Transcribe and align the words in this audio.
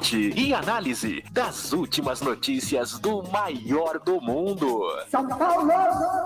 Debate 0.00 0.32
e 0.34 0.54
análise 0.54 1.22
das 1.30 1.74
últimas 1.74 2.22
notícias 2.22 2.98
do 2.98 3.22
maior 3.24 3.98
do 3.98 4.18
mundo. 4.20 4.88
São 5.08 5.28
Paulo! 5.28 5.70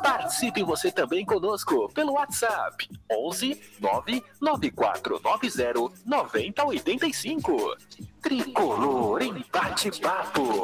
Participe 0.00 0.62
você 0.62 0.92
também 0.92 1.26
conosco 1.26 1.90
pelo 1.92 2.12
WhatsApp 2.12 2.88
11 3.10 3.60
99490 3.80 5.92
9085. 6.06 7.76
Tricolor 8.22 9.22
em 9.22 9.44
bate-papo. 9.52 10.62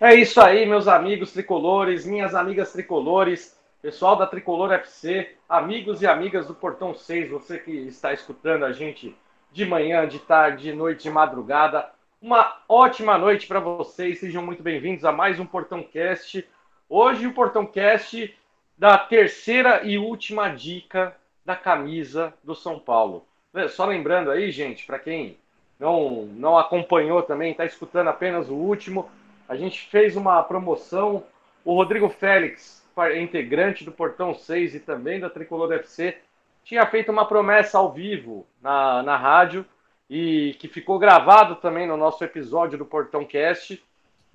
É 0.00 0.14
isso 0.14 0.40
aí, 0.40 0.64
meus 0.64 0.88
amigos 0.88 1.32
tricolores, 1.32 2.06
minhas 2.06 2.34
amigas 2.34 2.72
tricolores, 2.72 3.54
pessoal 3.82 4.16
da 4.16 4.26
Tricolor 4.26 4.72
FC, 4.72 5.36
amigos 5.48 6.00
e 6.00 6.06
amigas 6.06 6.46
do 6.46 6.54
Portão 6.54 6.94
6, 6.94 7.30
você 7.30 7.58
que 7.58 7.70
está 7.70 8.12
escutando 8.12 8.64
a 8.64 8.72
gente 8.72 9.14
de 9.56 9.64
manhã, 9.64 10.06
de 10.06 10.18
tarde, 10.18 10.64
de 10.64 10.72
noite, 10.74 11.04
de 11.04 11.10
madrugada. 11.10 11.88
Uma 12.20 12.58
ótima 12.68 13.16
noite 13.16 13.46
para 13.46 13.58
vocês, 13.58 14.20
sejam 14.20 14.44
muito 14.44 14.62
bem-vindos 14.62 15.02
a 15.02 15.10
mais 15.10 15.40
um 15.40 15.46
Portão 15.46 15.82
Cast. 15.82 16.46
Hoje 16.86 17.26
o 17.26 17.32
Portão 17.32 17.64
Cast 17.64 18.36
da 18.76 18.98
terceira 18.98 19.82
e 19.82 19.96
última 19.96 20.50
dica 20.50 21.16
da 21.42 21.56
camisa 21.56 22.34
do 22.44 22.54
São 22.54 22.78
Paulo. 22.78 23.26
Só 23.70 23.86
lembrando 23.86 24.30
aí, 24.30 24.50
gente, 24.50 24.84
para 24.84 24.98
quem 24.98 25.38
não, 25.80 26.26
não 26.34 26.58
acompanhou 26.58 27.22
também, 27.22 27.52
está 27.52 27.64
escutando 27.64 28.08
apenas 28.08 28.50
o 28.50 28.54
último, 28.54 29.10
a 29.48 29.56
gente 29.56 29.88
fez 29.88 30.16
uma 30.16 30.42
promoção. 30.42 31.24
O 31.64 31.72
Rodrigo 31.72 32.10
Félix, 32.10 32.86
integrante 33.18 33.86
do 33.86 33.90
Portão 33.90 34.34
6 34.34 34.74
e 34.74 34.80
também 34.80 35.18
da 35.18 35.30
Tricolor 35.30 35.72
FC, 35.72 36.18
tinha 36.66 36.84
feito 36.84 37.12
uma 37.12 37.24
promessa 37.24 37.78
ao 37.78 37.92
vivo 37.92 38.44
na, 38.60 39.00
na 39.04 39.16
rádio 39.16 39.64
e 40.10 40.56
que 40.58 40.66
ficou 40.66 40.98
gravado 40.98 41.54
também 41.56 41.86
no 41.86 41.96
nosso 41.96 42.24
episódio 42.24 42.76
do 42.76 42.84
Portão 42.84 43.24
Cast, 43.24 43.80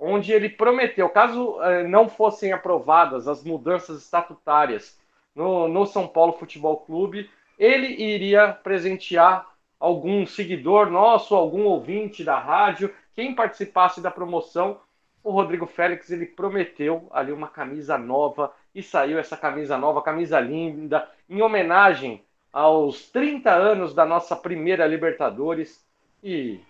onde 0.00 0.32
ele 0.32 0.48
prometeu, 0.48 1.10
caso 1.10 1.60
eh, 1.62 1.86
não 1.86 2.08
fossem 2.08 2.50
aprovadas 2.50 3.28
as 3.28 3.44
mudanças 3.44 4.02
estatutárias 4.02 4.98
no, 5.34 5.68
no 5.68 5.84
São 5.84 6.08
Paulo 6.08 6.32
Futebol 6.32 6.78
Clube, 6.78 7.30
ele 7.58 7.86
iria 8.02 8.48
presentear 8.50 9.46
algum 9.78 10.26
seguidor 10.26 10.90
nosso, 10.90 11.34
algum 11.34 11.64
ouvinte 11.64 12.24
da 12.24 12.38
rádio, 12.38 12.94
quem 13.14 13.34
participasse 13.34 14.00
da 14.00 14.10
promoção. 14.10 14.80
O 15.22 15.30
Rodrigo 15.32 15.66
Félix 15.66 16.10
ele 16.10 16.26
prometeu 16.26 17.08
ali 17.12 17.30
uma 17.30 17.48
camisa 17.48 17.98
nova 17.98 18.52
e 18.74 18.82
saiu 18.82 19.18
essa 19.18 19.36
camisa 19.36 19.76
nova, 19.76 20.02
camisa 20.02 20.40
linda, 20.40 21.08
em 21.32 21.40
homenagem 21.40 22.22
aos 22.52 23.08
30 23.10 23.50
anos 23.50 23.94
da 23.94 24.04
nossa 24.04 24.36
primeira 24.36 24.86
Libertadores. 24.86 25.82
E 26.22 26.60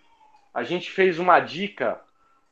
a 0.55 0.62
gente 0.62 0.89
fez 0.93 1.19
uma 1.19 1.41
dica 1.41 2.00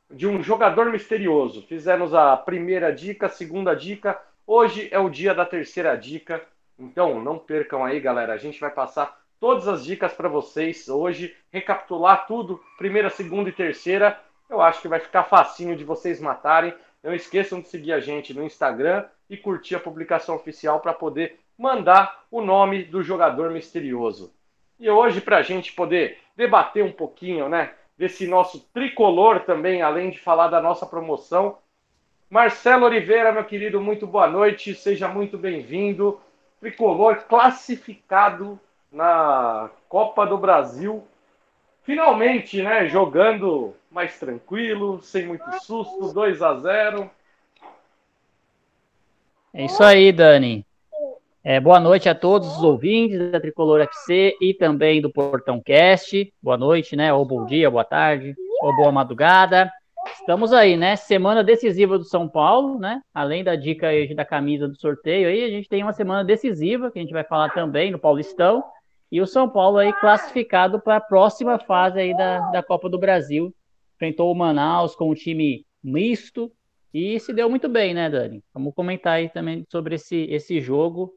de 0.09 0.27
um 0.27 0.43
jogador 0.43 0.91
misterioso. 0.91 1.61
Fizemos 1.61 2.13
a 2.13 2.35
primeira 2.35 2.91
dica, 2.91 3.27
a 3.27 3.29
segunda 3.29 3.73
dica. 3.73 4.21
Hoje 4.45 4.89
é 4.91 4.99
o 4.99 5.09
dia 5.09 5.33
da 5.33 5.45
terceira 5.45 5.95
dica. 5.95 6.41
Então 6.77 7.23
não 7.23 7.39
percam 7.39 7.85
aí, 7.85 8.01
galera. 8.01 8.33
A 8.33 8.37
gente 8.37 8.59
vai 8.59 8.71
passar 8.71 9.17
todas 9.39 9.65
as 9.69 9.85
dicas 9.85 10.13
para 10.13 10.27
vocês 10.27 10.89
hoje, 10.89 11.33
recapitular 11.49 12.27
tudo, 12.27 12.61
primeira, 12.77 13.09
segunda 13.09 13.47
e 13.47 13.53
terceira. 13.53 14.19
Eu 14.49 14.59
acho 14.59 14.81
que 14.81 14.89
vai 14.89 14.99
ficar 14.99 15.23
facinho 15.23 15.77
de 15.77 15.85
vocês 15.85 16.19
matarem. 16.19 16.73
Não 17.01 17.13
esqueçam 17.13 17.61
de 17.61 17.69
seguir 17.69 17.93
a 17.93 18.01
gente 18.01 18.33
no 18.33 18.43
Instagram 18.43 19.05
e 19.29 19.37
curtir 19.37 19.75
a 19.75 19.79
publicação 19.79 20.35
oficial 20.35 20.81
para 20.81 20.93
poder 20.93 21.39
mandar 21.61 22.25
o 22.31 22.41
nome 22.41 22.83
do 22.83 23.03
jogador 23.03 23.51
misterioso. 23.51 24.33
E 24.79 24.89
hoje, 24.89 25.21
para 25.21 25.37
a 25.37 25.41
gente 25.43 25.71
poder 25.73 26.17
debater 26.35 26.83
um 26.83 26.91
pouquinho, 26.91 27.47
né, 27.47 27.71
desse 27.95 28.25
nosso 28.25 28.59
tricolor 28.73 29.41
também, 29.41 29.83
além 29.83 30.09
de 30.09 30.19
falar 30.19 30.47
da 30.47 30.59
nossa 30.59 30.87
promoção, 30.87 31.59
Marcelo 32.27 32.85
Oliveira, 32.85 33.31
meu 33.31 33.43
querido, 33.43 33.79
muito 33.79 34.07
boa 34.07 34.27
noite, 34.27 34.73
seja 34.73 35.07
muito 35.07 35.37
bem-vindo. 35.37 36.19
Tricolor 36.59 37.25
classificado 37.27 38.59
na 38.91 39.69
Copa 39.87 40.25
do 40.25 40.37
Brasil, 40.37 41.05
finalmente, 41.83 42.61
né, 42.63 42.87
jogando 42.87 43.75
mais 43.91 44.17
tranquilo, 44.17 44.99
sem 45.01 45.27
muito 45.27 45.45
susto, 45.61 46.11
2 46.11 46.41
a 46.41 46.55
0 46.55 47.11
é 49.53 49.65
isso 49.65 49.83
aí, 49.83 50.13
Dani. 50.13 50.65
É, 51.43 51.59
boa 51.59 51.79
noite 51.79 52.07
a 52.07 52.13
todos 52.13 52.55
os 52.55 52.63
ouvintes 52.63 53.31
da 53.31 53.39
Tricolor 53.39 53.81
FC 53.81 54.37
e 54.39 54.53
também 54.53 55.01
do 55.01 55.11
Portão 55.11 55.59
Cast. 55.59 56.31
Boa 56.39 56.55
noite, 56.55 56.95
né? 56.95 57.11
Ou 57.11 57.25
bom 57.25 57.47
dia, 57.47 57.67
boa 57.67 57.83
tarde, 57.83 58.35
ou 58.61 58.75
boa 58.75 58.91
madrugada. 58.91 59.71
Estamos 60.13 60.53
aí, 60.53 60.77
né? 60.77 60.95
Semana 60.95 61.43
decisiva 61.43 61.97
do 61.97 62.03
São 62.03 62.29
Paulo, 62.29 62.77
né? 62.77 63.01
Além 63.11 63.43
da 63.43 63.55
dica 63.55 63.87
aí 63.87 64.13
da 64.13 64.23
camisa 64.23 64.67
do 64.67 64.79
sorteio 64.79 65.29
aí, 65.29 65.43
a 65.43 65.49
gente 65.49 65.67
tem 65.67 65.81
uma 65.81 65.93
semana 65.93 66.23
decisiva 66.23 66.91
que 66.91 66.99
a 66.99 67.01
gente 67.01 67.11
vai 67.11 67.23
falar 67.23 67.49
também 67.49 67.89
no 67.89 67.97
Paulistão. 67.97 68.63
E 69.11 69.19
o 69.19 69.25
São 69.25 69.49
Paulo 69.49 69.79
aí 69.79 69.91
classificado 69.93 70.79
para 70.79 70.97
a 70.97 71.01
próxima 71.01 71.57
fase 71.57 71.99
aí 71.99 72.15
da, 72.15 72.51
da 72.51 72.61
Copa 72.61 72.87
do 72.87 72.99
Brasil. 72.99 73.51
Enfrentou 73.95 74.31
o 74.31 74.35
Manaus 74.35 74.95
com 74.95 75.09
um 75.09 75.15
time 75.15 75.65
misto, 75.83 76.51
e 76.93 77.19
se 77.21 77.33
deu 77.33 77.49
muito 77.49 77.69
bem, 77.69 77.93
né, 77.93 78.09
Dani? 78.09 78.43
Vamos 78.53 78.75
comentar 78.75 79.13
aí 79.13 79.29
também 79.29 79.65
sobre 79.71 79.95
esse, 79.95 80.27
esse 80.29 80.59
jogo 80.59 81.13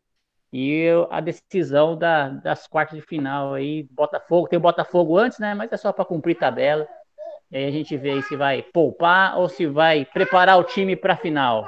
e 0.56 0.87
a 1.10 1.20
decisão 1.20 1.98
da, 1.98 2.28
das 2.28 2.69
quartas 2.69 2.97
de 2.97 3.04
final 3.04 3.54
aí. 3.54 3.88
Botafogo, 3.91 4.47
tem 4.47 4.56
o 4.56 4.62
Botafogo 4.62 5.19
antes, 5.19 5.41
né? 5.41 5.53
Mas 5.53 5.72
é 5.72 5.76
só 5.76 5.92
para 5.92 6.04
cumprir 6.04 6.38
tabela. 6.38 6.87
E 7.50 7.56
aí 7.56 7.65
a 7.65 7.70
gente 7.72 7.97
vê 7.97 8.22
se 8.22 8.37
vai 8.37 8.62
poupar 8.62 9.37
ou 9.37 9.48
se 9.48 9.66
vai 9.66 10.04
preparar 10.04 10.56
o 10.56 10.62
time 10.62 10.94
para 10.94 11.15
a 11.15 11.16
final. 11.16 11.66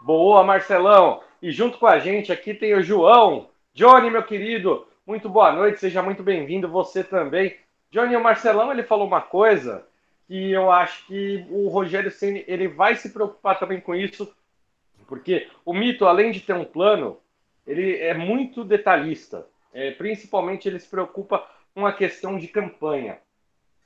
Boa, 0.00 0.42
Marcelão! 0.42 1.20
E 1.42 1.50
junto 1.50 1.76
com 1.76 1.86
a 1.86 1.98
gente 1.98 2.32
aqui 2.32 2.54
tem 2.54 2.72
o 2.72 2.82
João. 2.82 3.50
Johnny, 3.74 4.10
meu 4.10 4.22
querido, 4.22 4.86
muito 5.06 5.28
boa 5.28 5.52
noite, 5.52 5.78
seja 5.78 6.02
muito 6.02 6.22
bem-vindo, 6.22 6.68
você 6.68 7.04
também. 7.04 7.54
Johnny, 7.90 8.16
o 8.16 8.22
Marcelão, 8.22 8.72
ele 8.72 8.82
falou 8.82 9.06
uma 9.06 9.20
coisa 9.20 9.84
que 10.26 10.52
eu 10.52 10.70
acho 10.70 11.06
que 11.06 11.46
o 11.50 11.68
Rogério 11.68 12.10
Ceni 12.10 12.42
ele 12.48 12.66
vai 12.66 12.94
se 12.94 13.10
preocupar 13.10 13.58
também 13.58 13.78
com 13.78 13.94
isso, 13.94 14.34
porque 15.10 15.48
o 15.64 15.74
Mito, 15.74 16.06
além 16.06 16.30
de 16.30 16.38
ter 16.38 16.52
um 16.52 16.64
plano, 16.64 17.18
ele 17.66 17.98
é 17.98 18.14
muito 18.14 18.62
detalhista. 18.62 19.44
É, 19.74 19.90
principalmente 19.90 20.68
ele 20.68 20.78
se 20.78 20.88
preocupa 20.88 21.44
com 21.74 21.84
a 21.84 21.92
questão 21.92 22.38
de 22.38 22.46
campanha. 22.46 23.18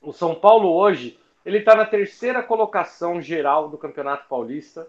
O 0.03 0.13
São 0.13 0.34
Paulo 0.34 0.71
hoje 0.71 1.19
ele 1.45 1.59
está 1.59 1.75
na 1.75 1.87
terceira 1.87 2.43
colocação 2.43 3.22
geral 3.22 3.71
do 3.71 3.78
Campeonato 3.78 4.28
Paulista 4.28 4.87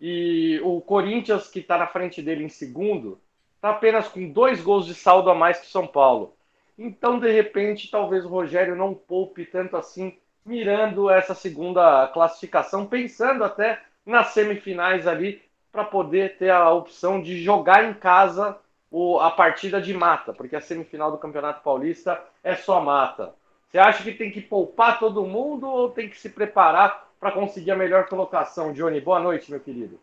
e 0.00 0.60
o 0.62 0.80
Corinthians 0.80 1.48
que 1.48 1.58
está 1.58 1.76
na 1.76 1.86
frente 1.88 2.22
dele 2.22 2.44
em 2.44 2.48
segundo 2.48 3.20
está 3.56 3.70
apenas 3.70 4.08
com 4.08 4.28
dois 4.28 4.60
gols 4.60 4.86
de 4.86 4.94
saldo 4.94 5.30
a 5.30 5.34
mais 5.34 5.58
que 5.58 5.66
o 5.66 5.70
São 5.70 5.86
Paulo. 5.86 6.36
Então, 6.78 7.18
de 7.18 7.30
repente, 7.30 7.90
talvez 7.90 8.24
o 8.24 8.28
Rogério 8.28 8.76
não 8.76 8.94
poupe 8.94 9.44
tanto 9.44 9.76
assim 9.76 10.16
mirando 10.44 11.10
essa 11.10 11.34
segunda 11.34 12.06
classificação, 12.08 12.86
pensando 12.86 13.42
até 13.42 13.80
nas 14.06 14.28
semifinais 14.28 15.06
ali, 15.06 15.42
para 15.76 15.84
poder 15.84 16.38
ter 16.38 16.48
a 16.48 16.70
opção 16.70 17.20
de 17.20 17.42
jogar 17.42 17.84
em 17.84 17.92
casa 17.92 18.56
o, 18.90 19.20
a 19.20 19.30
partida 19.30 19.78
de 19.78 19.92
mata, 19.92 20.32
porque 20.32 20.56
a 20.56 20.60
semifinal 20.60 21.10
do 21.10 21.18
Campeonato 21.18 21.62
Paulista 21.62 22.18
é 22.42 22.54
só 22.54 22.80
mata. 22.80 23.34
Você 23.68 23.76
acha 23.76 24.02
que 24.02 24.12
tem 24.12 24.30
que 24.30 24.40
poupar 24.40 24.98
todo 24.98 25.26
mundo 25.26 25.66
ou 25.66 25.90
tem 25.90 26.08
que 26.08 26.18
se 26.18 26.30
preparar 26.30 27.08
para 27.20 27.30
conseguir 27.30 27.72
a 27.72 27.76
melhor 27.76 28.08
colocação? 28.08 28.72
Johnny, 28.72 29.02
boa 29.02 29.20
noite, 29.20 29.50
meu 29.50 29.60
querido. 29.60 30.00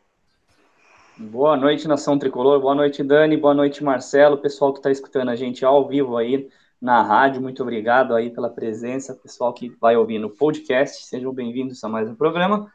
Boa 1.17 1.57
noite, 1.57 1.87
Nação 1.87 2.19
Tricolor. 2.19 2.61
Boa 2.61 2.75
noite, 2.75 3.03
Dani. 3.03 3.35
Boa 3.35 3.55
noite, 3.55 3.83
Marcelo. 3.83 4.37
Pessoal 4.37 4.73
que 4.73 4.79
está 4.79 4.91
escutando 4.91 5.29
a 5.29 5.35
gente 5.35 5.65
ao 5.65 5.87
vivo 5.87 6.17
aí 6.17 6.49
na 6.79 7.01
rádio. 7.01 7.41
Muito 7.41 7.63
obrigado 7.63 8.13
aí 8.13 8.29
pela 8.29 8.49
presença, 8.49 9.15
pessoal 9.15 9.51
que 9.51 9.69
vai 9.81 9.97
ouvir 9.97 10.19
no 10.19 10.29
podcast. 10.29 11.03
Sejam 11.07 11.33
bem-vindos 11.33 11.83
a 11.83 11.89
mais 11.89 12.07
um 12.07 12.13
programa. 12.13 12.71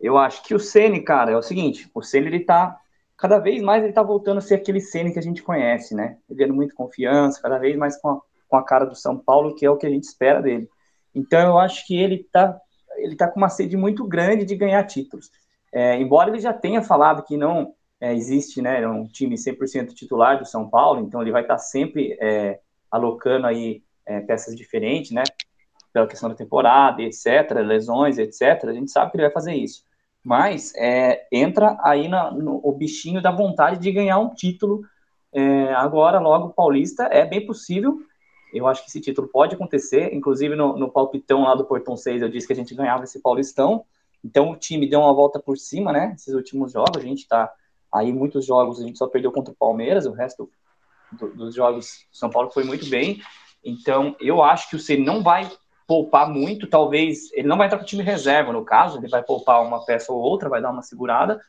Eu 0.00 0.18
acho 0.18 0.42
que 0.42 0.54
o 0.54 0.60
Ceni, 0.60 1.02
cara, 1.02 1.30
é 1.32 1.36
o 1.36 1.42
seguinte, 1.42 1.90
o 1.94 2.02
Ceni 2.02 2.26
ele 2.26 2.40
tá 2.40 2.78
cada 3.16 3.38
vez 3.38 3.60
mais 3.60 3.82
ele 3.82 3.92
tá 3.92 4.02
voltando 4.02 4.38
a 4.38 4.40
ser 4.40 4.54
aquele 4.54 4.80
Ceni 4.80 5.12
que 5.12 5.18
a 5.18 5.22
gente 5.22 5.42
conhece, 5.42 5.94
né? 5.94 6.18
Perdendo 6.26 6.54
muita 6.54 6.74
confiança, 6.74 7.42
cada 7.42 7.58
vez 7.58 7.76
mais 7.76 8.00
com 8.00 8.10
a, 8.10 8.20
com 8.48 8.56
a 8.56 8.64
cara 8.64 8.84
do 8.84 8.94
São 8.94 9.18
Paulo, 9.18 9.54
que 9.54 9.66
é 9.66 9.70
o 9.70 9.76
que 9.76 9.86
a 9.86 9.90
gente 9.90 10.04
espera 10.04 10.40
dele. 10.40 10.68
Então 11.14 11.40
eu 11.40 11.58
acho 11.58 11.86
que 11.86 11.98
ele 11.98 12.26
tá 12.32 12.58
ele 12.96 13.16
tá 13.16 13.28
com 13.28 13.38
uma 13.38 13.48
sede 13.48 13.76
muito 13.76 14.06
grande 14.06 14.44
de 14.44 14.56
ganhar 14.56 14.84
títulos. 14.84 15.30
É, 15.72 15.96
embora 16.00 16.30
ele 16.30 16.40
já 16.40 16.52
tenha 16.52 16.82
falado 16.82 17.22
que 17.22 17.36
não 17.36 17.74
é, 18.00 18.14
existe 18.14 18.62
né, 18.62 18.86
um 18.86 19.06
time 19.06 19.36
100% 19.36 19.92
titular 19.94 20.38
do 20.38 20.44
São 20.44 20.68
Paulo, 20.68 21.00
então 21.00 21.20
ele 21.20 21.32
vai 21.32 21.42
estar 21.42 21.58
sempre 21.58 22.16
é, 22.20 22.60
alocando 22.90 23.46
aí 23.46 23.82
é, 24.06 24.20
peças 24.20 24.56
diferentes, 24.56 25.10
né? 25.10 25.22
Pela 25.92 26.06
questão 26.06 26.28
da 26.28 26.34
temporada, 26.34 27.02
etc., 27.02 27.52
lesões, 27.64 28.18
etc. 28.18 28.64
A 28.64 28.72
gente 28.72 28.90
sabe 28.90 29.10
que 29.10 29.16
ele 29.16 29.24
vai 29.24 29.32
fazer 29.32 29.54
isso. 29.54 29.82
Mas 30.22 30.74
é, 30.76 31.26
entra 31.32 31.78
aí 31.82 32.08
na, 32.08 32.30
no, 32.30 32.60
o 32.62 32.72
bichinho 32.72 33.22
da 33.22 33.30
vontade 33.30 33.80
de 33.80 33.90
ganhar 33.90 34.18
um 34.18 34.34
título 34.34 34.82
é, 35.32 35.72
agora, 35.74 36.18
logo, 36.18 36.50
paulista. 36.50 37.04
É 37.04 37.24
bem 37.24 37.46
possível. 37.46 37.98
Eu 38.52 38.66
acho 38.66 38.82
que 38.82 38.88
esse 38.88 39.00
título 39.00 39.28
pode 39.28 39.54
acontecer. 39.54 40.14
Inclusive, 40.14 40.54
no, 40.54 40.76
no 40.76 40.90
palpitão 40.90 41.42
lá 41.42 41.54
do 41.54 41.64
Portão 41.64 41.96
6, 41.96 42.22
eu 42.22 42.28
disse 42.28 42.46
que 42.46 42.52
a 42.52 42.56
gente 42.56 42.74
ganhava 42.74 43.04
esse 43.04 43.20
paulistão. 43.20 43.84
Então, 44.24 44.50
o 44.50 44.56
time 44.56 44.88
deu 44.88 45.00
uma 45.00 45.14
volta 45.14 45.38
por 45.38 45.56
cima, 45.56 45.92
né? 45.92 46.12
Esses 46.14 46.34
últimos 46.34 46.72
jogos. 46.72 46.96
A 46.96 47.00
gente 47.00 47.26
tá 47.26 47.50
aí, 47.92 48.12
muitos 48.12 48.44
jogos, 48.44 48.80
a 48.80 48.84
gente 48.84 48.98
só 48.98 49.06
perdeu 49.06 49.30
contra 49.32 49.52
o 49.52 49.56
Palmeiras. 49.56 50.06
O 50.06 50.12
resto 50.12 50.50
do, 51.12 51.28
dos 51.34 51.54
jogos, 51.54 52.06
São 52.12 52.30
Paulo 52.30 52.50
foi 52.50 52.64
muito 52.64 52.88
bem. 52.88 53.22
Então, 53.64 54.16
eu 54.20 54.42
acho 54.42 54.68
que 54.68 54.76
o 54.76 54.78
Ceni 54.78 55.04
não 55.04 55.22
vai 55.22 55.50
poupar 55.88 56.28
muito, 56.28 56.66
talvez 56.66 57.32
ele 57.32 57.48
não 57.48 57.56
vai 57.56 57.66
entrar 57.66 57.78
com 57.78 57.84
o 57.84 57.86
time 57.86 58.02
reserva, 58.02 58.52
no 58.52 58.62
caso, 58.62 58.98
ele 58.98 59.08
vai 59.08 59.22
poupar 59.22 59.62
uma 59.62 59.82
peça 59.86 60.12
ou 60.12 60.20
outra, 60.20 60.50
vai 60.50 60.60
dar 60.60 60.70
uma 60.70 60.82
segurada, 60.82 61.40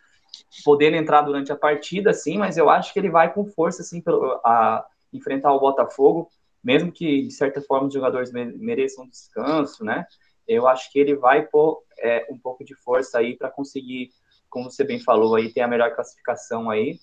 podendo 0.64 0.96
entrar 0.96 1.24
durante 1.24 1.52
a 1.52 1.58
partida, 1.58 2.14
sim, 2.14 2.38
mas 2.38 2.58
eu 2.58 2.70
acho 2.70 2.94
que 2.94 3.00
ele 3.00 3.10
vai 3.10 3.34
com 3.34 3.46
força, 3.46 3.82
assim, 3.82 4.02
a 4.46 4.86
enfrentar 5.12 5.52
o 5.52 5.60
Botafogo, 5.60 6.30
mesmo 6.64 6.90
que, 6.90 7.24
de 7.24 7.32
certa 7.32 7.62
forma, 7.62 7.88
os 7.88 7.94
jogadores 7.94 8.32
mereçam 8.32 9.08
descanso, 9.10 9.84
né? 9.84 10.06
Eu 10.48 10.68
acho 10.68 10.90
que 10.90 11.00
ele 11.00 11.16
vai 11.16 11.46
pôr 11.46 11.84
é, 12.00 12.26
um 12.32 12.38
pouco 12.38 12.64
de 12.64 12.74
força 12.76 13.20
aí 13.20 13.36
para 13.36 13.52
conseguir, 13.52 14.10
como 14.50 14.72
você 14.72 14.86
bem 14.86 15.02
falou, 15.02 15.36
aí 15.36 15.52
ter 15.52 15.62
a 15.62 15.68
melhor 15.68 15.94
classificação 15.94 16.70
aí. 16.70 16.98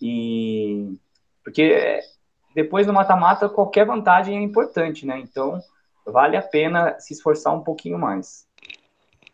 E 0.00 0.94
porque 1.42 1.62
é, 1.62 2.00
depois 2.54 2.86
do 2.86 2.92
mata-mata, 2.92 3.48
qualquer 3.48 3.86
vantagem 3.86 4.38
é 4.38 4.42
importante, 4.42 5.06
né? 5.06 5.18
Então, 5.18 5.60
vale 6.06 6.36
a 6.36 6.42
pena 6.42 6.98
se 6.98 7.12
esforçar 7.12 7.54
um 7.54 7.62
pouquinho 7.62 7.98
mais. 7.98 8.46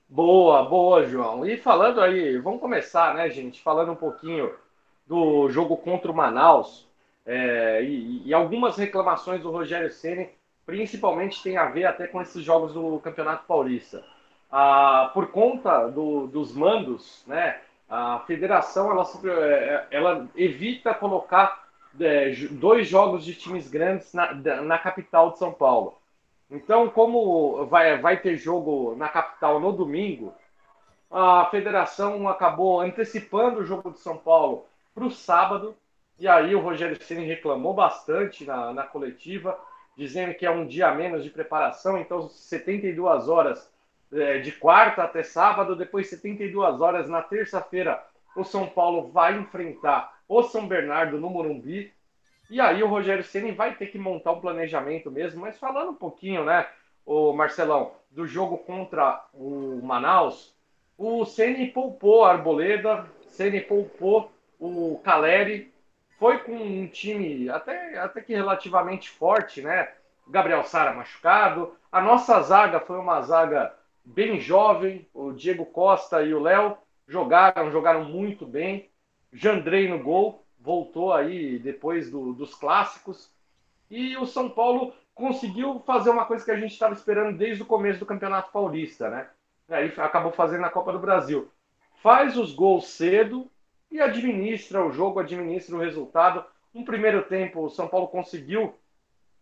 Boa, 0.09 0.63
boa, 0.65 1.07
João. 1.07 1.47
E 1.47 1.57
falando 1.57 2.01
aí, 2.01 2.39
vamos 2.39 2.61
começar, 2.61 3.15
né, 3.15 3.31
gente? 3.31 3.63
Falando 3.63 3.93
um 3.93 3.97
pouquinho 3.97 4.53
do 5.07 5.49
jogo 5.51 5.77
contra 5.77 6.11
o 6.11 6.15
Manaus 6.15 6.87
é, 7.25 7.83
e, 7.83 8.27
e, 8.27 8.35
algumas 8.35 8.77
reclamações 8.77 9.41
do 9.41 9.51
Rogério 9.51 9.91
Ceni, 9.91 10.29
principalmente 10.67 11.43
tem 11.43 11.57
a 11.57 11.67
ver 11.67 11.87
até 11.87 12.07
com 12.07 12.21
esses 12.21 12.43
jogos 12.43 12.73
do 12.75 12.99
Campeonato 12.99 13.47
Paulista. 13.47 14.05
Ah, 14.51 15.11
por 15.15 15.29
conta 15.29 15.89
do, 15.89 16.27
dos 16.27 16.53
mandos, 16.53 17.25
né? 17.27 17.61
A 17.89 18.21
federação 18.27 18.91
ela, 18.91 19.07
é, 19.25 19.87
ela 19.91 20.29
evita 20.37 20.95
colocar 20.95 21.69
é, 22.01 22.33
dois 22.51 22.89
jogos 22.89 23.25
de 23.25 23.35
times 23.35 23.69
grandes 23.69 24.13
na, 24.13 24.35
na 24.63 24.79
capital 24.79 25.31
de 25.31 25.39
São 25.39 25.53
Paulo. 25.53 26.02
Então, 26.53 26.91
como 26.91 27.65
vai, 27.65 27.99
vai 27.99 28.21
ter 28.21 28.37
jogo 28.37 28.95
na 28.95 29.09
capital 29.09 29.59
no 29.59 29.73
domingo, 29.73 30.35
a 31.11 31.47
federação 31.47 32.29
acabou 32.29 32.83
antecipando 32.83 33.61
o 33.61 33.65
jogo 33.65 33.91
de 33.91 34.01
São 34.01 34.19
Paulo 34.19 34.67
para 34.95 35.05
o 35.05 35.11
sábado. 35.11 35.75
E 36.19 36.29
aí 36.29 36.55
o 36.55 36.61
Rogério 36.61 37.03
Ceni 37.03 37.25
reclamou 37.25 37.73
bastante 37.73 38.45
na, 38.45 38.71
na 38.71 38.83
coletiva, 38.83 39.59
dizendo 39.97 40.35
que 40.35 40.45
é 40.45 40.51
um 40.51 40.67
dia 40.67 40.89
a 40.89 40.95
menos 40.95 41.25
de 41.25 41.31
preparação, 41.31 41.97
então 41.97 42.29
72 42.29 43.31
horas 43.31 43.73
é, 44.13 44.39
de 44.39 44.53
quarta 44.53 45.05
até 45.05 45.23
sábado, 45.23 45.75
depois 45.75 46.11
72 46.11 46.83
horas 46.83 47.09
na 47.09 47.23
terça-feira, 47.23 48.05
o 48.37 48.45
São 48.45 48.67
Paulo 48.67 49.09
vai 49.09 49.39
enfrentar 49.39 50.19
o 50.29 50.43
São 50.43 50.69
Bernardo 50.69 51.19
no 51.19 51.31
Morumbi. 51.31 51.95
E 52.53 52.61
aí 52.61 52.83
o 52.83 52.87
Rogério 52.87 53.25
Ceni 53.25 53.51
vai 53.51 53.75
ter 53.75 53.87
que 53.87 53.97
montar 53.97 54.33
um 54.33 54.41
planejamento 54.41 55.11
mesmo, 55.11 55.41
mas 55.41 55.59
falando 55.59 55.93
um 55.93 55.95
pouquinho, 55.95 56.45
né, 56.45 56.69
o 57.07 57.33
Marcelão, 57.33 57.93
do 58.11 58.27
jogo 58.27 58.59
contra 58.59 59.25
o 59.33 59.81
Manaus, 59.83 60.55
o 60.99 61.25
Ceni 61.25 61.69
poupou 61.69 62.27
a 62.27 62.33
Arboleda, 62.33 63.07
Ceni 63.29 63.59
poupou 63.59 64.31
o 64.61 65.01
Caleri, 65.03 65.73
foi 66.19 66.41
com 66.41 66.53
um 66.53 66.87
time 66.87 67.49
até, 67.49 67.99
até 67.99 68.21
que 68.21 68.35
relativamente 68.35 69.09
forte, 69.09 69.63
né? 69.63 69.91
Gabriel 70.29 70.63
Sara 70.63 70.93
machucado. 70.93 71.75
A 71.91 72.03
nossa 72.03 72.39
zaga 72.43 72.81
foi 72.81 72.99
uma 72.99 73.23
zaga 73.23 73.75
bem 74.05 74.39
jovem, 74.39 75.09
o 75.15 75.33
Diego 75.33 75.65
Costa 75.65 76.23
e 76.23 76.35
o 76.35 76.43
Léo 76.43 76.77
jogaram, 77.09 77.73
jogaram 77.73 78.05
muito 78.05 78.45
bem. 78.45 78.91
Jandrei 79.33 79.89
no 79.89 79.99
gol, 79.99 80.42
voltou 80.63 81.13
aí 81.13 81.59
depois 81.59 82.11
do, 82.11 82.33
dos 82.33 82.55
clássicos. 82.55 83.31
E 83.91 84.17
o 84.17 84.25
São 84.25 84.49
Paulo 84.49 84.95
conseguiu 85.15 85.81
fazer 85.81 86.11
uma 86.11 86.25
coisa 86.25 86.45
que 86.45 86.51
a 86.51 86.57
gente 86.57 86.73
estava 86.73 86.95
esperando 86.95 87.37
desde 87.37 87.63
o 87.63 87.67
começo 87.67 88.01
do 88.01 88.07
Campeonato 88.07 88.53
Paulista, 88.53 89.11
né? 89.11 89.29
Aí 89.69 89.93
acabou 89.99 90.33
fazendo 90.33 90.63
na 90.63 90.71
Copa 90.71 90.93
do 90.93 90.99
Brasil. 90.99 91.51
Faz 92.03 92.37
os 92.37 92.55
gols 92.55 92.89
cedo 92.89 93.51
e 93.91 94.01
administra 94.01 94.85
o 94.85 94.93
jogo, 94.93 95.21
administra 95.21 95.77
o 95.77 95.81
resultado. 95.81 96.45
Um 96.75 96.85
primeiro 96.85 97.23
tempo, 97.25 97.65
o 97.65 97.71
São 97.71 97.87
Paulo 97.87 98.09
conseguiu 98.09 98.75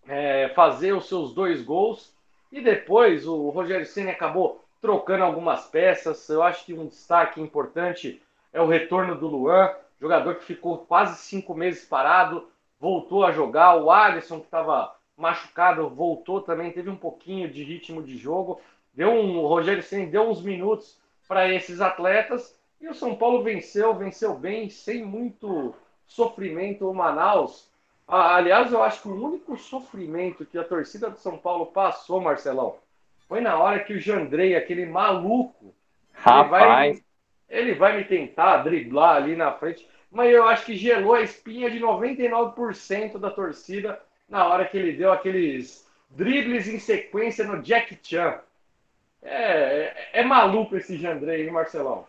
é, 0.06 0.48
fazer 0.50 0.92
os 0.92 1.08
seus 1.08 1.32
dois 1.32 1.62
gols 1.62 2.14
e 2.50 2.60
depois 2.60 3.26
o 3.26 3.50
Rogério 3.50 3.86
Ceni 3.86 4.10
acabou 4.10 4.64
trocando 4.80 5.24
algumas 5.24 5.66
peças. 5.68 6.28
Eu 6.28 6.42
acho 6.42 6.64
que 6.64 6.74
um 6.74 6.86
destaque 6.86 7.40
importante 7.40 8.20
é 8.52 8.60
o 8.60 8.66
retorno 8.66 9.16
do 9.16 9.28
Luan, 9.28 9.72
jogador 10.00 10.36
que 10.36 10.44
ficou 10.44 10.78
quase 10.78 11.18
cinco 11.18 11.54
meses 11.54 11.84
parado, 11.84 12.48
voltou 12.78 13.24
a 13.24 13.32
jogar. 13.32 13.76
O 13.76 13.90
Alisson, 13.90 14.38
que 14.38 14.46
estava 14.46 14.94
machucado, 15.16 15.88
voltou 15.90 16.40
também, 16.40 16.72
teve 16.72 16.88
um 16.88 16.96
pouquinho 16.96 17.50
de 17.50 17.62
ritmo 17.62 18.02
de 18.02 18.16
jogo. 18.16 18.60
Deu 18.94 19.10
um, 19.10 19.38
o 19.38 19.46
Rogério 19.46 19.82
Senna 19.82 20.10
deu 20.10 20.28
uns 20.28 20.42
minutos 20.42 20.98
para 21.28 21.52
esses 21.52 21.80
atletas 21.80 22.58
e 22.80 22.88
o 22.88 22.94
São 22.94 23.14
Paulo 23.14 23.42
venceu, 23.42 23.94
venceu 23.94 24.34
bem, 24.34 24.70
sem 24.70 25.04
muito 25.04 25.74
sofrimento. 26.06 26.88
O 26.88 26.94
Manaus, 26.94 27.68
aliás, 28.08 28.72
eu 28.72 28.82
acho 28.82 29.02
que 29.02 29.08
o 29.08 29.24
único 29.24 29.56
sofrimento 29.56 30.46
que 30.46 30.58
a 30.58 30.64
torcida 30.64 31.10
do 31.10 31.18
São 31.18 31.36
Paulo 31.36 31.66
passou, 31.66 32.20
Marcelão, 32.20 32.76
foi 33.28 33.40
na 33.40 33.56
hora 33.58 33.78
que 33.80 33.92
o 33.92 34.00
Jandrei, 34.00 34.56
aquele 34.56 34.86
maluco, 34.86 35.72
Rapaz 36.12 36.62
ele 36.62 37.00
vai 37.00 37.09
me 37.50 38.04
tentar 38.04 38.58
driblar 38.58 39.16
ali 39.16 39.34
na 39.34 39.52
frente, 39.52 39.88
mas 40.10 40.32
eu 40.32 40.44
acho 40.44 40.64
que 40.66 40.76
gelou 40.76 41.14
a 41.14 41.22
espinha 41.22 41.70
de 41.70 41.80
99% 41.80 43.18
da 43.18 43.30
torcida 43.30 44.00
na 44.28 44.46
hora 44.46 44.64
que 44.64 44.76
ele 44.76 44.92
deu 44.92 45.12
aqueles 45.12 45.88
dribles 46.10 46.68
em 46.68 46.78
sequência 46.78 47.44
no 47.44 47.62
Jack 47.62 47.98
Chan. 48.02 48.40
É, 49.22 49.34
é, 50.12 50.20
é 50.20 50.24
maluco 50.24 50.76
esse 50.76 50.96
Jandrei, 50.96 51.44
hein, 51.44 51.52
Marcelão? 51.52 52.06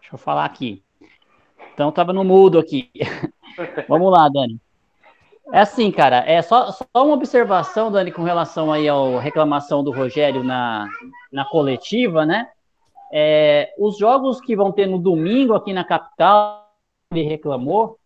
Deixa 0.00 0.14
eu 0.14 0.18
falar 0.18 0.44
aqui. 0.44 0.82
Então 1.72 1.92
tava 1.92 2.12
no 2.12 2.24
mudo 2.24 2.58
aqui. 2.58 2.90
Vamos 3.88 4.12
lá, 4.12 4.28
Dani. 4.28 4.60
É 5.52 5.60
assim, 5.60 5.90
cara, 5.90 6.24
é 6.26 6.40
só, 6.42 6.70
só 6.70 6.86
uma 6.94 7.14
observação, 7.14 7.90
Dani, 7.90 8.12
com 8.12 8.22
relação 8.22 8.72
aí 8.72 8.88
à 8.88 9.20
reclamação 9.20 9.82
do 9.82 9.90
Rogério 9.90 10.44
na, 10.44 10.88
na 11.32 11.44
coletiva, 11.44 12.24
né? 12.24 12.48
É, 13.12 13.74
os 13.76 13.98
jogos 13.98 14.40
que 14.40 14.54
vão 14.54 14.70
ter 14.70 14.86
no 14.86 14.98
domingo 14.98 15.54
aqui 15.54 15.72
na 15.72 15.82
capital, 15.82 16.70
ele 17.10 17.24
reclamou, 17.24 17.98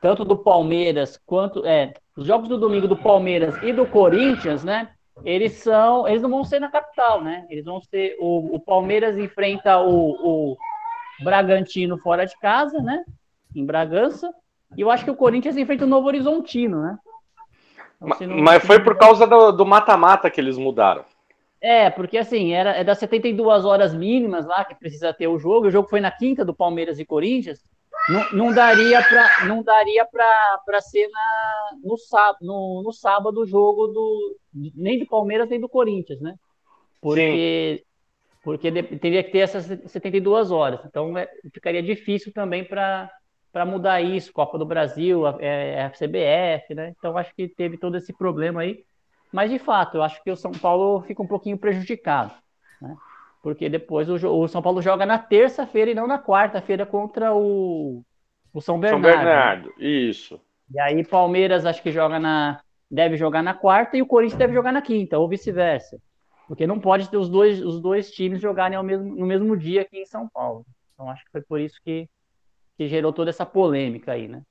tanto 0.00 0.24
do 0.24 0.36
Palmeiras 0.36 1.20
quanto. 1.26 1.66
É, 1.66 1.92
os 2.16 2.26
jogos 2.26 2.48
do 2.48 2.58
domingo 2.58 2.86
do 2.86 2.96
Palmeiras 2.96 3.60
e 3.62 3.72
do 3.72 3.84
Corinthians, 3.86 4.62
né? 4.62 4.90
Eles 5.24 5.54
são. 5.54 6.06
Eles 6.06 6.22
não 6.22 6.30
vão 6.30 6.44
ser 6.44 6.60
na 6.60 6.70
capital, 6.70 7.20
né? 7.20 7.44
Eles 7.50 7.64
vão 7.64 7.80
ser. 7.80 8.16
O, 8.20 8.54
o 8.54 8.60
Palmeiras 8.60 9.18
enfrenta 9.18 9.80
o, 9.80 10.52
o 10.52 10.56
Bragantino 11.24 11.98
fora 11.98 12.24
de 12.24 12.38
casa, 12.38 12.80
né? 12.80 13.04
Em 13.54 13.66
Bragança. 13.66 14.32
E 14.76 14.80
eu 14.80 14.90
acho 14.90 15.04
que 15.04 15.10
o 15.10 15.16
Corinthians 15.16 15.56
enfrenta 15.56 15.84
o 15.84 15.88
Novo 15.88 16.06
Horizontino, 16.06 16.82
né? 16.82 16.98
Então, 18.02 18.08
mas, 18.08 18.42
mas 18.42 18.64
foi 18.64 18.82
por 18.82 18.96
causa 18.96 19.26
do 19.26 19.64
mata-mata 19.64 20.30
que 20.30 20.40
eles 20.40 20.58
mudaram. 20.58 21.04
É, 21.60 21.88
porque 21.88 22.18
assim, 22.18 22.52
era, 22.52 22.72
é 22.72 22.84
das 22.84 22.98
72 22.98 23.64
horas 23.64 23.94
mínimas 23.94 24.44
lá 24.44 24.66
que 24.66 24.74
precisa 24.74 25.14
ter 25.14 25.28
o 25.28 25.38
jogo. 25.38 25.68
O 25.68 25.70
jogo 25.70 25.88
foi 25.88 25.98
na 25.98 26.10
quinta 26.10 26.44
do 26.44 26.54
Palmeiras 26.54 26.98
e 26.98 27.06
Corinthians. 27.06 27.64
Não, 28.06 28.32
não 28.32 28.54
daria 28.54 29.02
para 29.02 29.46
não 29.46 29.62
daria 29.62 30.04
para 30.04 30.80
ser 30.82 31.08
na, 31.08 31.70
no, 31.82 31.96
sábado, 31.96 32.38
no, 32.42 32.82
no 32.84 32.92
sábado 32.92 33.40
o 33.40 33.46
jogo 33.46 33.86
do 33.86 34.36
nem 34.74 34.98
do 34.98 35.06
Palmeiras 35.06 35.48
nem 35.48 35.58
do 35.58 35.66
Corinthians, 35.70 36.20
né? 36.20 36.34
Porque 37.00 37.78
Sim. 37.78 37.84
porque 38.42 38.70
teria 38.98 39.24
que 39.24 39.30
ter 39.30 39.38
essas 39.38 39.64
72 39.64 40.50
horas. 40.50 40.80
Então 40.84 41.16
é, 41.16 41.26
ficaria 41.50 41.82
difícil 41.82 42.30
também 42.30 42.62
para 42.62 43.10
para 43.54 43.64
mudar 43.64 44.02
isso, 44.02 44.32
Copa 44.32 44.58
do 44.58 44.66
Brasil, 44.66 45.26
a, 45.26 45.36
é, 45.40 45.84
a 45.84 45.90
CBF, 45.90 46.74
né? 46.74 46.92
Então 46.98 47.16
acho 47.16 47.34
que 47.34 47.48
teve 47.48 47.78
todo 47.78 47.96
esse 47.96 48.12
problema 48.12 48.60
aí. 48.60 48.84
Mas 49.32 49.50
de 49.50 49.58
fato, 49.58 49.96
eu 49.96 50.02
acho 50.02 50.22
que 50.22 50.30
o 50.30 50.36
São 50.36 50.52
Paulo 50.52 51.00
fica 51.02 51.22
um 51.22 51.26
pouquinho 51.26 51.56
prejudicado. 51.56 52.34
Né? 52.82 52.94
porque 53.44 53.68
depois 53.68 54.08
o, 54.08 54.14
o 54.14 54.48
São 54.48 54.62
Paulo 54.62 54.80
joga 54.80 55.04
na 55.04 55.18
terça-feira 55.18 55.90
e 55.90 55.94
não 55.94 56.06
na 56.06 56.18
quarta-feira 56.18 56.86
contra 56.86 57.34
o, 57.34 58.02
o 58.54 58.60
São 58.62 58.80
Bernardo. 58.80 59.04
São 59.04 59.12
Bernardo, 59.12 59.74
isso. 59.78 60.40
E 60.72 60.80
aí 60.80 61.04
Palmeiras 61.04 61.66
acho 61.66 61.82
que 61.82 61.92
joga 61.92 62.18
na 62.18 62.62
deve 62.90 63.18
jogar 63.18 63.42
na 63.42 63.52
quarta 63.52 63.98
e 63.98 64.02
o 64.02 64.06
Corinthians 64.06 64.38
deve 64.38 64.54
jogar 64.54 64.72
na 64.72 64.80
quinta, 64.80 65.18
ou 65.18 65.28
vice-versa. 65.28 66.00
Porque 66.48 66.66
não 66.66 66.80
pode 66.80 67.10
ter 67.10 67.18
os 67.18 67.28
dois, 67.28 67.62
os 67.62 67.82
dois 67.82 68.10
times 68.10 68.40
jogarem 68.40 68.78
ao 68.78 68.82
mesmo, 68.82 69.14
no 69.14 69.26
mesmo 69.26 69.54
dia 69.58 69.82
aqui 69.82 69.98
em 69.98 70.06
São 70.06 70.26
Paulo. 70.26 70.64
Então 70.94 71.10
acho 71.10 71.22
que 71.22 71.30
foi 71.30 71.42
por 71.42 71.60
isso 71.60 71.78
que, 71.84 72.08
que 72.76 72.88
gerou 72.88 73.12
toda 73.12 73.30
essa 73.30 73.46
polêmica 73.46 74.12
aí, 74.12 74.28
né? 74.28 74.42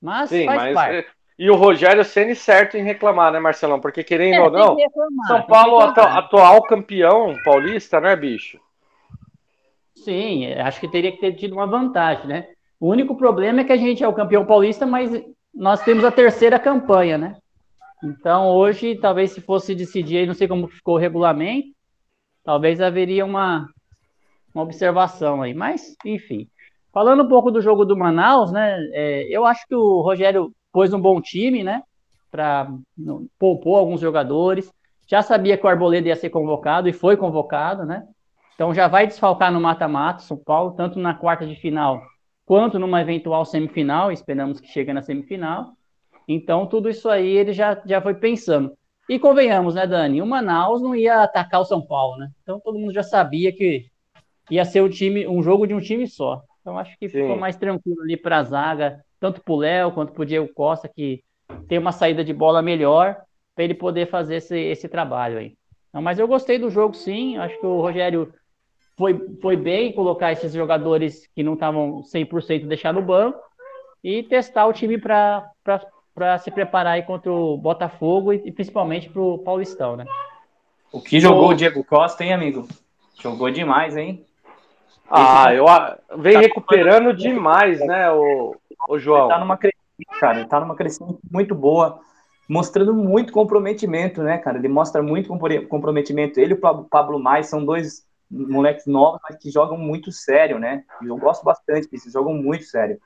Mas 0.00 0.30
Sim, 0.30 0.46
faz 0.46 0.62
mas, 0.62 0.74
parte. 0.74 1.08
E 1.38 1.50
o 1.50 1.56
Rogério 1.56 2.04
sendo 2.04 2.34
certo 2.34 2.76
em 2.76 2.82
reclamar, 2.82 3.32
né, 3.32 3.40
Marcelão? 3.40 3.80
Porque 3.80 4.04
querendo 4.04 4.34
é, 4.34 4.40
ou 4.40 4.50
não, 4.50 4.76
reclamar, 4.76 5.26
São 5.26 5.42
Paulo 5.42 5.78
atual 5.80 6.62
campeão 6.64 7.34
paulista, 7.44 8.00
né, 8.00 8.14
bicho? 8.14 8.60
Sim, 9.94 10.52
acho 10.54 10.80
que 10.80 10.88
teria 10.88 11.12
que 11.12 11.20
ter 11.20 11.32
tido 11.34 11.52
uma 11.52 11.66
vantagem, 11.66 12.26
né? 12.26 12.48
O 12.78 12.88
único 12.88 13.16
problema 13.16 13.60
é 13.60 13.64
que 13.64 13.72
a 13.72 13.76
gente 13.76 14.02
é 14.02 14.08
o 14.08 14.12
campeão 14.12 14.44
paulista, 14.44 14.84
mas 14.84 15.10
nós 15.54 15.82
temos 15.84 16.04
a 16.04 16.10
terceira 16.10 16.58
campanha, 16.58 17.16
né? 17.16 17.36
Então, 18.02 18.48
hoje, 18.48 18.96
talvez 18.96 19.30
se 19.30 19.40
fosse 19.40 19.74
decidir, 19.74 20.18
aí, 20.18 20.26
não 20.26 20.34
sei 20.34 20.48
como 20.48 20.66
ficou 20.66 20.96
o 20.96 20.98
regulamento, 20.98 21.68
talvez 22.42 22.80
haveria 22.80 23.24
uma, 23.24 23.68
uma 24.52 24.64
observação 24.64 25.40
aí. 25.40 25.54
Mas, 25.54 25.94
enfim. 26.04 26.48
Falando 26.92 27.22
um 27.22 27.28
pouco 27.28 27.50
do 27.50 27.60
jogo 27.60 27.84
do 27.84 27.96
Manaus, 27.96 28.52
né? 28.52 28.78
É, 28.92 29.26
eu 29.30 29.46
acho 29.46 29.66
que 29.66 29.74
o 29.74 30.00
Rogério 30.00 30.52
pôs 30.72 30.92
um 30.92 31.00
bom 31.00 31.20
time, 31.20 31.62
né? 31.62 31.82
Para 32.30 32.68
poupou 33.38 33.76
alguns 33.76 34.00
jogadores. 34.00 34.70
Já 35.06 35.22
sabia 35.22 35.56
que 35.56 35.66
o 35.66 35.68
Arboleda 35.68 36.08
ia 36.08 36.16
ser 36.16 36.30
convocado 36.30 36.88
e 36.88 36.92
foi 36.92 37.16
convocado, 37.16 37.84
né? 37.84 38.06
Então 38.54 38.74
já 38.74 38.88
vai 38.88 39.06
desfalcar 39.06 39.50
no 39.50 39.60
mata-mata 39.60 40.22
São 40.22 40.36
Paulo, 40.36 40.72
tanto 40.72 40.98
na 40.98 41.14
quarta 41.14 41.46
de 41.46 41.56
final 41.56 42.02
quanto 42.44 42.78
numa 42.78 43.00
eventual 43.00 43.44
semifinal. 43.44 44.12
Esperamos 44.12 44.60
que 44.60 44.68
chegue 44.68 44.92
na 44.92 45.02
semifinal. 45.02 45.72
Então, 46.28 46.66
tudo 46.66 46.88
isso 46.88 47.08
aí 47.08 47.28
ele 47.28 47.52
já, 47.52 47.80
já 47.84 48.00
foi 48.00 48.14
pensando. 48.14 48.72
E 49.08 49.18
convenhamos, 49.18 49.74
né, 49.74 49.86
Dani? 49.86 50.22
O 50.22 50.26
Manaus 50.26 50.80
não 50.80 50.94
ia 50.94 51.22
atacar 51.22 51.60
o 51.60 51.64
São 51.64 51.84
Paulo, 51.84 52.16
né? 52.18 52.30
Então 52.42 52.60
todo 52.60 52.78
mundo 52.78 52.92
já 52.92 53.02
sabia 53.02 53.52
que 53.52 53.86
ia 54.50 54.64
ser 54.64 54.82
um 54.82 54.88
time, 54.88 55.26
um 55.26 55.42
jogo 55.42 55.66
de 55.66 55.74
um 55.74 55.80
time 55.80 56.06
só. 56.06 56.42
Então 56.62 56.78
acho 56.78 56.96
que 56.96 57.08
Sim. 57.08 57.20
ficou 57.22 57.36
mais 57.36 57.56
tranquilo 57.56 58.00
ali 58.02 58.16
para 58.16 58.38
a 58.38 58.44
zaga, 58.44 59.04
tanto 59.20 59.42
para 59.42 59.52
o 59.52 59.58
Léo 59.58 59.92
quanto 59.92 60.12
para 60.12 60.22
o 60.22 60.26
Diego 60.26 60.48
Costa, 60.54 60.88
que 60.88 61.22
tem 61.68 61.76
uma 61.76 61.92
saída 61.92 62.24
de 62.24 62.32
bola 62.32 62.62
melhor 62.62 63.16
para 63.54 63.64
ele 63.64 63.74
poder 63.74 64.08
fazer 64.08 64.36
esse, 64.36 64.58
esse 64.58 64.88
trabalho 64.88 65.38
aí. 65.38 65.56
Não, 65.92 66.00
mas 66.00 66.18
eu 66.18 66.26
gostei 66.26 66.58
do 66.58 66.70
jogo, 66.70 66.94
sim. 66.94 67.36
Acho 67.36 67.58
que 67.58 67.66
o 67.66 67.80
Rogério 67.80 68.32
foi, 68.96 69.36
foi 69.42 69.56
bem 69.56 69.92
colocar 69.92 70.32
esses 70.32 70.52
jogadores 70.52 71.26
que 71.34 71.42
não 71.42 71.54
estavam 71.54 72.02
100% 72.04 72.66
deixar 72.66 72.94
no 72.94 73.02
banco 73.02 73.38
e 74.02 74.22
testar 74.22 74.66
o 74.66 74.72
time 74.72 74.98
para 74.98 75.48
para 76.14 76.36
se 76.36 76.50
preparar 76.50 76.92
aí 76.92 77.02
contra 77.02 77.32
o 77.32 77.56
Botafogo 77.56 78.34
e, 78.34 78.42
e 78.44 78.52
principalmente 78.52 79.08
para 79.08 79.22
o 79.22 79.38
Paulistão, 79.38 79.96
né? 79.96 80.04
O 80.92 81.00
que 81.00 81.18
jogou 81.18 81.48
o 81.48 81.54
Diego 81.54 81.82
Costa, 81.82 82.22
hein, 82.22 82.34
amigo? 82.34 82.68
Jogou 83.18 83.50
demais, 83.50 83.96
hein? 83.96 84.26
Ah, 85.14 85.54
eu 85.54 85.66
vem 86.18 86.34
tá 86.34 86.40
recuperando 86.40 87.12
demais, 87.12 87.78
né, 87.80 88.10
o, 88.10 88.56
o 88.88 88.98
João? 88.98 89.26
Ele 89.26 89.28
tá 89.28 89.38
numa 89.38 89.56
crescente, 89.58 90.20
cara, 90.20 90.38
ele 90.38 90.48
tá 90.48 90.60
numa 90.60 90.74
crescente 90.74 91.18
muito 91.30 91.54
boa, 91.54 92.00
mostrando 92.48 92.94
muito 92.94 93.32
comprometimento, 93.32 94.22
né, 94.22 94.38
cara? 94.38 94.58
Ele 94.58 94.68
mostra 94.68 95.02
muito 95.02 95.28
comprometimento. 95.68 96.40
Ele 96.40 96.54
e 96.54 96.56
o 96.56 96.84
Pablo 96.84 97.18
Mais 97.18 97.46
são 97.46 97.64
dois 97.64 98.06
moleques 98.30 98.86
novos, 98.86 99.20
mas 99.22 99.36
que 99.36 99.50
jogam 99.50 99.76
muito 99.76 100.10
sério, 100.10 100.58
né? 100.58 100.84
Eu 101.04 101.16
gosto 101.18 101.44
bastante 101.44 101.88
eles 101.92 102.12
jogam 102.12 102.32
muito 102.34 102.64
sério. 102.64 102.98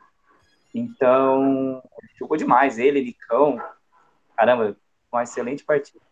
Então, 0.73 1.83
jogou 2.19 2.37
demais. 2.37 2.79
Ele, 2.79 3.01
Licão. 3.01 3.61
Caramba, 4.37 4.77
uma 5.11 5.23
excelente 5.23 5.65
partida. 5.65 6.05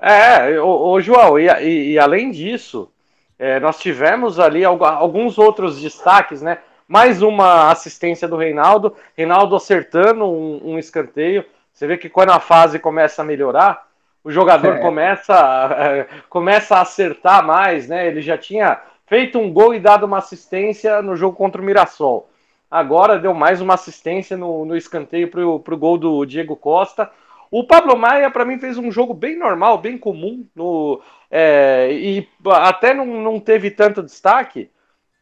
É, 0.00 0.60
o, 0.60 0.92
o 0.92 1.00
João, 1.00 1.38
e, 1.38 1.46
e, 1.46 1.92
e, 1.92 1.98
além 1.98 2.30
disso, 2.30 2.90
é, 3.38 3.60
nós 3.60 3.78
tivemos 3.78 4.40
ali 4.40 4.64
alguns 4.64 5.38
outros 5.38 5.80
destaques, 5.80 6.42
né? 6.42 6.58
Mais 6.88 7.22
uma 7.22 7.70
assistência 7.70 8.26
do 8.26 8.36
Reinaldo, 8.36 8.96
Reinaldo 9.16 9.54
acertando 9.54 10.24
um, 10.24 10.72
um 10.72 10.78
escanteio. 10.78 11.44
Você 11.72 11.86
vê 11.86 11.96
que 11.96 12.08
quando 12.08 12.30
a 12.30 12.40
fase 12.40 12.78
começa 12.78 13.22
a 13.22 13.24
melhorar, 13.24 13.86
o 14.24 14.32
jogador 14.32 14.76
é. 14.76 14.78
começa, 14.80 16.06
começa 16.28 16.76
a 16.76 16.80
acertar 16.80 17.46
mais, 17.46 17.86
né? 17.86 18.08
Ele 18.08 18.20
já 18.20 18.36
tinha 18.36 18.80
feito 19.06 19.38
um 19.38 19.52
gol 19.52 19.74
e 19.74 19.78
dado 19.78 20.04
uma 20.04 20.18
assistência 20.18 21.00
no 21.00 21.14
jogo 21.14 21.36
contra 21.36 21.62
o 21.62 21.64
Mirassol. 21.64 22.28
Agora 22.70 23.18
deu 23.18 23.32
mais 23.32 23.60
uma 23.60 23.74
assistência 23.74 24.36
no, 24.36 24.64
no 24.64 24.76
escanteio 24.76 25.30
para 25.30 25.74
o 25.74 25.78
gol 25.78 25.96
do 25.96 26.24
Diego 26.26 26.56
Costa. 26.56 27.10
O 27.50 27.64
Pablo 27.64 27.96
Maia, 27.96 28.30
para 28.30 28.44
mim, 28.44 28.58
fez 28.58 28.76
um 28.76 28.90
jogo 28.90 29.14
bem 29.14 29.36
normal, 29.36 29.78
bem 29.78 29.96
comum, 29.96 30.46
no, 30.54 31.00
é, 31.30 31.88
e 31.92 32.28
até 32.46 32.92
não, 32.92 33.06
não 33.06 33.40
teve 33.40 33.70
tanto 33.70 34.02
destaque, 34.02 34.70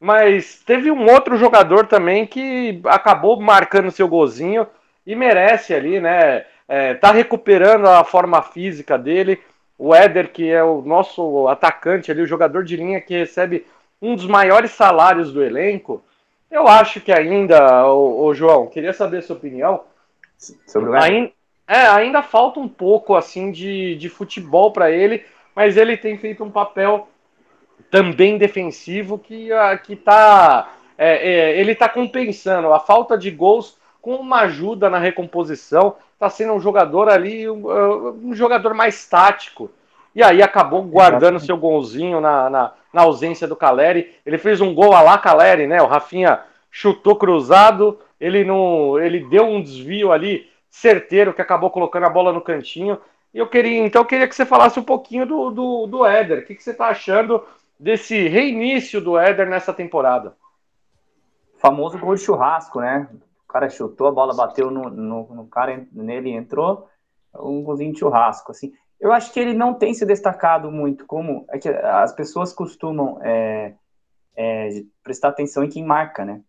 mas 0.01 0.63
teve 0.65 0.91
um 0.91 1.11
outro 1.11 1.37
jogador 1.37 1.87
também 1.87 2.27
que 2.27 2.81
acabou 2.85 3.41
marcando 3.41 3.91
seu 3.91 4.09
golzinho 4.09 4.67
e 5.07 5.15
merece 5.15 5.73
ali, 5.75 6.01
né? 6.01 6.45
É, 6.69 6.95
tá 6.95 7.13
recuperando 7.13 7.87
a 7.87 8.03
forma 8.03 8.43
física 8.43 8.99
dele. 8.99 9.41
O 9.79 9.95
Éder, 9.95 10.33
que 10.33 10.51
é 10.51 10.63
o 10.65 10.83
nosso 10.83 11.47
atacante 11.49 12.11
ali, 12.11 12.23
o 12.23 12.27
jogador 12.27 12.65
de 12.65 12.77
linha 12.77 13.01
que 13.01 13.17
recebe 13.17 13.67
um 14.03 14.17
dos 14.17 14.27
maiores 14.27 14.73
salários 14.73 15.33
do 15.33 15.43
elenco, 15.43 16.03
eu 16.51 16.67
acho 16.67 17.01
que 17.01 17.13
ainda, 17.13 17.87
o, 17.87 18.33
João, 18.35 18.67
queria 18.67 18.93
saber 18.93 19.19
a 19.19 19.23
sua 19.23 19.37
opinião. 19.37 19.85
Sobre 20.67 20.91
o 20.91 20.95
ainda, 20.95 21.33
é, 21.67 21.87
ainda 21.87 22.23
falta 22.23 22.61
um 22.61 22.69
pouco 22.69 23.15
assim 23.15 23.51
de, 23.51 23.97
de 23.97 24.09
futebol 24.09 24.71
para 24.71 24.91
ele, 24.91 25.25
mas 25.55 25.77
ele 25.77 25.97
tem 25.97 26.17
feito 26.17 26.45
um 26.45 26.51
papel 26.51 27.09
também 27.91 28.39
defensivo 28.39 29.19
que 29.19 29.51
uh, 29.53 29.79
que 29.83 29.97
tá 29.97 30.71
é, 30.97 31.31
é, 31.31 31.61
ele 31.61 31.73
está 31.73 31.89
compensando 31.89 32.73
a 32.73 32.79
falta 32.79 33.19
de 33.19 33.31
gols 33.31 33.77
com 34.01 34.17
uma 34.17 34.43
ajuda 34.43 34.89
na 34.89 34.99
recomposição. 34.99 35.97
Está 36.15 36.31
sendo 36.31 36.55
um 36.55 36.61
jogador 36.61 37.09
ali, 37.09 37.49
um, 37.51 37.67
uh, 37.67 38.11
um 38.25 38.35
jogador 38.35 38.73
mais 38.73 39.07
tático. 39.07 39.71
E 40.15 40.23
aí 40.23 40.43
acabou 40.43 40.83
guardando 40.83 41.41
seu 41.41 41.59
golzinho 41.59 42.21
na, 42.21 42.49
na, 42.49 42.73
na, 42.93 43.03
ausência 43.03 43.47
do 43.47 43.57
Caleri. 43.57 44.15
Ele 44.25 44.39
fez 44.39 44.61
um 44.61 44.73
gol 44.73 44.95
a 44.95 45.03
lá 45.03 45.19
Caleri, 45.19 45.67
né? 45.67 45.83
O 45.83 45.87
Rafinha 45.87 46.41
chutou 46.71 47.17
cruzado, 47.17 47.99
ele 48.19 48.43
não, 48.43 48.99
ele 48.99 49.21
deu 49.29 49.45
um 49.45 49.61
desvio 49.61 50.13
ali 50.13 50.49
certeiro 50.81 51.35
que 51.35 51.43
acabou 51.43 51.71
colocando 51.71 52.07
a 52.07 52.11
bola 52.11 52.33
no 52.33 52.41
cantinho. 52.41 52.99
E 53.33 53.39
eu 53.39 53.49
queria, 53.49 53.85
então, 53.85 54.03
eu 54.03 54.07
queria 54.07 54.29
que 54.29 54.35
você 54.35 54.47
falasse 54.47 54.79
um 54.79 54.85
pouquinho 54.85 55.27
do, 55.27 55.51
do, 55.51 55.87
do 55.87 56.07
Éder. 56.07 56.39
O 56.39 56.45
que, 56.45 56.55
que 56.55 56.63
você 56.63 56.71
está 56.71 56.89
achando 56.89 57.45
desse 57.79 58.29
reinício 58.29 59.01
do 59.01 59.19
Éder 59.19 59.49
nessa 59.49 59.73
temporada? 59.73 60.35
famoso 61.59 61.99
gol 61.99 62.15
de 62.15 62.21
churrasco, 62.21 62.81
né? 62.81 63.09
O 63.45 63.53
cara 63.53 63.69
chutou, 63.69 64.07
a 64.07 64.13
bola 64.13 64.35
bateu 64.35 64.71
no, 64.71 64.91
no, 64.91 65.35
no 65.35 65.47
cara, 65.47 65.87
nele 65.93 66.31
entrou, 66.31 66.89
um 67.35 67.63
golzinho 67.63 67.93
de 67.93 67.99
churrasco, 67.99 68.53
assim. 68.53 68.73
Eu 69.01 69.13
acho 69.13 69.33
que 69.33 69.41
ele 69.41 69.53
não 69.53 69.75
tem 69.75 69.93
se 69.93 70.07
destacado 70.07 70.71
muito, 70.71 71.07
como 71.07 71.45
é 71.51 71.59
que 71.59 71.69
as 71.69 72.13
pessoas 72.13 72.53
costumam 72.53 73.19
é, 73.23 73.75
é, 74.37 74.83
prestar 75.03 75.29
atenção 75.29 75.65
em 75.65 75.69
quem 75.69 75.85
marca, 75.85 76.25
né? 76.25 76.41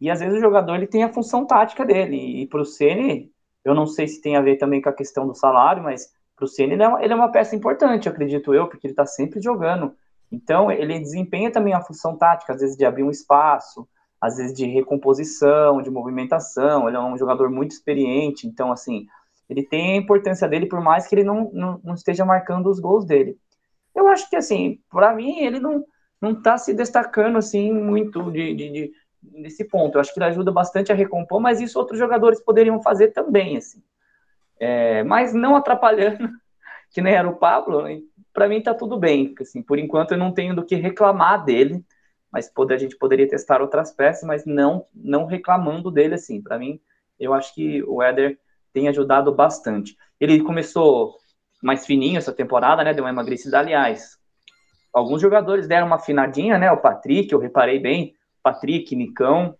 E 0.00 0.10
às 0.10 0.20
vezes 0.20 0.38
o 0.38 0.40
jogador 0.40 0.74
ele 0.74 0.86
tem 0.86 1.04
a 1.04 1.12
função 1.12 1.44
tática 1.44 1.84
dele. 1.84 2.42
E 2.42 2.46
para 2.46 2.60
o 2.60 2.64
Ceni, 2.64 3.30
eu 3.64 3.74
não 3.74 3.86
sei 3.86 4.08
se 4.08 4.20
tem 4.20 4.36
a 4.36 4.40
ver 4.40 4.56
também 4.56 4.80
com 4.80 4.88
a 4.88 4.92
questão 4.92 5.26
do 5.26 5.34
salário, 5.34 5.82
mas 5.82 6.10
para 6.36 6.44
o 6.44 6.48
Ceni 6.48 6.72
ele, 6.74 6.82
é 6.82 7.04
ele 7.04 7.12
é 7.12 7.16
uma 7.16 7.30
peça 7.30 7.54
importante, 7.54 8.08
acredito 8.08 8.54
eu, 8.54 8.68
porque 8.68 8.86
ele 8.86 8.92
está 8.92 9.06
sempre 9.06 9.40
jogando. 9.40 9.94
Então 10.30 10.70
ele 10.70 10.98
desempenha 10.98 11.50
também 11.50 11.74
a 11.74 11.82
função 11.82 12.16
tática, 12.16 12.52
às 12.52 12.60
vezes 12.60 12.76
de 12.76 12.84
abrir 12.84 13.02
um 13.02 13.10
espaço, 13.10 13.86
às 14.20 14.36
vezes 14.36 14.54
de 14.54 14.66
recomposição, 14.66 15.82
de 15.82 15.90
movimentação. 15.90 16.88
Ele 16.88 16.96
é 16.96 17.00
um 17.00 17.16
jogador 17.16 17.50
muito 17.50 17.72
experiente, 17.72 18.46
então 18.46 18.72
assim 18.72 19.06
ele 19.52 19.62
tem 19.62 19.92
a 19.92 19.96
importância 19.96 20.48
dele, 20.48 20.66
por 20.66 20.80
mais 20.80 21.06
que 21.06 21.14
ele 21.14 21.24
não, 21.24 21.50
não, 21.52 21.80
não 21.84 21.94
esteja 21.94 22.24
marcando 22.24 22.70
os 22.70 22.80
gols 22.80 23.04
dele. 23.04 23.36
Eu 23.94 24.08
acho 24.08 24.28
que, 24.28 24.36
assim, 24.36 24.80
para 24.90 25.14
mim, 25.14 25.40
ele 25.40 25.60
não, 25.60 25.84
não 26.20 26.40
tá 26.40 26.56
se 26.56 26.72
destacando, 26.72 27.36
assim, 27.36 27.72
muito 27.72 28.30
de, 28.30 28.54
de, 28.54 28.70
de, 28.70 28.92
nesse 29.22 29.64
ponto. 29.64 29.96
Eu 29.96 30.00
acho 30.00 30.12
que 30.12 30.18
ele 30.18 30.26
ajuda 30.26 30.50
bastante 30.50 30.90
a 30.90 30.94
recompor, 30.94 31.40
mas 31.40 31.60
isso 31.60 31.78
outros 31.78 31.98
jogadores 31.98 32.40
poderiam 32.40 32.82
fazer 32.82 33.08
também, 33.08 33.56
assim. 33.56 33.82
É, 34.58 35.02
mas 35.04 35.32
não 35.34 35.56
atrapalhando, 35.56 36.28
que 36.90 37.00
nem 37.00 37.14
era 37.14 37.28
o 37.28 37.36
Pablo, 37.36 37.84
para 38.32 38.48
mim 38.48 38.62
tá 38.62 38.74
tudo 38.74 38.98
bem. 38.98 39.34
Assim, 39.40 39.62
por 39.62 39.78
enquanto 39.78 40.12
eu 40.12 40.18
não 40.18 40.32
tenho 40.32 40.54
do 40.54 40.64
que 40.64 40.74
reclamar 40.74 41.44
dele, 41.44 41.84
mas 42.32 42.48
poder, 42.48 42.74
a 42.74 42.78
gente 42.78 42.96
poderia 42.96 43.28
testar 43.28 43.60
outras 43.60 43.92
peças, 43.92 44.24
mas 44.24 44.46
não 44.46 44.86
não 44.94 45.26
reclamando 45.26 45.90
dele, 45.90 46.14
assim. 46.14 46.40
Para 46.40 46.58
mim, 46.58 46.80
eu 47.20 47.34
acho 47.34 47.54
que 47.54 47.82
o 47.84 48.02
Éder 48.02 48.38
tem 48.72 48.88
ajudado 48.88 49.32
bastante. 49.34 49.96
Ele 50.18 50.42
começou 50.42 51.16
mais 51.62 51.84
fininho 51.86 52.18
essa 52.18 52.32
temporada, 52.32 52.82
né? 52.82 52.94
Deu 52.94 53.04
uma 53.04 53.10
emagrecida, 53.10 53.58
aliás. 53.58 54.18
alguns 54.92 55.20
jogadores 55.22 55.66
deram 55.68 55.86
uma 55.86 55.96
afinadinha, 55.96 56.58
né? 56.58 56.70
O 56.72 56.80
Patrick, 56.80 57.32
eu 57.32 57.38
reparei 57.38 57.78
bem, 57.78 58.14
Patrick, 58.42 58.94
Nicão, 58.96 59.54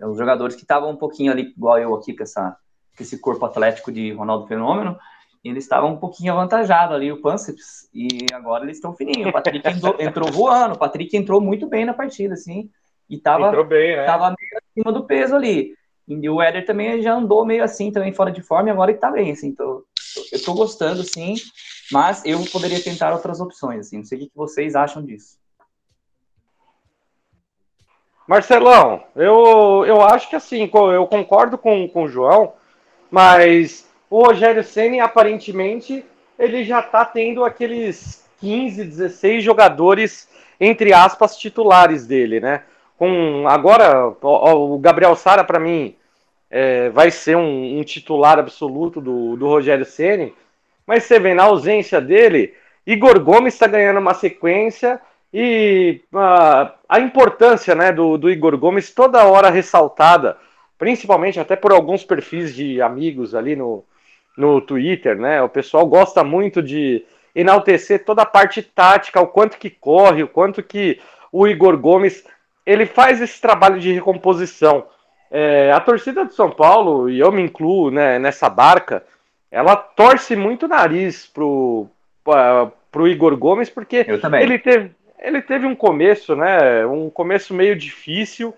os 0.00 0.16
jogadores 0.16 0.54
que 0.54 0.62
estavam 0.62 0.90
um 0.90 0.96
pouquinho 0.96 1.32
ali, 1.32 1.52
igual 1.56 1.78
eu 1.78 1.94
aqui, 1.94 2.14
com, 2.14 2.22
essa, 2.22 2.56
com 2.96 3.02
esse 3.02 3.18
corpo 3.18 3.44
atlético 3.44 3.92
de 3.92 4.12
Ronaldo 4.12 4.46
Fenômeno, 4.46 4.98
eles 5.44 5.64
estavam 5.64 5.92
um 5.92 5.96
pouquinho 5.96 6.32
avantajados 6.32 6.94
ali, 6.94 7.10
o 7.10 7.20
Panceps, 7.20 7.88
e 7.94 8.26
agora 8.32 8.64
eles 8.64 8.76
estão 8.76 8.94
fininhos. 8.94 9.28
O 9.28 9.32
Patrick 9.32 9.66
entrou, 9.68 9.96
entrou, 9.98 10.30
voando, 10.30 10.74
o 10.74 10.78
Patrick 10.78 11.16
entrou 11.16 11.40
muito 11.40 11.66
bem 11.66 11.84
na 11.84 11.94
partida, 11.94 12.34
assim, 12.34 12.70
e 13.08 13.18
tava, 13.18 13.64
bem, 13.64 13.96
né? 13.96 14.04
tava 14.04 14.26
meio 14.26 14.62
acima 14.62 14.92
do 14.92 15.06
peso 15.06 15.34
ali. 15.34 15.74
E 16.06 16.28
o 16.28 16.42
Éder 16.42 16.66
também 16.66 17.00
já 17.00 17.14
andou 17.14 17.44
meio 17.46 17.62
assim, 17.62 17.90
também 17.90 18.12
fora 18.12 18.30
de 18.30 18.42
forma, 18.42 18.68
e 18.68 18.72
agora 18.72 18.90
ele 18.90 19.00
tá 19.00 19.10
bem, 19.10 19.30
assim, 19.32 19.48
então 19.48 19.82
eu 20.32 20.42
tô 20.42 20.54
gostando, 20.54 21.02
sim, 21.04 21.34
mas 21.90 22.22
eu 22.24 22.44
poderia 22.46 22.82
tentar 22.82 23.12
outras 23.12 23.40
opções, 23.40 23.86
assim, 23.86 23.98
não 23.98 24.04
sei 24.04 24.18
o 24.18 24.20
que 24.22 24.30
vocês 24.34 24.74
acham 24.74 25.04
disso. 25.04 25.39
Marcelão, 28.30 29.02
eu, 29.16 29.84
eu 29.84 30.02
acho 30.02 30.30
que 30.30 30.36
assim, 30.36 30.70
eu 30.72 31.04
concordo 31.08 31.58
com, 31.58 31.88
com 31.88 32.04
o 32.04 32.08
João, 32.08 32.52
mas 33.10 33.90
o 34.08 34.24
Rogério 34.24 34.62
Ceni 34.62 35.00
aparentemente 35.00 36.04
ele 36.38 36.62
já 36.62 36.78
está 36.78 37.04
tendo 37.04 37.44
aqueles 37.44 38.24
15, 38.38 38.84
16 38.84 39.42
jogadores 39.42 40.28
entre 40.60 40.92
aspas 40.92 41.36
titulares 41.36 42.06
dele, 42.06 42.38
né? 42.38 42.62
Com 42.96 43.48
agora 43.48 44.14
o, 44.22 44.74
o 44.74 44.78
Gabriel 44.78 45.16
Sara 45.16 45.42
para 45.42 45.58
mim 45.58 45.96
é, 46.48 46.88
vai 46.90 47.10
ser 47.10 47.36
um, 47.36 47.80
um, 47.80 47.82
titular 47.82 48.38
absoluto 48.38 49.00
do, 49.00 49.34
do 49.36 49.48
Rogério 49.48 49.84
Ceni, 49.84 50.32
mas 50.86 51.02
você 51.02 51.18
vê 51.18 51.34
na 51.34 51.42
ausência 51.42 52.00
dele, 52.00 52.54
Igor 52.86 53.18
Gomes 53.18 53.54
está 53.54 53.66
ganhando 53.66 53.98
uma 53.98 54.14
sequência 54.14 55.00
e 55.32 56.00
uh, 56.12 56.72
a 56.88 57.00
importância 57.00 57.74
né, 57.74 57.92
do, 57.92 58.18
do 58.18 58.30
Igor 58.30 58.56
Gomes 58.58 58.92
toda 58.92 59.24
hora 59.24 59.48
ressaltada, 59.48 60.36
principalmente 60.76 61.38
até 61.38 61.54
por 61.54 61.72
alguns 61.72 62.04
perfis 62.04 62.54
de 62.54 62.82
amigos 62.82 63.34
ali 63.34 63.54
no, 63.54 63.84
no 64.36 64.60
Twitter, 64.60 65.16
né? 65.16 65.40
O 65.42 65.48
pessoal 65.48 65.86
gosta 65.86 66.24
muito 66.24 66.62
de 66.62 67.04
enaltecer 67.34 68.04
toda 68.04 68.22
a 68.22 68.26
parte 68.26 68.62
tática, 68.62 69.20
o 69.20 69.28
quanto 69.28 69.58
que 69.58 69.70
corre, 69.70 70.22
o 70.22 70.28
quanto 70.28 70.62
que 70.62 71.00
o 71.30 71.46
Igor 71.46 71.76
Gomes 71.78 72.24
ele 72.66 72.86
faz 72.86 73.20
esse 73.20 73.40
trabalho 73.40 73.78
de 73.78 73.92
recomposição. 73.92 74.86
É, 75.30 75.70
a 75.70 75.80
torcida 75.80 76.24
de 76.24 76.34
São 76.34 76.50
Paulo, 76.50 77.08
e 77.08 77.20
eu 77.20 77.30
me 77.30 77.42
incluo 77.42 77.90
né, 77.90 78.18
nessa 78.18 78.48
barca, 78.48 79.04
ela 79.50 79.76
torce 79.76 80.34
muito 80.34 80.66
o 80.66 80.68
nariz 80.68 81.26
pro, 81.26 81.86
pro 82.90 83.08
Igor 83.08 83.36
Gomes, 83.36 83.70
porque 83.70 84.04
ele 84.42 84.58
teve, 84.58 84.90
ele 85.20 85.42
teve 85.42 85.66
um 85.66 85.74
começo, 85.74 86.34
né? 86.34 86.84
Um 86.86 87.10
começo 87.10 87.52
meio 87.52 87.76
difícil. 87.76 88.54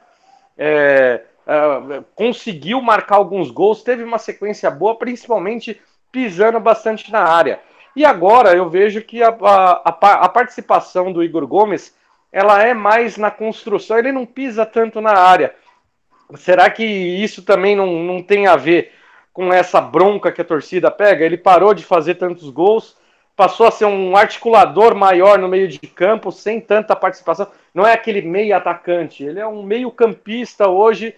É, 0.56 1.22
uh, 1.46 2.04
conseguiu 2.14 2.80
marcar 2.80 3.16
alguns 3.16 3.50
gols, 3.50 3.82
teve 3.82 4.02
uma 4.04 4.18
sequência 4.18 4.70
boa, 4.70 4.96
principalmente 4.96 5.80
pisando 6.10 6.60
bastante 6.60 7.10
na 7.10 7.20
área. 7.20 7.60
E 7.96 8.04
agora 8.04 8.54
eu 8.54 8.68
vejo 8.70 9.02
que 9.02 9.22
a, 9.22 9.28
a, 9.28 9.94
a, 10.24 10.28
participação 10.28 11.12
do 11.12 11.22
Igor 11.22 11.46
Gomes 11.46 11.94
ela 12.30 12.62
é 12.62 12.72
mais 12.72 13.18
na 13.18 13.30
construção, 13.30 13.98
ele 13.98 14.12
não 14.12 14.24
pisa 14.24 14.64
tanto 14.64 15.00
na 15.00 15.12
área. 15.12 15.54
Será 16.36 16.70
que 16.70 16.84
isso 16.84 17.42
também 17.42 17.76
não, 17.76 17.86
não 17.86 18.22
tem 18.22 18.46
a 18.46 18.56
ver 18.56 18.92
com 19.32 19.52
essa 19.52 19.80
bronca 19.80 20.32
que 20.32 20.40
a 20.40 20.44
torcida 20.44 20.90
pega? 20.90 21.24
Ele 21.24 21.36
parou 21.36 21.74
de 21.74 21.84
fazer 21.84 22.14
tantos 22.14 22.48
gols, 22.48 22.96
passou 23.42 23.66
a 23.66 23.72
ser 23.72 23.86
um 23.86 24.16
articulador 24.16 24.94
maior 24.94 25.36
no 25.36 25.48
meio 25.48 25.66
de 25.66 25.80
campo, 25.80 26.30
sem 26.30 26.60
tanta 26.60 26.94
participação. 26.94 27.48
Não 27.74 27.84
é 27.84 27.92
aquele 27.92 28.22
meio 28.22 28.56
atacante, 28.56 29.24
ele 29.24 29.40
é 29.40 29.46
um 29.46 29.64
meio 29.64 29.90
campista 29.90 30.68
hoje 30.68 31.12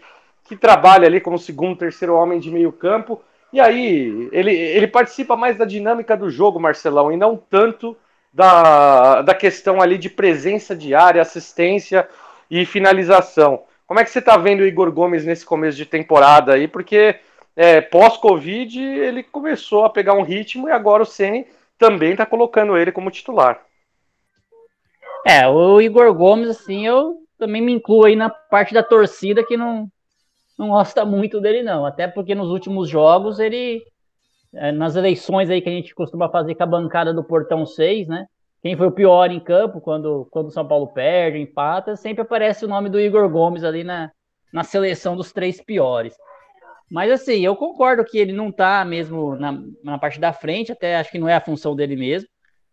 que 0.44 0.56
trabalha 0.56 1.06
ali 1.06 1.20
como 1.20 1.38
segundo, 1.38 1.76
terceiro 1.76 2.14
homem 2.14 2.40
de 2.40 2.50
meio 2.50 2.72
campo. 2.72 3.20
E 3.52 3.60
aí, 3.60 4.30
ele, 4.32 4.54
ele 4.54 4.86
participa 4.86 5.36
mais 5.36 5.58
da 5.58 5.66
dinâmica 5.66 6.16
do 6.16 6.30
jogo, 6.30 6.58
Marcelão, 6.58 7.12
e 7.12 7.16
não 7.18 7.36
tanto 7.36 7.94
da, 8.32 9.20
da 9.20 9.34
questão 9.34 9.82
ali 9.82 9.98
de 9.98 10.08
presença 10.08 10.74
diária, 10.74 11.20
assistência 11.20 12.08
e 12.50 12.64
finalização. 12.64 13.64
Como 13.86 14.00
é 14.00 14.04
que 14.04 14.10
você 14.10 14.20
está 14.20 14.38
vendo 14.38 14.60
o 14.60 14.66
Igor 14.66 14.90
Gomes 14.90 15.26
nesse 15.26 15.44
começo 15.44 15.76
de 15.76 15.84
temporada 15.84 16.54
aí? 16.54 16.66
Porque 16.66 17.16
é, 17.54 17.82
pós-Covid 17.82 18.82
ele 18.82 19.22
começou 19.22 19.84
a 19.84 19.90
pegar 19.90 20.14
um 20.14 20.22
ritmo 20.22 20.70
e 20.70 20.72
agora 20.72 21.02
o 21.02 21.06
Ceni 21.06 21.46
também 21.84 22.12
está 22.12 22.24
colocando 22.24 22.76
ele 22.78 22.90
como 22.90 23.10
titular. 23.10 23.60
É, 25.26 25.46
o 25.46 25.80
Igor 25.80 26.14
Gomes, 26.14 26.48
assim, 26.48 26.86
eu 26.86 27.16
também 27.38 27.60
me 27.60 27.72
incluo 27.72 28.06
aí 28.06 28.16
na 28.16 28.30
parte 28.30 28.72
da 28.72 28.82
torcida 28.82 29.44
que 29.44 29.56
não, 29.56 29.86
não 30.58 30.68
gosta 30.68 31.04
muito 31.04 31.40
dele, 31.40 31.62
não. 31.62 31.84
Até 31.84 32.08
porque 32.08 32.34
nos 32.34 32.48
últimos 32.50 32.88
jogos 32.88 33.38
ele. 33.38 33.82
É, 34.54 34.70
nas 34.70 34.94
eleições 34.94 35.50
aí 35.50 35.60
que 35.60 35.68
a 35.68 35.72
gente 35.72 35.94
costuma 35.94 36.28
fazer 36.28 36.54
com 36.54 36.62
a 36.62 36.66
bancada 36.66 37.12
do 37.12 37.24
Portão 37.24 37.66
6, 37.66 38.06
né? 38.06 38.26
Quem 38.62 38.76
foi 38.76 38.86
o 38.86 38.92
pior 38.92 39.30
em 39.30 39.40
campo 39.40 39.80
quando, 39.80 40.26
quando 40.30 40.46
o 40.46 40.50
São 40.50 40.66
Paulo 40.66 40.86
perde, 40.86 41.38
empata, 41.38 41.96
sempre 41.96 42.22
aparece 42.22 42.64
o 42.64 42.68
nome 42.68 42.88
do 42.88 43.00
Igor 43.00 43.28
Gomes 43.28 43.64
ali 43.64 43.84
na, 43.84 44.10
na 44.52 44.62
seleção 44.62 45.16
dos 45.16 45.32
três 45.32 45.60
piores. 45.60 46.14
Mas 46.90 47.10
assim, 47.10 47.40
eu 47.40 47.56
concordo 47.56 48.04
que 48.04 48.18
ele 48.18 48.32
não 48.32 48.52
tá 48.52 48.84
mesmo 48.84 49.34
na, 49.36 49.60
na 49.82 49.98
parte 49.98 50.20
da 50.20 50.32
frente, 50.32 50.72
até 50.72 50.96
acho 50.96 51.10
que 51.10 51.18
não 51.18 51.28
é 51.28 51.34
a 51.34 51.40
função 51.40 51.74
dele 51.74 51.96
mesmo. 51.96 52.28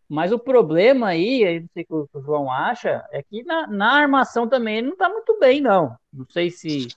Mas 0.08 0.32
o 0.32 0.40
problema 0.40 1.08
aí, 1.08 1.62
não 1.62 1.70
sei 1.74 1.86
o 1.90 2.08
que 2.08 2.18
o 2.18 2.22
João 2.22 2.52
acha, 2.52 3.04
é 3.12 3.24
que 3.24 3.44
na, 3.44 3.66
na 3.68 3.94
armação 3.94 4.48
também 4.48 4.80
ele 4.80 4.90
não 4.90 4.98
tá 4.98 5.08
muito 5.08 5.40
bem, 5.40 5.62
não. 5.62 5.96
Não 6.12 6.26
sei 6.30 6.52
se 6.52 6.90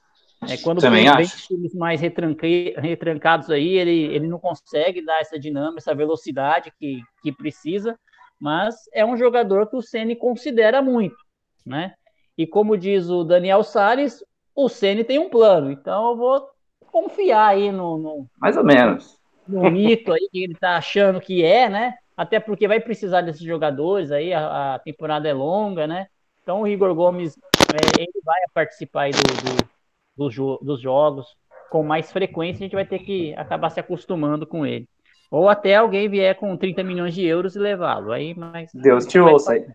é, 0.49 0.57
quando 0.59 0.81
Também 0.81 1.11
vem 1.17 1.27
times 1.27 1.75
mais 1.75 2.01
retrancados 2.01 3.51
aí, 3.51 3.77
ele, 3.79 4.15
ele 4.15 4.27
não 4.27 4.39
consegue 4.39 5.05
dar 5.05 5.21
essa 5.21 5.39
dinâmica, 5.39 5.79
essa 5.79 5.95
velocidade 5.95 6.73
que, 6.79 7.03
que 7.23 7.33
precisa, 7.33 7.99
mas 8.39 8.75
é 8.93 9.05
um 9.05 9.17
jogador 9.17 9.69
que 9.69 9.77
o 9.77 9.83
Ceni 9.83 10.17
considera 10.17 10.83
muito, 10.83 11.17
né? 11.65 11.95
E 12.37 12.47
como 12.47 12.77
diz 12.77 13.09
o 13.09 13.25
Daniel 13.25 13.63
Salles, 13.63 14.25
o 14.55 14.69
Ceni 14.69 15.05
tem 15.05 15.19
um 15.19 15.31
plano, 15.31 15.71
então 15.71 16.11
eu 16.11 16.17
vou 16.17 16.49
confiar 16.95 17.49
aí 17.49 17.73
no, 17.73 17.99
no 17.99 18.27
mais 18.39 18.57
ou 18.57 18.63
menos 18.63 19.19
no 19.49 19.69
mito 19.69 20.13
aí 20.13 20.29
que 20.31 20.45
ele 20.45 20.55
tá 20.55 20.77
achando 20.77 21.21
que 21.21 21.45
é, 21.45 21.69
né? 21.69 21.95
Até 22.17 22.39
porque 22.39 22.69
vai 22.69 22.79
precisar 22.79 23.21
desses 23.21 23.43
jogadores 23.43 24.13
aí, 24.13 24.33
a, 24.33 24.77
a 24.77 24.79
temporada 24.79 25.29
é 25.29 25.33
longa, 25.33 25.89
né? 25.89 26.07
Então 26.41 26.63
o 26.63 26.69
Igor 26.69 26.95
Gomes 26.95 27.37
é, 27.73 28.01
ele 28.01 28.21
vai 28.25 28.41
participar 28.55 29.03
aí 29.03 29.11
do, 29.11 29.19
do 29.19 29.75
dos, 30.17 30.33
jo 30.33 30.59
dos 30.63 30.81
jogos 30.81 31.27
com 31.69 31.83
mais 31.83 32.13
frequência, 32.13 32.63
a 32.63 32.67
gente 32.67 32.77
vai 32.77 32.87
ter 32.87 33.01
que 33.01 33.35
acabar 33.35 33.71
se 33.71 33.81
acostumando 33.81 34.47
com 34.47 34.65
ele. 34.65 34.89
Ou 35.31 35.49
até 35.49 35.75
alguém 35.75 36.09
vier 36.09 36.37
com 36.37 36.57
30 36.57 36.85
milhões 36.85 37.13
de 37.13 37.27
euros 37.27 37.57
e 37.57 37.59
levá-lo. 37.59 38.13
Aí, 38.13 38.33
mas. 38.37 38.71
Deus 38.73 39.05
te 39.05 39.19
ouça 39.19 39.55
aí. 39.55 39.67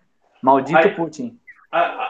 Maldito 0.42 0.78
aí, 0.78 0.96
Putin. 0.96 1.38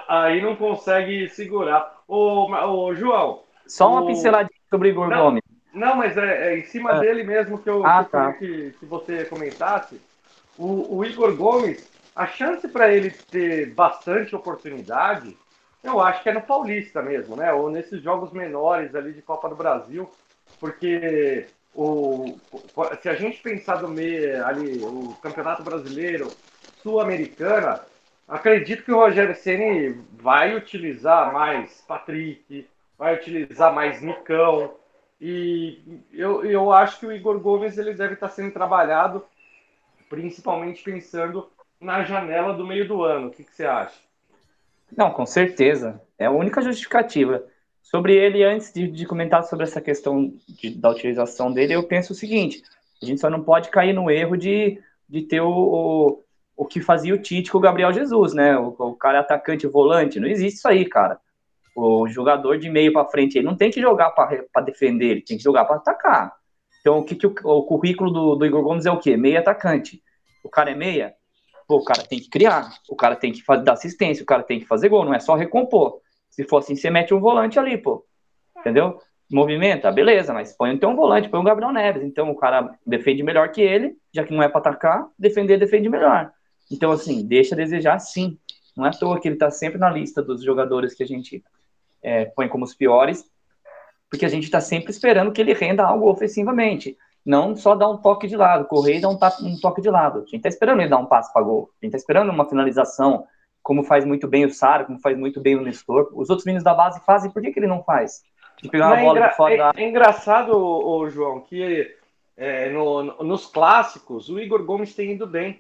Aí 0.08 0.39
não 0.41 0.56
consegue 0.56 1.28
segurar. 1.30 2.04
Ô, 2.08 2.45
ô 2.52 2.93
João. 2.93 3.48
Só 3.69 3.91
uma 3.91 4.01
o... 4.01 4.08
pinceladinha 4.08 4.60
sobre 4.69 4.89
o 4.89 4.91
Igor 4.91 5.08
não, 5.08 5.23
Gomes. 5.25 5.43
Não, 5.73 5.95
mas 5.95 6.17
é, 6.17 6.53
é 6.53 6.60
em 6.60 6.63
cima 6.63 6.91
ah. 6.91 6.99
dele 6.99 7.23
mesmo 7.23 7.60
que 7.60 7.69
eu 7.69 7.86
ah, 7.86 8.03
que, 8.03 8.12
tá. 8.12 8.34
que, 8.34 8.71
que, 8.79 8.86
você 8.86 9.25
comentasse. 9.25 10.01
O, 10.58 10.97
o 10.97 11.05
Igor 11.05 11.36
Gomes, 11.36 11.89
a 12.15 12.27
chance 12.27 12.67
para 12.67 12.91
ele 12.93 13.12
ter 13.12 13.73
bastante 13.73 14.36
oportunidade 14.36 15.38
eu 15.84 16.01
acho 16.01 16.21
que 16.21 16.29
é 16.29 16.34
no 16.34 16.41
Paulista 16.41 17.01
mesmo, 17.01 17.36
né? 17.36 17.53
Ou 17.53 17.69
nesses 17.69 18.01
jogos 18.01 18.32
menores 18.32 18.93
ali 18.95 19.13
de 19.13 19.21
Copa 19.21 19.47
do 19.47 19.55
Brasil, 19.55 20.10
porque 20.60 21.47
o, 21.73 22.38
se 23.01 23.08
a 23.08 23.15
gente 23.15 23.41
pensar 23.41 23.77
do 23.77 23.88
meio 23.88 24.45
ali, 24.45 24.84
o 24.84 25.15
Campeonato 25.21 25.63
Brasileiro, 25.63 26.27
Sul-Americana, 26.84 27.82
acredito 28.27 28.84
que 28.84 28.91
o 28.91 28.97
Rogério 28.97 29.36
Ceni 29.36 29.97
vai 30.13 30.55
utilizar 30.55 31.32
mais 31.32 31.82
Patrick, 31.88 32.67
vai 32.99 33.15
utilizar 33.15 33.73
mais 33.73 34.01
Nicão, 34.01 34.75
e 35.21 35.81
eu, 36.12 36.43
eu 36.45 36.71
acho 36.71 36.99
que 36.99 37.05
o 37.05 37.12
Igor 37.12 37.39
Gomes 37.39 37.77
ele 37.77 37.93
deve 37.93 38.15
estar 38.15 38.27
sendo 38.27 38.51
trabalhado, 38.51 39.23
principalmente 40.09 40.83
pensando 40.83 41.49
na 41.79 42.03
janela 42.03 42.53
do 42.53 42.67
meio 42.67 42.85
do 42.85 43.03
ano. 43.03 43.27
O 43.27 43.31
que, 43.31 43.45
que 43.45 43.55
você 43.55 43.65
acha? 43.65 43.97
Não, 44.95 45.12
com 45.12 45.25
certeza. 45.25 46.01
É 46.17 46.25
a 46.25 46.31
única 46.31 46.62
justificativa. 46.62 47.43
Sobre 47.81 48.15
ele, 48.15 48.43
antes 48.43 48.71
de, 48.73 48.88
de 48.88 49.05
comentar 49.05 49.43
sobre 49.43 49.63
essa 49.63 49.81
questão 49.81 50.33
de, 50.47 50.69
da 50.69 50.89
utilização 50.89 51.51
dele, 51.51 51.73
eu 51.73 51.83
penso 51.83 52.13
o 52.13 52.15
seguinte: 52.15 52.62
a 53.01 53.05
gente 53.05 53.21
só 53.21 53.29
não 53.29 53.43
pode 53.43 53.69
cair 53.69 53.93
no 53.93 54.12
erro 54.12 54.38
de, 54.38 54.79
de 55.07 55.21
ter 55.23 55.41
o, 55.41 55.49
o, 55.49 56.23
o 56.55 56.65
que 56.65 56.81
fazia 56.81 57.15
o 57.15 57.17
Tite 57.17 57.51
com 57.51 57.57
o 57.57 57.62
Gabriel 57.62 57.91
Jesus, 57.91 58.33
né? 58.33 58.57
O, 58.57 58.75
o 58.77 58.95
cara 58.95 59.21
atacante 59.21 59.65
volante. 59.65 60.19
Não 60.19 60.27
existe 60.27 60.57
isso 60.57 60.67
aí, 60.67 60.85
cara. 60.85 61.19
O 61.81 62.09
jogador 62.09 62.57
de 62.57 62.69
meio 62.69 62.91
para 62.91 63.09
frente, 63.09 63.37
ele 63.37 63.47
não 63.47 63.55
tem 63.55 63.71
que 63.71 63.79
jogar 63.79 64.11
para 64.11 64.61
defender, 64.65 65.05
ele 65.05 65.21
tem 65.21 65.37
que 65.37 65.43
jogar 65.43 65.63
para 65.63 65.77
atacar. 65.77 66.33
Então, 66.81 66.99
o 66.99 67.03
que, 67.05 67.15
que 67.15 67.25
o, 67.25 67.33
o 67.43 67.63
currículo 67.63 68.11
do, 68.11 68.35
do 68.35 68.45
Igor 68.45 68.61
Gomes 68.61 68.85
é 68.85 68.91
o 68.91 68.99
quê? 68.99 69.15
Meia 69.15 69.39
atacante. 69.39 70.03
O 70.43 70.49
cara 70.49 70.71
é 70.71 70.75
meia? 70.75 71.13
Pô, 71.65 71.77
o 71.77 71.83
cara 71.83 72.03
tem 72.03 72.19
que 72.19 72.29
criar, 72.29 72.69
o 72.89 72.95
cara 72.95 73.15
tem 73.15 73.31
que 73.31 73.41
dar 73.63 73.73
assistência, 73.73 74.23
o 74.23 74.25
cara 74.25 74.43
tem 74.43 74.59
que 74.59 74.65
fazer 74.65 74.89
gol, 74.89 75.05
não 75.05 75.13
é 75.13 75.19
só 75.19 75.35
recompor. 75.35 76.01
Se 76.29 76.43
for 76.43 76.57
assim, 76.57 76.75
você 76.75 76.89
mete 76.89 77.13
um 77.13 77.19
volante 77.19 77.57
ali, 77.57 77.77
pô. 77.77 78.05
Entendeu? 78.57 78.99
Movimenta, 79.31 79.91
beleza, 79.91 80.33
mas 80.33 80.51
põe 80.51 80.73
então 80.73 80.91
um 80.91 80.95
volante, 80.95 81.29
põe 81.29 81.39
um 81.39 81.43
Gabriel 81.43 81.71
Neves. 81.71 82.03
Então 82.03 82.29
o 82.29 82.35
cara 82.35 82.75
defende 82.85 83.23
melhor 83.23 83.51
que 83.51 83.61
ele, 83.61 83.95
já 84.13 84.23
que 84.23 84.33
não 84.33 84.43
é 84.43 84.49
para 84.49 84.59
atacar, 84.59 85.07
defender, 85.17 85.57
defende 85.57 85.87
melhor. 85.87 86.31
Então, 86.69 86.91
assim, 86.91 87.25
deixa 87.25 87.55
a 87.55 87.57
desejar 87.57 87.99
sim. 87.99 88.37
Não 88.75 88.85
é 88.85 88.89
à 88.89 88.91
toa 88.91 89.19
que 89.19 89.27
ele 89.27 89.37
tá 89.37 89.49
sempre 89.49 89.77
na 89.77 89.89
lista 89.89 90.21
dos 90.21 90.43
jogadores 90.43 90.93
que 90.93 91.03
a 91.03 91.07
gente 91.07 91.43
é, 92.01 92.25
põe 92.25 92.47
como 92.47 92.63
os 92.63 92.73
piores, 92.73 93.25
porque 94.09 94.25
a 94.25 94.29
gente 94.29 94.45
está 94.45 94.59
sempre 94.59 94.91
esperando 94.91 95.31
que 95.31 95.39
ele 95.41 95.53
renda 95.53 95.85
algo 95.85 96.09
ofensivamente. 96.09 96.97
Não 97.25 97.55
só 97.55 97.75
dar 97.75 97.89
um 97.89 97.97
toque 97.97 98.27
de 98.27 98.35
lado, 98.35 98.65
correr 98.65 98.97
e 98.97 99.01
dar 99.01 99.09
um, 99.09 99.19
um 99.43 99.59
toque 99.59 99.81
de 99.81 99.89
lado. 99.89 100.19
A 100.19 100.21
gente 100.21 100.38
está 100.38 100.49
esperando 100.49 100.79
ele 100.79 100.89
dar 100.89 100.97
um 100.97 101.05
passo 101.05 101.31
para 101.31 101.43
gol. 101.43 101.69
A 101.73 101.85
gente 101.85 101.95
está 101.95 101.97
esperando 101.97 102.31
uma 102.31 102.47
finalização, 102.47 103.25
como 103.62 103.83
faz 103.83 104.05
muito 104.05 104.27
bem 104.27 104.45
o 104.45 104.53
Sara, 104.53 104.85
como 104.85 104.99
faz 104.99 105.17
muito 105.17 105.39
bem 105.39 105.55
o 105.55 105.62
Nestor. 105.62 106.09
Os 106.13 106.29
outros 106.29 106.45
meninos 106.45 106.63
da 106.63 106.73
base 106.73 106.99
fazem, 107.05 107.29
por 107.29 107.41
que, 107.41 107.51
que 107.51 107.59
ele 107.59 107.67
não 107.67 107.83
faz? 107.83 108.23
De 108.62 108.69
pegar 108.69 108.88
uma 108.88 108.99
é 108.99 109.03
bola 109.03 109.27
de 109.27 109.35
fora 109.35 109.53
é, 109.53 109.57
da... 109.57 109.71
é 109.75 109.88
engraçado, 109.88 110.51
ô, 110.57 111.09
João, 111.09 111.41
que 111.41 111.95
é, 112.35 112.69
no, 112.69 113.03
no, 113.03 113.23
nos 113.23 113.45
clássicos 113.45 114.29
o 114.29 114.39
Igor 114.39 114.63
Gomes 114.63 114.95
tem 114.95 115.12
ido 115.12 115.27
bem. 115.27 115.59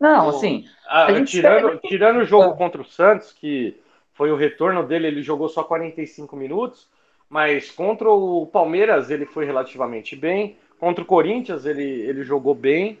Não, 0.00 0.30
assim. 0.30 0.64
A, 0.88 1.04
a 1.04 1.24
tirando, 1.24 1.78
tirando 1.80 2.16
o 2.18 2.24
jogo 2.24 2.56
contra 2.56 2.80
o 2.80 2.84
Santos, 2.84 3.32
que 3.32 3.79
foi 4.20 4.30
o 4.30 4.36
retorno 4.36 4.82
dele, 4.82 5.06
ele 5.06 5.22
jogou 5.22 5.48
só 5.48 5.64
45 5.64 6.36
minutos, 6.36 6.86
mas 7.26 7.70
contra 7.70 8.10
o 8.10 8.46
Palmeiras 8.46 9.10
ele 9.10 9.24
foi 9.24 9.46
relativamente 9.46 10.14
bem. 10.14 10.58
Contra 10.78 11.02
o 11.02 11.06
Corinthians 11.06 11.64
ele, 11.64 11.82
ele 11.82 12.22
jogou 12.22 12.54
bem. 12.54 12.98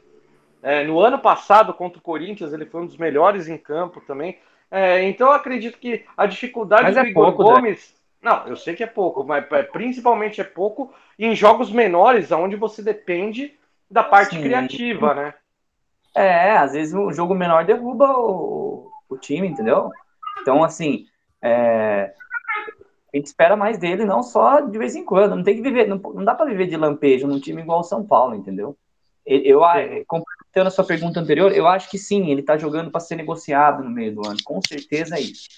É, 0.62 0.82
no 0.82 0.98
ano 0.98 1.18
passado, 1.18 1.74
contra 1.74 1.98
o 1.98 2.02
Corinthians, 2.02 2.54
ele 2.54 2.64
foi 2.64 2.80
um 2.80 2.86
dos 2.86 2.96
melhores 2.96 3.48
em 3.48 3.58
campo 3.58 4.00
também. 4.00 4.38
É, 4.70 5.02
então 5.02 5.26
eu 5.26 5.34
acredito 5.34 5.76
que 5.78 6.06
a 6.16 6.24
dificuldade 6.24 6.84
mas 6.84 6.94
do 6.94 7.00
é 7.00 7.10
Igor 7.10 7.34
pouco, 7.34 7.52
Gomes. 7.52 7.94
Né? 8.22 8.30
Não, 8.30 8.46
eu 8.46 8.56
sei 8.56 8.74
que 8.74 8.82
é 8.82 8.86
pouco, 8.86 9.22
mas 9.22 9.44
é, 9.52 9.62
principalmente 9.62 10.40
é 10.40 10.44
pouco 10.44 10.90
em 11.18 11.36
jogos 11.36 11.70
menores, 11.70 12.32
onde 12.32 12.56
você 12.56 12.82
depende 12.82 13.52
da 13.90 14.02
parte 14.02 14.36
Sim. 14.36 14.42
criativa, 14.42 15.12
né? 15.12 15.34
É, 16.14 16.52
às 16.52 16.72
vezes 16.72 16.94
o 16.94 17.12
jogo 17.12 17.34
menor 17.34 17.66
derruba 17.66 18.10
o, 18.10 18.90
o 19.06 19.18
time, 19.18 19.46
entendeu? 19.46 19.90
Então, 20.40 20.64
assim, 20.64 21.06
é, 21.42 22.12
a 23.12 23.16
gente 23.16 23.26
espera 23.26 23.56
mais 23.56 23.78
dele, 23.78 24.04
não 24.04 24.22
só 24.22 24.60
de 24.60 24.78
vez 24.78 24.94
em 24.94 25.04
quando. 25.04 25.34
Não 25.34 25.42
tem 25.42 25.56
que 25.56 25.62
viver, 25.62 25.88
não, 25.88 25.98
não 25.98 26.24
dá 26.24 26.34
para 26.34 26.46
viver 26.46 26.66
de 26.66 26.76
lampejo 26.76 27.26
num 27.26 27.40
time 27.40 27.62
igual 27.62 27.80
o 27.80 27.84
São 27.84 28.04
Paulo, 28.04 28.34
entendeu? 28.34 28.76
Eu, 29.26 29.40
eu 29.40 29.60
complementando 30.06 30.68
a 30.68 30.70
sua 30.70 30.84
pergunta 30.84 31.20
anterior, 31.20 31.52
eu 31.52 31.66
acho 31.66 31.90
que 31.90 31.98
sim, 31.98 32.30
ele 32.30 32.42
tá 32.42 32.56
jogando 32.56 32.90
para 32.90 33.00
ser 33.00 33.16
negociado 33.16 33.82
no 33.82 33.90
meio 33.90 34.14
do 34.14 34.26
ano, 34.26 34.38
com 34.44 34.60
certeza 34.66 35.16
é 35.16 35.20
isso. 35.20 35.48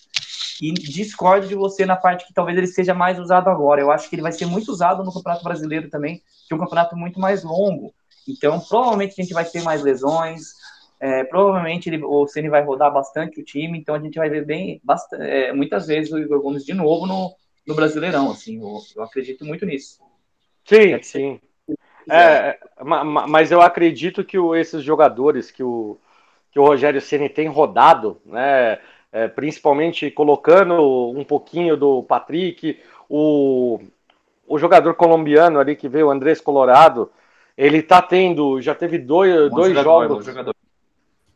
E 0.60 0.72
discordo 0.72 1.46
de 1.46 1.54
você 1.54 1.84
na 1.84 1.96
parte 1.96 2.26
que 2.26 2.34
talvez 2.34 2.56
ele 2.56 2.66
seja 2.66 2.94
mais 2.94 3.18
usado 3.18 3.48
agora. 3.48 3.80
Eu 3.80 3.90
acho 3.90 4.08
que 4.08 4.14
ele 4.14 4.22
vai 4.22 4.32
ser 4.32 4.46
muito 4.46 4.70
usado 4.70 5.02
no 5.02 5.12
Campeonato 5.12 5.44
Brasileiro 5.44 5.90
também, 5.90 6.22
que 6.46 6.52
é 6.52 6.54
um 6.54 6.58
campeonato 6.58 6.96
muito 6.96 7.18
mais 7.18 7.42
longo. 7.42 7.92
Então, 8.28 8.60
provavelmente 8.60 9.14
a 9.18 9.22
gente 9.22 9.34
vai 9.34 9.44
ter 9.44 9.62
mais 9.62 9.82
lesões, 9.82 10.52
é, 11.02 11.24
provavelmente 11.24 11.90
ele, 11.90 12.04
o 12.04 12.28
Ceni 12.28 12.48
vai 12.48 12.62
rodar 12.62 12.92
bastante 12.92 13.40
o 13.40 13.44
time, 13.44 13.76
então 13.76 13.92
a 13.92 13.98
gente 13.98 14.16
vai 14.16 14.30
ver 14.30 14.46
bem 14.46 14.80
bastante, 14.84 15.24
é, 15.24 15.52
muitas 15.52 15.88
vezes 15.88 16.12
o 16.12 16.18
Igor 16.18 16.40
Gomes 16.40 16.64
de 16.64 16.72
novo 16.72 17.08
no, 17.08 17.34
no 17.66 17.74
Brasileirão, 17.74 18.30
assim, 18.30 18.60
eu, 18.60 18.78
eu 18.94 19.02
acredito 19.02 19.44
muito 19.44 19.66
nisso. 19.66 20.00
Sim, 20.64 20.92
é, 20.92 21.02
sim. 21.02 21.40
É, 22.08 22.56
mas 23.28 23.50
eu 23.50 23.60
acredito 23.60 24.22
que 24.22 24.38
o, 24.38 24.54
esses 24.54 24.84
jogadores 24.84 25.50
que 25.50 25.64
o, 25.64 25.98
que 26.52 26.60
o 26.60 26.64
Rogério 26.64 27.00
Ceni 27.00 27.28
tem 27.28 27.48
rodado, 27.48 28.20
né, 28.24 28.78
é, 29.10 29.26
principalmente 29.26 30.08
colocando 30.08 31.10
um 31.10 31.24
pouquinho 31.24 31.76
do 31.76 32.04
Patrick, 32.04 32.78
o, 33.08 33.80
o 34.46 34.56
jogador 34.56 34.94
colombiano 34.94 35.58
ali 35.58 35.74
que 35.74 35.88
veio, 35.88 36.06
o 36.06 36.10
Andrés 36.12 36.40
Colorado, 36.40 37.10
ele 37.58 37.82
tá 37.82 38.00
tendo, 38.00 38.60
já 38.60 38.72
teve 38.72 38.98
dois, 38.98 39.50
dois 39.50 39.74
jogador, 39.74 40.22
jogos. 40.22 40.62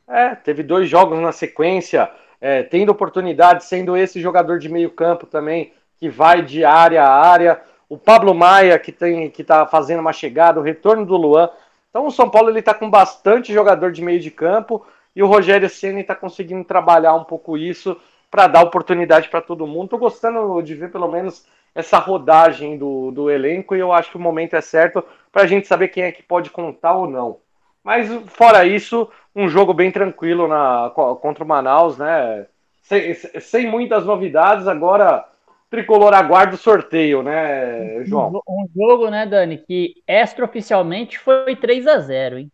É, 0.09 0.35
teve 0.35 0.63
dois 0.63 0.89
jogos 0.89 1.19
na 1.19 1.33
sequência, 1.33 2.11
é, 2.41 2.63
tendo 2.63 2.91
oportunidade, 2.91 3.65
sendo 3.65 3.97
esse 3.97 4.21
jogador 4.21 4.59
de 4.59 4.69
meio 4.69 4.91
campo 4.91 5.27
também, 5.27 5.73
que 5.99 6.09
vai 6.09 6.43
de 6.43 6.65
área 6.65 7.03
a 7.03 7.13
área. 7.13 7.61
O 7.89 7.97
Pablo 7.97 8.35
Maia, 8.35 8.79
que 8.79 8.93
tem 8.93 9.31
que 9.31 9.43
está 9.43 9.67
fazendo 9.67 10.01
uma 10.01 10.13
chegada, 10.13 10.61
o 10.61 10.63
retorno 10.63 11.05
do 11.05 11.17
Luan. 11.17 11.51
Então 11.91 12.07
o 12.07 12.11
São 12.11 12.29
Paulo 12.29 12.51
ele 12.51 12.59
está 12.59 12.75
com 12.75 12.91
bastante 12.91 13.53
jogador 13.53 13.91
de 13.91 14.03
meio 14.03 14.21
de 14.21 14.31
campo 14.31 14.87
e 15.15 15.23
o 15.23 15.27
Rogério 15.27 15.69
Ceni 15.69 16.03
está 16.03 16.15
conseguindo 16.15 16.63
trabalhar 16.65 17.15
um 17.15 17.25
pouco 17.25 17.57
isso 17.57 17.97
para 18.31 18.47
dar 18.47 18.63
oportunidade 18.63 19.29
para 19.29 19.41
todo 19.41 19.67
mundo. 19.67 19.85
Estou 19.85 19.99
gostando 19.99 20.61
de 20.63 20.75
ver 20.75 20.91
pelo 20.91 21.11
menos 21.11 21.47
essa 21.75 21.99
rodagem 21.99 22.77
do, 22.77 23.11
do 23.11 23.31
elenco 23.31 23.75
e 23.75 23.81
eu 23.81 23.93
acho 23.93 24.11
que 24.11 24.17
o 24.17 24.21
momento 24.21 24.55
é 24.57 24.61
certo 24.61 25.03
para 25.33 25.43
a 25.43 25.47
gente 25.47 25.67
saber 25.67 25.89
quem 25.89 26.05
é 26.05 26.13
que 26.13 26.23
pode 26.23 26.51
contar 26.51 26.95
ou 26.95 27.09
não. 27.09 27.39
Mas 27.83 28.11
fora 28.27 28.67
isso, 28.67 29.09
um 29.37 29.49
jogo 29.49 29.75
bem 29.75 29.93
tranquilo 29.93 30.49
na, 30.49 30.91
contra 31.21 31.45
o 31.45 31.47
Manaus, 31.47 31.99
né? 31.99 32.47
Sem, 32.83 33.15
sem 33.15 33.71
muitas 33.71 34.07
novidades, 34.07 34.67
agora 34.67 35.29
Tricolor 35.69 36.15
aguarda 36.15 36.55
o 36.55 36.59
sorteio, 36.59 37.23
né, 37.23 38.05
João? 38.05 38.41
Um 38.49 38.67
jogo, 38.75 39.11
né, 39.11 39.27
Dani, 39.27 39.59
que 39.59 39.95
extraoficialmente 40.09 41.19
foi 41.19 41.55
3 41.55 41.87
a 41.87 41.99
0 41.99 42.39
hein? 42.39 42.51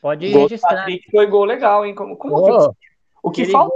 Pode 0.00 0.32
gol 0.32 0.42
registrar. 0.42 0.86
foi 1.10 1.26
gol 1.26 1.44
legal, 1.44 1.84
hein? 1.84 1.94
Como, 1.94 2.16
como 2.16 2.36
oh, 2.36 2.72
o 3.22 3.30
que 3.30 3.44
falta? 3.44 3.74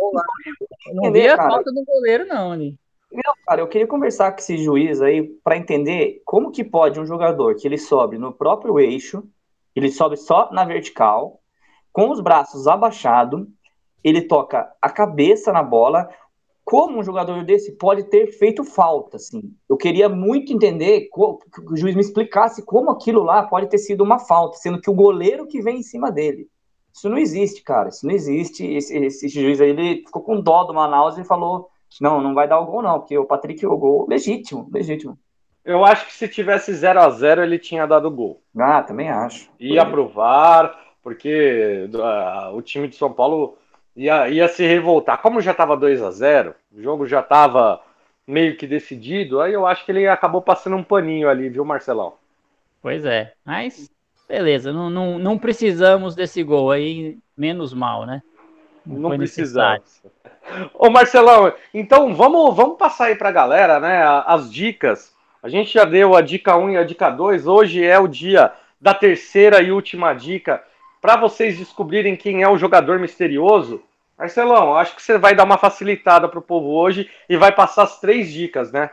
Não 0.92 1.12
vi 1.12 1.28
a 1.28 1.36
falta 1.36 1.70
do 1.70 1.84
goleiro, 1.84 2.26
não, 2.26 2.52
ali. 2.52 2.76
Não, 3.12 3.34
cara, 3.46 3.60
eu 3.60 3.68
queria 3.68 3.86
conversar 3.86 4.32
com 4.32 4.38
esse 4.38 4.58
juiz 4.58 5.00
aí 5.00 5.22
para 5.22 5.56
entender 5.56 6.22
como 6.24 6.50
que 6.50 6.64
pode 6.64 6.98
um 6.98 7.06
jogador 7.06 7.54
que 7.56 7.66
ele 7.66 7.78
sobe 7.78 8.18
no 8.18 8.32
próprio 8.32 8.80
eixo 8.80 9.22
ele 9.76 9.92
sobe 9.92 10.16
só 10.16 10.50
na 10.50 10.64
vertical, 10.64 11.38
com 11.96 12.10
os 12.10 12.20
braços 12.20 12.66
abaixados, 12.66 13.46
ele 14.04 14.20
toca 14.20 14.70
a 14.82 14.90
cabeça 14.90 15.50
na 15.50 15.62
bola. 15.62 16.06
Como 16.62 16.98
um 16.98 17.02
jogador 17.02 17.42
desse 17.42 17.72
pode 17.72 18.04
ter 18.10 18.26
feito 18.32 18.62
falta, 18.64 19.16
assim? 19.16 19.54
Eu 19.66 19.78
queria 19.78 20.06
muito 20.06 20.52
entender 20.52 21.08
que 21.08 21.18
o 21.18 21.74
juiz 21.74 21.94
me 21.94 22.02
explicasse 22.02 22.62
como 22.66 22.90
aquilo 22.90 23.22
lá 23.22 23.44
pode 23.44 23.70
ter 23.70 23.78
sido 23.78 24.04
uma 24.04 24.18
falta, 24.18 24.58
sendo 24.58 24.78
que 24.78 24.90
o 24.90 24.94
goleiro 24.94 25.46
que 25.46 25.62
vem 25.62 25.78
em 25.78 25.82
cima 25.82 26.12
dele. 26.12 26.48
Isso 26.92 27.08
não 27.08 27.16
existe, 27.16 27.62
cara. 27.62 27.88
Isso 27.88 28.04
não 28.06 28.12
existe. 28.12 28.66
Esse, 28.66 28.94
esse 28.98 29.28
juiz 29.28 29.58
aí, 29.58 29.70
ele 29.70 30.04
ficou 30.04 30.20
com 30.20 30.38
dó 30.38 30.64
do 30.64 30.74
Manaus 30.74 31.16
e 31.16 31.24
falou: 31.24 31.70
não, 31.98 32.20
não 32.20 32.34
vai 32.34 32.46
dar 32.46 32.60
o 32.60 32.66
gol, 32.66 32.82
não, 32.82 32.98
porque 32.98 33.16
o 33.16 33.24
Patrick 33.24 33.64
o 33.66 33.78
gol 33.78 34.06
legítimo, 34.06 34.68
legítimo. 34.70 35.18
Eu 35.64 35.82
acho 35.82 36.06
que 36.06 36.12
se 36.12 36.28
tivesse 36.28 36.74
0 36.74 37.00
a 37.00 37.08
0 37.08 37.42
ele 37.42 37.58
tinha 37.58 37.86
dado 37.86 38.10
gol. 38.10 38.42
Ah, 38.54 38.82
também 38.82 39.08
acho. 39.08 39.50
Ia 39.58 39.86
provar, 39.86 40.85
porque 41.06 41.88
o 42.52 42.60
time 42.60 42.88
de 42.88 42.96
São 42.96 43.12
Paulo 43.12 43.56
ia, 43.94 44.28
ia 44.28 44.48
se 44.48 44.66
revoltar. 44.66 45.22
Como 45.22 45.40
já 45.40 45.52
estava 45.52 45.76
2 45.76 46.02
a 46.02 46.10
0 46.10 46.52
o 46.76 46.82
jogo 46.82 47.06
já 47.06 47.20
estava 47.20 47.80
meio 48.26 48.56
que 48.56 48.66
decidido, 48.66 49.40
aí 49.40 49.52
eu 49.52 49.64
acho 49.64 49.84
que 49.84 49.92
ele 49.92 50.08
acabou 50.08 50.42
passando 50.42 50.74
um 50.74 50.82
paninho 50.82 51.28
ali, 51.28 51.48
viu, 51.48 51.64
Marcelão? 51.64 52.14
Pois 52.82 53.04
é, 53.04 53.34
mas 53.44 53.88
beleza, 54.28 54.72
não, 54.72 54.90
não, 54.90 55.16
não 55.16 55.38
precisamos 55.38 56.16
desse 56.16 56.42
gol 56.42 56.72
aí, 56.72 57.16
menos 57.36 57.72
mal, 57.72 58.04
né? 58.04 58.20
Não, 58.84 59.10
não 59.10 59.16
precisamos. 59.16 60.02
Ô 60.74 60.90
Marcelão, 60.90 61.52
então 61.72 62.16
vamos, 62.16 62.56
vamos 62.56 62.76
passar 62.76 63.04
aí 63.04 63.14
para 63.14 63.28
a 63.28 63.32
galera, 63.32 63.78
né, 63.78 64.02
as 64.26 64.52
dicas 64.52 65.14
a 65.40 65.48
gente 65.48 65.72
já 65.72 65.84
deu 65.84 66.16
a 66.16 66.20
dica 66.20 66.56
1 66.56 66.70
e 66.70 66.76
a 66.76 66.82
dica 66.82 67.08
2. 67.08 67.46
Hoje 67.46 67.84
é 67.84 67.96
o 67.96 68.08
dia 68.08 68.52
da 68.80 68.92
terceira 68.92 69.62
e 69.62 69.70
última 69.70 70.12
dica 70.12 70.60
para 71.06 71.14
vocês 71.14 71.56
descobrirem 71.56 72.16
quem 72.16 72.42
é 72.42 72.48
o 72.48 72.58
jogador 72.58 72.98
misterioso. 72.98 73.80
Marcelão, 74.18 74.74
acho 74.74 74.96
que 74.96 75.00
você 75.00 75.16
vai 75.16 75.36
dar 75.36 75.44
uma 75.44 75.56
facilitada 75.56 76.28
para 76.28 76.40
o 76.40 76.42
povo 76.42 76.66
hoje 76.66 77.08
e 77.28 77.36
vai 77.36 77.52
passar 77.52 77.84
as 77.84 78.00
três 78.00 78.32
dicas, 78.32 78.72
né? 78.72 78.90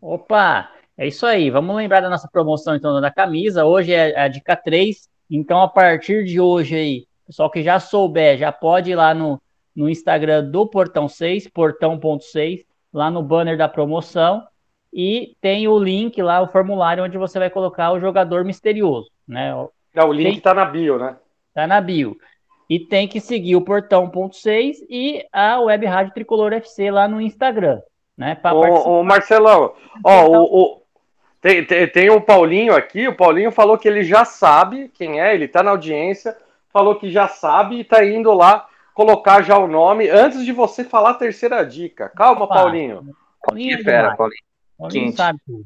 Opa, 0.00 0.70
é 0.96 1.06
isso 1.06 1.26
aí. 1.26 1.50
Vamos 1.50 1.76
lembrar 1.76 2.00
da 2.00 2.08
nossa 2.08 2.26
promoção 2.26 2.74
então 2.74 2.98
da 3.02 3.10
camisa. 3.10 3.66
Hoje 3.66 3.92
é 3.92 4.18
a 4.18 4.28
dica 4.28 4.56
3. 4.56 5.06
Então, 5.30 5.60
a 5.60 5.68
partir 5.68 6.24
de 6.24 6.40
hoje 6.40 6.74
aí, 6.74 7.06
pessoal 7.26 7.50
que 7.50 7.62
já 7.62 7.78
souber, 7.78 8.38
já 8.38 8.50
pode 8.50 8.92
ir 8.92 8.94
lá 8.94 9.12
no, 9.12 9.38
no 9.76 9.90
Instagram 9.90 10.44
do 10.44 10.66
Portão 10.66 11.06
6, 11.06 11.48
portão.6, 11.48 12.64
lá 12.90 13.10
no 13.10 13.22
banner 13.22 13.58
da 13.58 13.68
promoção 13.68 14.42
e 14.90 15.36
tem 15.38 15.68
o 15.68 15.78
link 15.78 16.22
lá, 16.22 16.40
o 16.40 16.48
formulário 16.48 17.04
onde 17.04 17.18
você 17.18 17.38
vai 17.38 17.50
colocar 17.50 17.92
o 17.92 18.00
jogador 18.00 18.42
misterioso, 18.42 19.10
né? 19.28 19.50
É, 19.94 20.02
o 20.02 20.12
link 20.14 20.32
tem... 20.32 20.40
tá 20.40 20.54
na 20.54 20.64
bio, 20.64 20.98
né? 20.98 21.14
Tá 21.54 21.66
na 21.66 21.80
bio. 21.80 22.16
E 22.68 22.78
tem 22.78 23.06
que 23.06 23.20
seguir 23.20 23.56
o 23.56 23.64
Portão.6 23.64 24.76
e 24.88 25.24
a 25.32 25.60
Web 25.60 25.86
Rádio 25.86 26.14
Tricolor 26.14 26.52
FC 26.52 26.90
lá 26.90 27.06
no 27.06 27.20
Instagram, 27.20 27.80
né? 28.16 28.38
Ô, 28.44 29.00
ô, 29.00 29.04
Marcelão, 29.04 29.74
ó, 30.04 30.26
o, 30.26 30.62
o, 30.62 30.82
tem, 31.40 31.64
tem, 31.66 31.86
tem 31.88 32.10
o 32.10 32.20
Paulinho 32.20 32.74
aqui, 32.74 33.08
o 33.08 33.16
Paulinho 33.16 33.50
falou 33.50 33.76
que 33.76 33.88
ele 33.88 34.02
já 34.04 34.24
sabe 34.24 34.88
quem 34.94 35.20
é, 35.20 35.34
ele 35.34 35.48
tá 35.48 35.62
na 35.62 35.72
audiência, 35.72 36.36
falou 36.72 36.94
que 36.94 37.10
já 37.10 37.28
sabe 37.28 37.80
e 37.80 37.84
tá 37.84 38.04
indo 38.04 38.32
lá 38.32 38.66
colocar 38.94 39.42
já 39.42 39.58
o 39.58 39.66
nome 39.66 40.08
antes 40.08 40.44
de 40.44 40.52
você 40.52 40.84
falar 40.84 41.10
a 41.10 41.14
terceira 41.14 41.64
dica. 41.64 42.08
Calma, 42.10 42.44
Opa. 42.44 42.54
Paulinho. 42.54 43.14
Paulinho 43.44 43.90
é. 43.90 44.16
Paulinho. 44.16 44.42
Paulinho 44.78 45.12
sabe 45.12 45.38
tudo. 45.44 45.64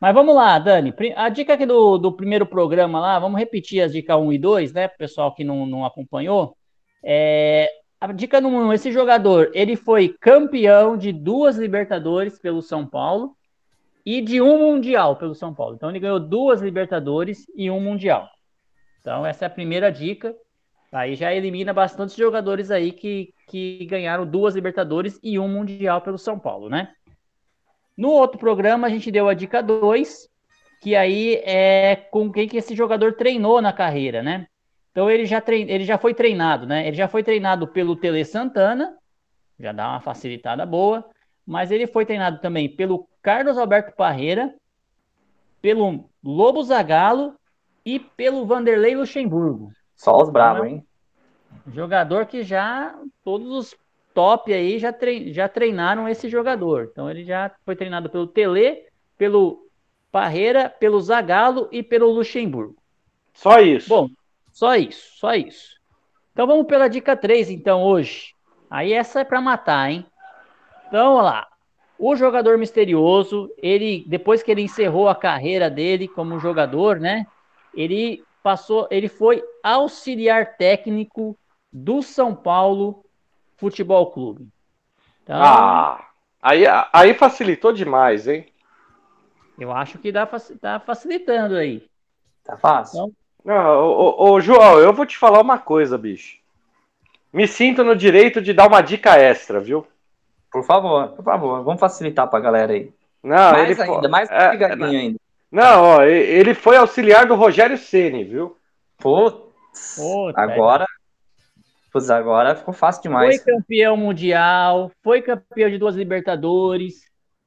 Mas 0.00 0.14
vamos 0.14 0.34
lá, 0.34 0.58
Dani. 0.58 0.92
A 1.16 1.28
dica 1.28 1.54
aqui 1.54 1.64
do, 1.64 1.96
do 1.98 2.12
primeiro 2.12 2.44
programa 2.44 3.00
lá, 3.00 3.18
vamos 3.18 3.38
repetir 3.38 3.80
as 3.82 3.92
dicas 3.92 4.16
1 4.16 4.32
e 4.32 4.38
2, 4.38 4.72
né? 4.72 4.88
Pro 4.88 4.98
pessoal 4.98 5.34
que 5.34 5.44
não, 5.44 5.64
não 5.64 5.84
acompanhou. 5.84 6.56
É, 7.02 7.70
a 8.00 8.12
dica 8.12 8.40
número 8.40 8.66
1, 8.66 8.72
esse 8.74 8.92
jogador, 8.92 9.50
ele 9.54 9.76
foi 9.76 10.08
campeão 10.08 10.96
de 10.96 11.12
duas 11.12 11.56
Libertadores 11.56 12.38
pelo 12.38 12.60
São 12.60 12.86
Paulo 12.86 13.36
e 14.04 14.20
de 14.20 14.42
um 14.42 14.58
Mundial 14.58 15.16
pelo 15.16 15.34
São 15.34 15.54
Paulo. 15.54 15.74
Então 15.74 15.88
ele 15.88 16.00
ganhou 16.00 16.20
duas 16.20 16.60
Libertadores 16.60 17.46
e 17.56 17.70
um 17.70 17.80
Mundial. 17.80 18.28
Então 19.00 19.24
essa 19.24 19.44
é 19.44 19.48
a 19.48 19.50
primeira 19.50 19.90
dica. 19.90 20.34
Aí 20.92 21.14
já 21.14 21.34
elimina 21.34 21.72
bastante 21.72 22.16
jogadores 22.16 22.70
aí 22.70 22.92
que, 22.92 23.32
que 23.48 23.84
ganharam 23.86 24.26
duas 24.26 24.54
Libertadores 24.54 25.18
e 25.22 25.38
um 25.38 25.48
Mundial 25.48 26.00
pelo 26.02 26.18
São 26.18 26.38
Paulo, 26.38 26.68
né? 26.68 26.92
No 27.96 28.10
outro 28.10 28.38
programa, 28.38 28.86
a 28.86 28.90
gente 28.90 29.10
deu 29.10 29.28
a 29.28 29.34
dica 29.34 29.62
2, 29.62 30.28
que 30.80 30.96
aí 30.96 31.36
é 31.44 31.96
com 31.96 32.30
quem 32.30 32.48
que 32.48 32.56
esse 32.56 32.74
jogador 32.74 33.14
treinou 33.14 33.62
na 33.62 33.72
carreira, 33.72 34.22
né? 34.22 34.46
Então 34.90 35.10
ele 35.10 35.26
já, 35.26 35.40
trein... 35.40 35.68
ele 35.68 35.84
já 35.84 35.98
foi 35.98 36.14
treinado, 36.14 36.66
né? 36.66 36.86
Ele 36.86 36.96
já 36.96 37.08
foi 37.08 37.22
treinado 37.22 37.66
pelo 37.68 37.96
Tele 37.96 38.24
Santana, 38.24 38.96
já 39.58 39.72
dá 39.72 39.88
uma 39.90 40.00
facilitada 40.00 40.64
boa, 40.66 41.04
mas 41.46 41.70
ele 41.70 41.86
foi 41.86 42.04
treinado 42.04 42.40
também 42.40 42.68
pelo 42.68 43.08
Carlos 43.22 43.58
Alberto 43.58 43.94
Parreira, 43.96 44.54
pelo 45.60 46.08
Lobo 46.22 46.62
Zagallo 46.62 47.34
e 47.84 47.98
pelo 47.98 48.46
Vanderlei 48.46 48.94
Luxemburgo. 48.94 49.72
Só 49.96 50.20
os 50.20 50.30
bravos, 50.30 50.66
hein? 50.66 50.86
Jogador 51.72 52.26
que 52.26 52.42
já 52.42 52.94
todos 53.24 53.50
os 53.50 53.76
top 54.14 54.52
aí 54.52 54.78
já, 54.78 54.92
trein, 54.92 55.32
já 55.32 55.48
treinaram 55.48 56.08
esse 56.08 56.28
jogador. 56.28 56.88
Então 56.90 57.10
ele 57.10 57.24
já 57.24 57.50
foi 57.64 57.74
treinado 57.76 58.08
pelo 58.08 58.26
Tele, 58.26 58.84
pelo 59.18 59.68
Parreira, 60.10 60.70
pelo 60.70 61.00
Zagallo 61.00 61.68
e 61.72 61.82
pelo 61.82 62.10
Luxemburgo. 62.10 62.76
Só 63.34 63.58
isso. 63.60 63.88
Bom, 63.88 64.08
só 64.52 64.76
isso, 64.76 65.18
só 65.18 65.34
isso. 65.34 65.74
Então 66.32 66.46
vamos 66.46 66.66
pela 66.66 66.88
dica 66.88 67.16
3 67.16 67.50
então 67.50 67.82
hoje. 67.82 68.32
Aí 68.70 68.92
essa 68.92 69.20
é 69.20 69.24
para 69.24 69.40
matar, 69.40 69.90
hein? 69.90 70.06
Então, 70.88 71.14
olha 71.14 71.22
lá. 71.22 71.48
O 71.96 72.16
jogador 72.16 72.58
misterioso, 72.58 73.48
ele 73.56 74.04
depois 74.08 74.42
que 74.42 74.50
ele 74.50 74.62
encerrou 74.62 75.08
a 75.08 75.14
carreira 75.14 75.70
dele 75.70 76.08
como 76.08 76.40
jogador, 76.40 76.98
né? 76.98 77.24
Ele 77.72 78.24
passou, 78.42 78.88
ele 78.90 79.08
foi 79.08 79.42
auxiliar 79.62 80.56
técnico 80.56 81.38
do 81.72 82.02
São 82.02 82.34
Paulo 82.34 83.03
Futebol 83.56 84.10
Clube. 84.10 84.48
Então, 85.22 85.36
Ah, 85.42 86.08
aí, 86.42 86.64
aí 86.92 87.14
facilitou 87.14 87.72
demais, 87.72 88.28
hein? 88.28 88.46
eu 89.58 89.72
acho 89.72 89.98
que 89.98 90.10
dá, 90.10 90.26
tá 90.60 90.80
facilitando 90.80 91.56
aí. 91.56 91.86
Tá 92.44 92.56
fácil. 92.56 93.14
Não, 93.44 93.78
ô, 93.78 94.16
ô, 94.16 94.32
ô, 94.32 94.40
João, 94.40 94.78
eu 94.78 94.92
vou 94.92 95.06
te 95.06 95.16
falar 95.16 95.40
uma 95.40 95.58
coisa, 95.58 95.96
bicho. 95.96 96.38
Me 97.32 97.46
sinto 97.46 97.84
no 97.84 97.96
direito 97.96 98.40
de 98.40 98.52
dar 98.52 98.66
uma 98.68 98.80
dica 98.80 99.18
extra, 99.18 99.60
viu? 99.60 99.86
Por 100.50 100.64
favor, 100.64 101.08
por 101.08 101.24
favor. 101.24 101.62
Vamos 101.62 101.80
facilitar 101.80 102.28
pra 102.28 102.40
galera 102.40 102.72
aí. 102.72 102.92
Não, 103.22 103.52
mais 103.52 103.70
ele 103.78 103.82
ainda, 103.90 104.08
mais 104.08 104.30
é, 104.30 104.50
pegadinho 104.50 104.98
ainda. 104.98 105.18
Não, 105.50 105.82
ó, 105.82 106.02
ele 106.02 106.54
foi 106.54 106.76
auxiliar 106.76 107.26
do 107.26 107.34
Rogério 107.34 107.78
Ceni, 107.78 108.24
viu? 108.24 108.56
Putz, 108.98 109.96
Puta, 109.96 110.40
agora. 110.40 110.86
Putz, 111.94 112.10
agora 112.10 112.56
ficou 112.56 112.74
fácil 112.74 113.02
Foi 113.02 113.04
demais. 113.04 113.38
campeão 113.38 113.96
mundial, 113.96 114.90
foi 115.02 115.22
campeão 115.22 115.70
de 115.70 115.78
duas 115.78 115.94
Libertadores, 115.94 116.94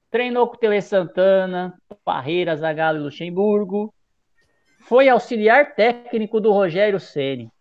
treinou 0.09 0.47
com 0.47 0.55
o 0.55 0.57
Tele 0.57 0.81
Santana, 0.81 1.77
Parreira, 2.05 2.55
Zagallo 2.55 2.99
e 2.99 3.01
Luxemburgo. 3.01 3.93
Foi 4.79 5.09
auxiliar 5.09 5.75
técnico 5.75 6.39
do 6.39 6.51
Rogério 6.53 6.99
Ceni. 6.99 7.51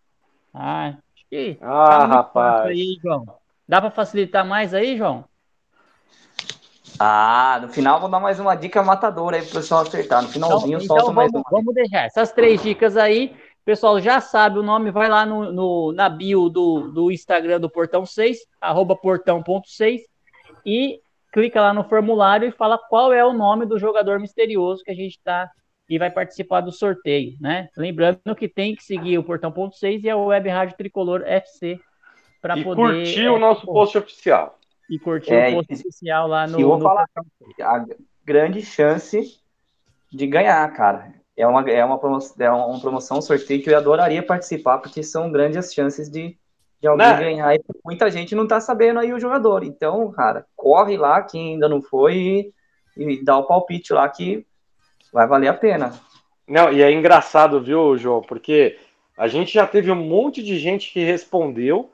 Ah, 0.53 0.87
acho 0.89 1.59
tá 1.89 1.99
Ah, 1.99 2.05
muito 2.05 2.25
rapaz. 2.25 2.63
aí, 2.63 2.97
João. 3.01 3.25
Dá 3.67 3.81
para 3.81 3.91
facilitar 3.91 4.45
mais 4.45 4.73
aí, 4.73 4.97
João? 4.97 5.25
Ah, 6.99 7.59
no 7.61 7.69
final 7.69 7.99
vou 7.99 8.09
dar 8.09 8.19
mais 8.19 8.39
uma 8.39 8.55
dica 8.55 8.81
matadora 8.81 9.37
aí 9.37 9.43
pro 9.43 9.53
pessoal 9.53 9.81
acertar. 9.81 10.21
No 10.23 10.29
Então, 10.29 10.29
finalzinho 10.29 10.81
então 10.81 10.87
solta 10.87 11.11
mais 11.11 11.31
vamos, 11.31 11.33
uma. 11.33 11.43
vamos 11.49 11.73
deixar 11.73 12.05
essas 12.05 12.31
três 12.31 12.61
dicas 12.61 12.97
aí. 12.97 13.35
Pessoal 13.67 13.99
já 13.99 14.21
sabe 14.21 14.57
o 14.59 14.63
nome, 14.63 14.91
vai 14.91 15.09
lá 15.09 15.25
no, 15.25 15.51
no- 15.51 15.91
na 15.91 16.07
bio 16.07 16.47
do, 16.47 16.89
do 16.89 17.11
Instagram 17.11 17.59
do 17.59 17.69
Portão 17.69 18.05
6, 18.05 18.37
arroba 18.61 18.95
portão.6, 18.95 19.99
e 20.65 21.01
clica 21.33 21.59
lá 21.59 21.73
no 21.73 21.83
formulário 21.83 22.47
e 22.47 22.51
fala 22.53 22.77
qual 22.77 23.11
é 23.11 23.25
o 23.25 23.33
nome 23.33 23.65
do 23.65 23.77
jogador 23.77 24.21
misterioso 24.21 24.81
que 24.85 24.91
a 24.91 24.95
gente 24.95 25.17
está 25.17 25.51
e 25.89 25.99
vai 25.99 26.09
participar 26.09 26.61
do 26.61 26.71
sorteio, 26.71 27.35
né? 27.41 27.67
Lembrando 27.75 28.33
que 28.37 28.47
tem 28.47 28.73
que 28.73 28.83
seguir 28.85 29.17
o 29.17 29.23
Portão.6 29.25 30.01
e 30.01 30.09
a 30.09 30.15
Web 30.15 30.47
Rádio 30.47 30.77
Tricolor 30.77 31.23
FC 31.25 31.77
para 32.41 32.57
E 32.57 32.63
poder 32.63 32.81
curtir 32.81 33.25
é, 33.25 33.29
o 33.31 33.37
nosso 33.37 33.65
post 33.65 33.97
oficial. 33.97 34.57
e 34.89 34.97
curtir 34.97 35.33
É, 35.33 35.49
o 35.49 35.55
post 35.55 35.73
e- 35.73 35.75
oficial 35.75 36.25
lá 36.29 36.47
no, 36.47 36.57
e 36.57 36.61
eu 36.61 36.69
vou 36.69 36.77
no 36.77 36.83
falar- 36.83 37.05
Portão 37.13 37.25
6. 37.57 37.59
A 37.67 37.85
grande 38.23 38.61
chance 38.61 39.41
de 40.09 40.25
ganhar, 40.25 40.65
cara. 40.73 41.16
É 41.37 41.45
uma, 41.45 41.61
é 41.69 41.85
uma, 41.85 41.99
promoção, 41.99 42.35
é 42.39 42.49
uma 42.49 42.79
promoção, 42.81 43.19
um 43.19 43.21
sorteio 43.21 43.61
que 43.61 43.69
eu 43.69 43.77
adoraria 43.77 44.23
participar, 44.23 44.79
porque 44.79 45.03
são 45.03 45.31
grandes 45.31 45.57
as 45.57 45.73
chances 45.73 46.09
de, 46.09 46.35
de 46.81 46.87
alguém 46.87 47.07
Né? 47.07 47.19
ganhar. 47.19 47.55
E 47.55 47.61
muita 47.85 48.09
gente 48.09 48.33
não 48.33 48.47
tá 48.47 48.59
sabendo 48.59 48.99
aí 48.99 49.13
o 49.13 49.19
jogador. 49.19 49.63
Então, 49.63 50.11
cara, 50.11 50.47
corre 50.55 50.97
lá, 50.97 51.21
quem 51.21 51.53
ainda 51.53 51.69
não 51.69 51.79
foi, 51.79 52.15
e, 52.15 52.53
e 52.97 53.23
dá 53.23 53.37
o 53.37 53.45
palpite 53.45 53.93
lá 53.93 54.09
que 54.09 54.47
vai 55.13 55.27
valer 55.27 55.49
a 55.49 55.53
pena. 55.53 55.93
Não, 56.47 56.71
e 56.71 56.81
é 56.81 56.91
engraçado, 56.91 57.61
viu, 57.61 57.95
João? 57.97 58.21
Porque 58.21 58.79
a 59.15 59.27
gente 59.27 59.53
já 59.53 59.67
teve 59.67 59.91
um 59.91 59.95
monte 59.95 60.41
de 60.41 60.57
gente 60.57 60.91
que 60.91 61.03
respondeu. 61.03 61.91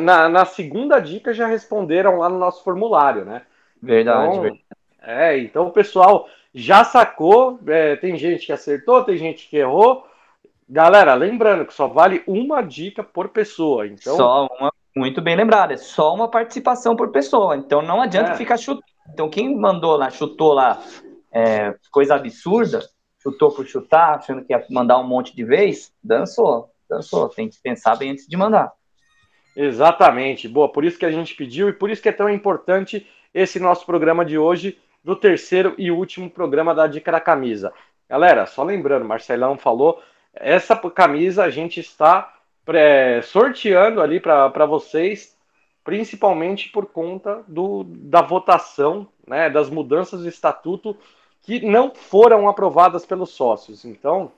Na, 0.00 0.28
na 0.28 0.44
segunda 0.46 0.98
dica 1.00 1.34
já 1.34 1.46
responderam 1.46 2.16
lá 2.16 2.30
no 2.30 2.38
nosso 2.38 2.64
formulário, 2.64 3.26
né? 3.26 3.42
Verdade, 3.82 4.30
Então, 4.30 4.42
verdade. 4.42 4.64
É, 5.02 5.38
então 5.38 5.66
o 5.66 5.70
pessoal 5.70 6.28
já 6.54 6.84
sacou. 6.84 7.58
é, 7.66 7.96
tem 7.96 8.16
gente 8.16 8.46
que 8.46 8.52
acertou, 8.52 9.04
tem 9.04 9.16
gente 9.16 9.48
que 9.48 9.56
errou. 9.56 10.06
Galera, 10.68 11.14
lembrando 11.14 11.64
que 11.64 11.72
só 11.72 11.86
vale 11.88 12.22
uma 12.26 12.60
dica 12.62 13.02
por 13.02 13.28
pessoa. 13.30 13.86
Então, 13.86 14.16
Só 14.16 14.46
uma, 14.58 14.72
muito 14.94 15.22
bem 15.22 15.34
lembrado, 15.36 15.72
é 15.72 15.76
só 15.76 16.14
uma 16.14 16.28
participação 16.28 16.94
por 16.94 17.10
pessoa. 17.10 17.56
Então 17.56 17.80
não 17.80 18.02
adianta 18.02 18.32
É. 18.32 18.34
ficar 18.34 18.56
chutando. 18.58 18.84
Então 19.12 19.30
quem 19.30 19.56
mandou 19.56 19.96
lá, 19.96 20.10
chutou 20.10 20.52
lá, 20.52 20.82
é, 21.32 21.74
coisa 21.90 22.14
absurda, 22.16 22.86
chutou 23.22 23.50
por 23.50 23.66
chutar, 23.66 24.16
achando 24.16 24.44
que 24.44 24.52
ia 24.52 24.62
mandar 24.70 24.98
um 24.98 25.06
monte 25.06 25.34
de 25.34 25.42
vez, 25.44 25.90
dançou, 26.04 26.70
dançou. 26.88 27.28
Tem 27.30 27.48
que 27.48 27.56
pensar 27.62 27.96
bem 27.96 28.10
antes 28.10 28.26
de 28.26 28.36
mandar. 28.36 28.70
exatamente. 29.56 30.46
Boa, 30.48 30.70
por 30.70 30.84
isso 30.84 30.98
que 30.98 31.06
a 31.06 31.10
gente 31.10 31.34
pediu 31.34 31.68
e 31.68 31.72
por 31.72 31.90
isso 31.90 32.02
que 32.02 32.08
é 32.08 32.12
tão 32.12 32.28
importante 32.28 33.06
esse 33.32 33.58
nosso 33.58 33.84
programa 33.86 34.24
de 34.24 34.38
hoje, 34.38 34.78
do 35.08 35.16
terceiro 35.16 35.74
e 35.78 35.90
último 35.90 36.28
programa 36.28 36.74
da 36.74 36.86
Dica 36.86 37.10
da 37.10 37.18
Camisa. 37.18 37.72
Galera, 38.06 38.44
só 38.44 38.62
lembrando, 38.62 39.06
Marcelão 39.06 39.56
falou, 39.56 40.02
essa 40.34 40.76
camisa 40.76 41.44
a 41.44 41.48
gente 41.48 41.80
está 41.80 42.34
é, 42.66 43.22
sorteando 43.22 44.02
ali 44.02 44.20
para 44.20 44.66
vocês, 44.66 45.34
principalmente 45.82 46.68
por 46.68 46.84
conta 46.84 47.42
do, 47.48 47.84
da 47.84 48.20
votação, 48.20 49.08
né, 49.26 49.48
das 49.48 49.70
mudanças 49.70 50.20
do 50.20 50.28
estatuto 50.28 50.94
que 51.40 51.64
não 51.64 51.90
foram 51.94 52.46
aprovadas 52.46 53.06
pelos 53.06 53.30
sócios. 53.30 53.86
Então, 53.86 54.30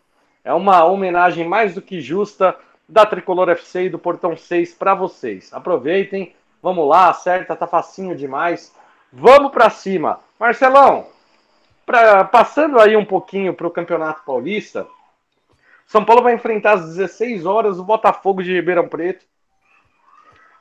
é 0.44 0.54
uma 0.54 0.84
homenagem 0.84 1.48
mais 1.48 1.74
do 1.74 1.82
que 1.82 2.00
justa 2.00 2.56
da 2.88 3.04
Tricolor 3.04 3.48
FC 3.48 3.86
e 3.86 3.90
do 3.90 3.98
Portão 3.98 4.36
6 4.36 4.74
para 4.74 4.94
vocês. 4.94 5.52
Aproveitem, 5.52 6.32
vamos 6.62 6.88
lá, 6.88 7.08
acerta, 7.08 7.56
tá 7.56 7.66
facinho 7.66 8.14
demais. 8.14 8.72
Vamos 9.12 9.50
para 9.50 9.68
cima. 9.68 10.20
Marcelão, 10.40 11.06
pra, 11.84 12.24
passando 12.24 12.80
aí 12.80 12.96
um 12.96 13.04
pouquinho 13.04 13.52
para 13.52 13.66
o 13.66 13.70
Campeonato 13.70 14.22
Paulista, 14.24 14.86
São 15.86 16.02
Paulo 16.02 16.22
vai 16.22 16.32
enfrentar 16.32 16.76
às 16.76 16.86
16 16.86 17.44
horas 17.44 17.78
o 17.78 17.84
Botafogo 17.84 18.42
de 18.42 18.54
Ribeirão 18.54 18.88
Preto. 18.88 19.26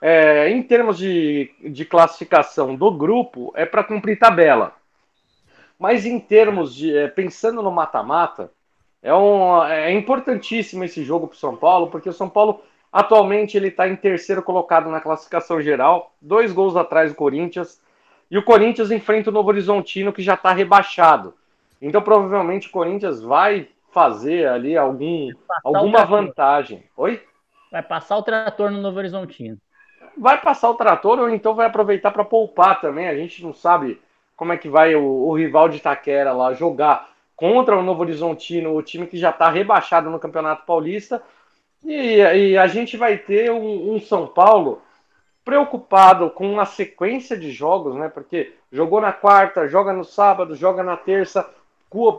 É, 0.02 0.50
em 0.50 0.62
termos 0.62 0.98
de, 0.98 1.50
de 1.62 1.86
classificação 1.86 2.76
do 2.76 2.92
grupo, 2.92 3.54
é 3.56 3.66
para 3.66 3.82
cumprir 3.82 4.20
tabela. 4.20 4.74
Mas 5.80 6.06
em 6.06 6.20
termos 6.20 6.76
de. 6.76 6.96
é, 6.98 7.08
pensando 7.08 7.64
no 7.64 7.72
mata-mata, 7.72 8.52
é, 9.02 9.14
um, 9.14 9.64
é 9.64 9.94
importantíssimo 9.94 10.84
esse 10.84 11.06
jogo 11.06 11.28
para 11.28 11.36
o 11.36 11.40
São 11.40 11.56
Paulo, 11.56 11.88
porque 11.88 12.10
o 12.10 12.14
São 12.14 12.28
Paulo 12.30 12.62
atualmente 12.92 13.56
ele 13.56 13.70
está 13.70 13.88
em 13.88 13.96
terceiro 13.96 14.44
colocado 14.44 14.90
na 14.90 15.00
classificação 15.00 15.62
geral, 15.62 16.14
dois 16.22 16.52
gols 16.52 16.76
atrás 16.76 17.12
do 17.12 17.16
Corinthians, 17.16 17.80
e 18.30 18.38
o 18.38 18.44
Corinthians 18.44 18.92
enfrenta 18.92 19.30
o 19.30 19.34
Novo 19.34 19.50
Horizontino 19.50 20.14
que 20.14 20.22
já 20.22 20.36
está 20.36 20.52
rebaixado. 20.52 21.34
Então 21.82 22.02
provavelmente 22.02 22.68
o 22.68 22.72
Corinthians 22.72 23.22
vai 23.22 23.68
fazer 23.92 24.48
ali 24.48 24.78
algum, 24.78 25.30
alguma 25.64 26.06
vantagem. 26.06 26.84
Oi? 26.96 27.24
Vai 27.72 27.82
passar 27.84 28.18
o 28.18 28.24
trator 28.24 28.72
no 28.72 28.82
Novo 28.82 28.98
Horizontino. 28.98 29.58
Vai 30.18 30.40
passar 30.42 30.70
o 30.70 30.76
trator 30.76 31.20
ou 31.20 31.30
então 31.30 31.56
vai 31.56 31.68
aproveitar 31.68 32.12
para 32.12 32.26
poupar 32.26 32.82
também. 32.82 33.08
A 33.08 33.16
gente 33.16 33.44
não 33.44 33.54
sabe 33.54 34.00
como 34.36 34.54
é 34.54 34.58
que 34.58 34.70
vai 34.70 34.96
o, 34.96 35.04
o 35.04 35.34
rival 35.34 35.70
de 35.70 35.78
Itaquera 35.78 36.32
lá 36.34 36.54
jogar 36.54 37.10
contra 37.36 37.78
o 37.78 37.84
Novo 37.84 38.02
Horizontino, 38.02 38.76
o 38.76 38.82
time 38.82 39.08
que 39.08 39.18
já 39.18 39.30
está 39.30 39.50
rebaixado 39.50 40.10
no 40.10 40.20
Campeonato 40.20 40.66
Paulista. 40.66 41.22
E, 41.86 42.18
e, 42.18 42.58
a 42.58 42.68
gente 42.68 42.98
vai 42.98 43.18
ter 43.18 43.50
um, 43.52 43.94
um 43.94 44.02
São 44.02 44.28
Paulo 44.28 44.82
preocupado 45.50 46.30
com 46.30 46.60
a 46.60 46.66
sequência 46.66 47.36
de 47.36 47.52
jogos, 47.52 47.96
né? 47.96 48.08
Porque 48.08 48.54
jogou 48.72 49.02
na 49.02 49.12
quarta, 49.12 49.68
joga 49.68 49.92
no 49.92 50.04
sábado, 50.04 50.56
joga 50.56 50.84
na 50.84 50.96
terça, 50.96 51.50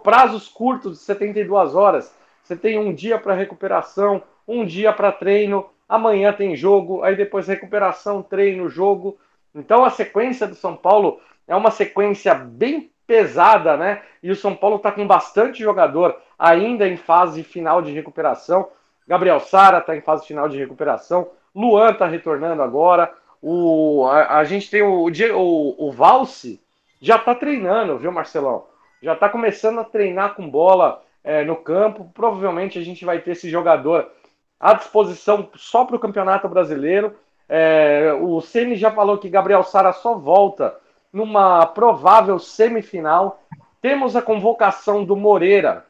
prazos 0.02 0.48
curtos 0.48 0.98
de 0.98 1.04
72 1.04 1.76
horas. 1.76 2.12
Você 2.42 2.56
tem 2.56 2.76
um 2.76 2.92
dia 2.92 3.20
para 3.20 3.34
recuperação, 3.34 4.20
um 4.48 4.66
dia 4.66 4.92
para 4.92 5.12
treino, 5.12 5.70
amanhã 5.88 6.32
tem 6.32 6.56
jogo, 6.56 7.04
aí 7.04 7.14
depois 7.14 7.46
recuperação, 7.46 8.20
treino, 8.20 8.68
jogo. 8.68 9.16
Então 9.54 9.84
a 9.84 9.90
sequência 9.90 10.48
do 10.48 10.56
São 10.56 10.74
Paulo 10.74 11.20
é 11.46 11.54
uma 11.54 11.70
sequência 11.70 12.34
bem 12.34 12.90
pesada, 13.06 13.76
né? 13.76 14.02
E 14.24 14.32
o 14.32 14.36
São 14.36 14.56
Paulo 14.56 14.78
está 14.78 14.90
com 14.90 15.06
bastante 15.06 15.62
jogador 15.62 16.16
ainda 16.36 16.88
em 16.88 16.96
fase 16.96 17.44
final 17.44 17.80
de 17.80 17.92
recuperação. 17.92 18.68
Gabriel 19.06 19.38
Sara 19.38 19.78
está 19.78 19.94
em 19.94 20.00
fase 20.00 20.26
final 20.26 20.48
de 20.48 20.58
recuperação. 20.58 21.30
Luan 21.54 21.90
está 21.90 22.06
retornando 22.06 22.60
agora. 22.60 23.12
O, 23.42 24.06
a, 24.06 24.38
a 24.38 24.44
gente 24.44 24.70
tem 24.70 24.82
o, 24.82 25.06
o, 25.06 25.88
o 25.88 25.92
Valse, 25.92 26.60
já 27.00 27.16
está 27.16 27.34
treinando, 27.34 27.98
viu, 27.98 28.12
Marcelão? 28.12 28.66
Já 29.02 29.14
está 29.14 29.28
começando 29.28 29.80
a 29.80 29.84
treinar 29.84 30.34
com 30.34 30.48
bola 30.48 31.02
é, 31.24 31.44
no 31.44 31.56
campo. 31.56 32.10
Provavelmente 32.14 32.78
a 32.78 32.82
gente 32.82 33.04
vai 33.04 33.18
ter 33.20 33.32
esse 33.32 33.48
jogador 33.48 34.10
à 34.58 34.74
disposição 34.74 35.48
só 35.54 35.84
para 35.84 35.96
o 35.96 36.00
Campeonato 36.00 36.48
Brasileiro. 36.48 37.16
É, 37.48 38.12
o 38.20 38.40
Ceni 38.40 38.76
já 38.76 38.90
falou 38.90 39.18
que 39.18 39.28
Gabriel 39.28 39.64
Sara 39.64 39.92
só 39.92 40.14
volta 40.14 40.76
numa 41.12 41.66
provável 41.66 42.38
semifinal. 42.38 43.42
Temos 43.80 44.14
a 44.14 44.22
convocação 44.22 45.04
do 45.04 45.16
Moreira 45.16 45.86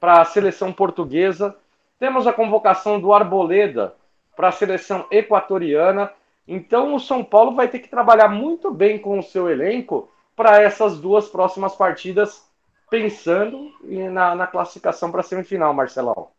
para 0.00 0.20
a 0.20 0.24
seleção 0.24 0.72
portuguesa. 0.72 1.54
Temos 1.98 2.26
a 2.26 2.32
convocação 2.32 2.98
do 2.98 3.12
Arboleda 3.12 3.94
para 4.34 4.48
a 4.48 4.52
seleção 4.52 5.06
equatoriana. 5.10 6.10
Então 6.46 6.94
o 6.94 7.00
São 7.00 7.24
Paulo 7.24 7.54
vai 7.54 7.68
ter 7.68 7.78
que 7.78 7.88
trabalhar 7.88 8.28
muito 8.28 8.70
bem 8.72 8.98
com 8.98 9.18
o 9.18 9.22
seu 9.22 9.48
elenco 9.48 10.10
para 10.36 10.60
essas 10.60 11.00
duas 11.00 11.28
próximas 11.28 11.74
partidas, 11.74 12.46
pensando 12.90 13.70
na, 14.12 14.34
na 14.34 14.46
classificação 14.46 15.10
para 15.10 15.20
a 15.20 15.24
semifinal, 15.24 15.72
Marcelão. 15.72 16.30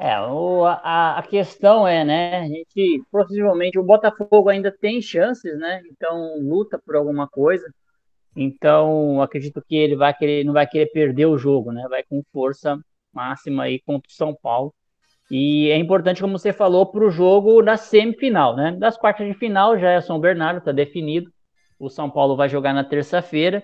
É, 0.00 0.20
o, 0.20 0.64
a, 0.64 1.18
a 1.18 1.22
questão 1.24 1.86
é, 1.86 2.04
né? 2.04 2.38
A 2.38 2.46
gente 2.46 3.02
possivelmente 3.10 3.78
o 3.78 3.82
Botafogo 3.82 4.48
ainda 4.48 4.70
tem 4.70 5.02
chances, 5.02 5.58
né? 5.58 5.82
Então 5.90 6.38
luta 6.38 6.78
por 6.78 6.94
alguma 6.94 7.28
coisa. 7.28 7.68
Então 8.36 9.20
acredito 9.20 9.60
que 9.66 9.76
ele 9.76 9.96
vai 9.96 10.14
querer, 10.14 10.44
não 10.44 10.52
vai 10.52 10.66
querer 10.68 10.86
perder 10.92 11.26
o 11.26 11.38
jogo, 11.38 11.72
né? 11.72 11.84
Vai 11.88 12.04
com 12.04 12.22
força 12.32 12.78
máxima 13.12 13.64
aí 13.64 13.80
contra 13.80 14.08
o 14.08 14.12
São 14.14 14.34
Paulo. 14.34 14.72
E 15.30 15.70
é 15.70 15.76
importante, 15.76 16.20
como 16.22 16.38
você 16.38 16.52
falou, 16.52 16.86
para 16.86 17.04
o 17.04 17.10
jogo 17.10 17.62
na 17.62 17.76
semifinal, 17.76 18.56
né? 18.56 18.72
Das 18.72 18.96
quartas 18.96 19.26
de 19.26 19.34
final 19.34 19.78
já 19.78 19.90
é 19.90 20.00
São 20.00 20.18
Bernardo, 20.18 20.58
está 20.58 20.72
definido. 20.72 21.30
O 21.78 21.90
São 21.90 22.10
Paulo 22.10 22.34
vai 22.34 22.48
jogar 22.48 22.72
na 22.72 22.82
terça-feira 22.82 23.62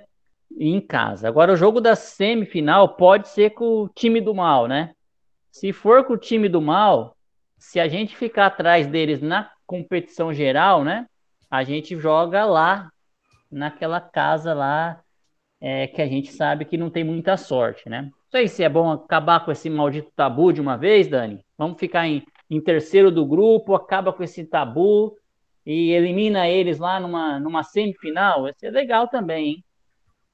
em 0.58 0.80
casa. 0.80 1.26
Agora, 1.26 1.52
o 1.52 1.56
jogo 1.56 1.80
da 1.80 1.96
semifinal 1.96 2.96
pode 2.96 3.28
ser 3.28 3.50
com 3.50 3.82
o 3.82 3.88
time 3.88 4.20
do 4.20 4.34
mal, 4.34 4.68
né? 4.68 4.94
Se 5.50 5.72
for 5.72 6.04
com 6.04 6.14
o 6.14 6.18
time 6.18 6.48
do 6.48 6.60
mal, 6.60 7.16
se 7.58 7.80
a 7.80 7.88
gente 7.88 8.14
ficar 8.16 8.46
atrás 8.46 8.86
deles 8.86 9.22
na 9.22 9.50
competição 9.66 10.32
geral, 10.32 10.84
né? 10.84 11.06
A 11.50 11.64
gente 11.64 11.96
joga 11.96 12.44
lá, 12.44 12.90
naquela 13.50 14.00
casa 14.00 14.52
lá, 14.52 15.00
é, 15.60 15.86
que 15.86 16.02
a 16.02 16.06
gente 16.06 16.30
sabe 16.32 16.64
que 16.64 16.76
não 16.76 16.90
tem 16.90 17.04
muita 17.04 17.36
sorte, 17.36 17.88
né? 17.88 18.10
Sei 18.34 18.48
se 18.48 18.64
é 18.64 18.68
bom 18.68 18.90
acabar 18.90 19.44
com 19.44 19.52
esse 19.52 19.70
maldito 19.70 20.10
tabu 20.16 20.52
de 20.52 20.60
uma 20.60 20.76
vez, 20.76 21.06
Dani. 21.06 21.44
Vamos 21.56 21.78
ficar 21.78 22.08
em, 22.08 22.26
em 22.50 22.60
terceiro 22.60 23.08
do 23.08 23.24
grupo, 23.24 23.76
acaba 23.76 24.12
com 24.12 24.24
esse 24.24 24.44
tabu 24.44 25.16
e 25.64 25.92
elimina 25.92 26.48
eles 26.48 26.80
lá 26.80 26.98
numa, 26.98 27.38
numa 27.38 27.62
semifinal. 27.62 28.42
Vai 28.42 28.52
ser 28.56 28.70
legal 28.70 29.06
também, 29.06 29.46
hein? 29.46 29.64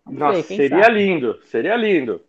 Vamos 0.03 0.19
Nossa, 0.19 0.49
ver, 0.49 0.57
seria 0.57 0.85
sabe? 0.85 0.95
lindo, 0.95 1.39
seria 1.45 1.77
lindo. 1.77 2.25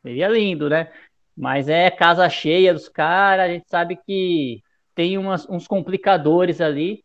Seria 0.00 0.28
lindo, 0.28 0.70
né? 0.70 0.90
Mas 1.36 1.68
é 1.68 1.90
casa 1.90 2.26
cheia 2.30 2.72
dos 2.72 2.88
caras, 2.88 3.44
a 3.44 3.52
gente 3.52 3.68
sabe 3.68 3.98
que 4.06 4.62
tem 4.94 5.18
umas, 5.18 5.46
uns 5.46 5.66
complicadores 5.66 6.58
ali 6.58 7.04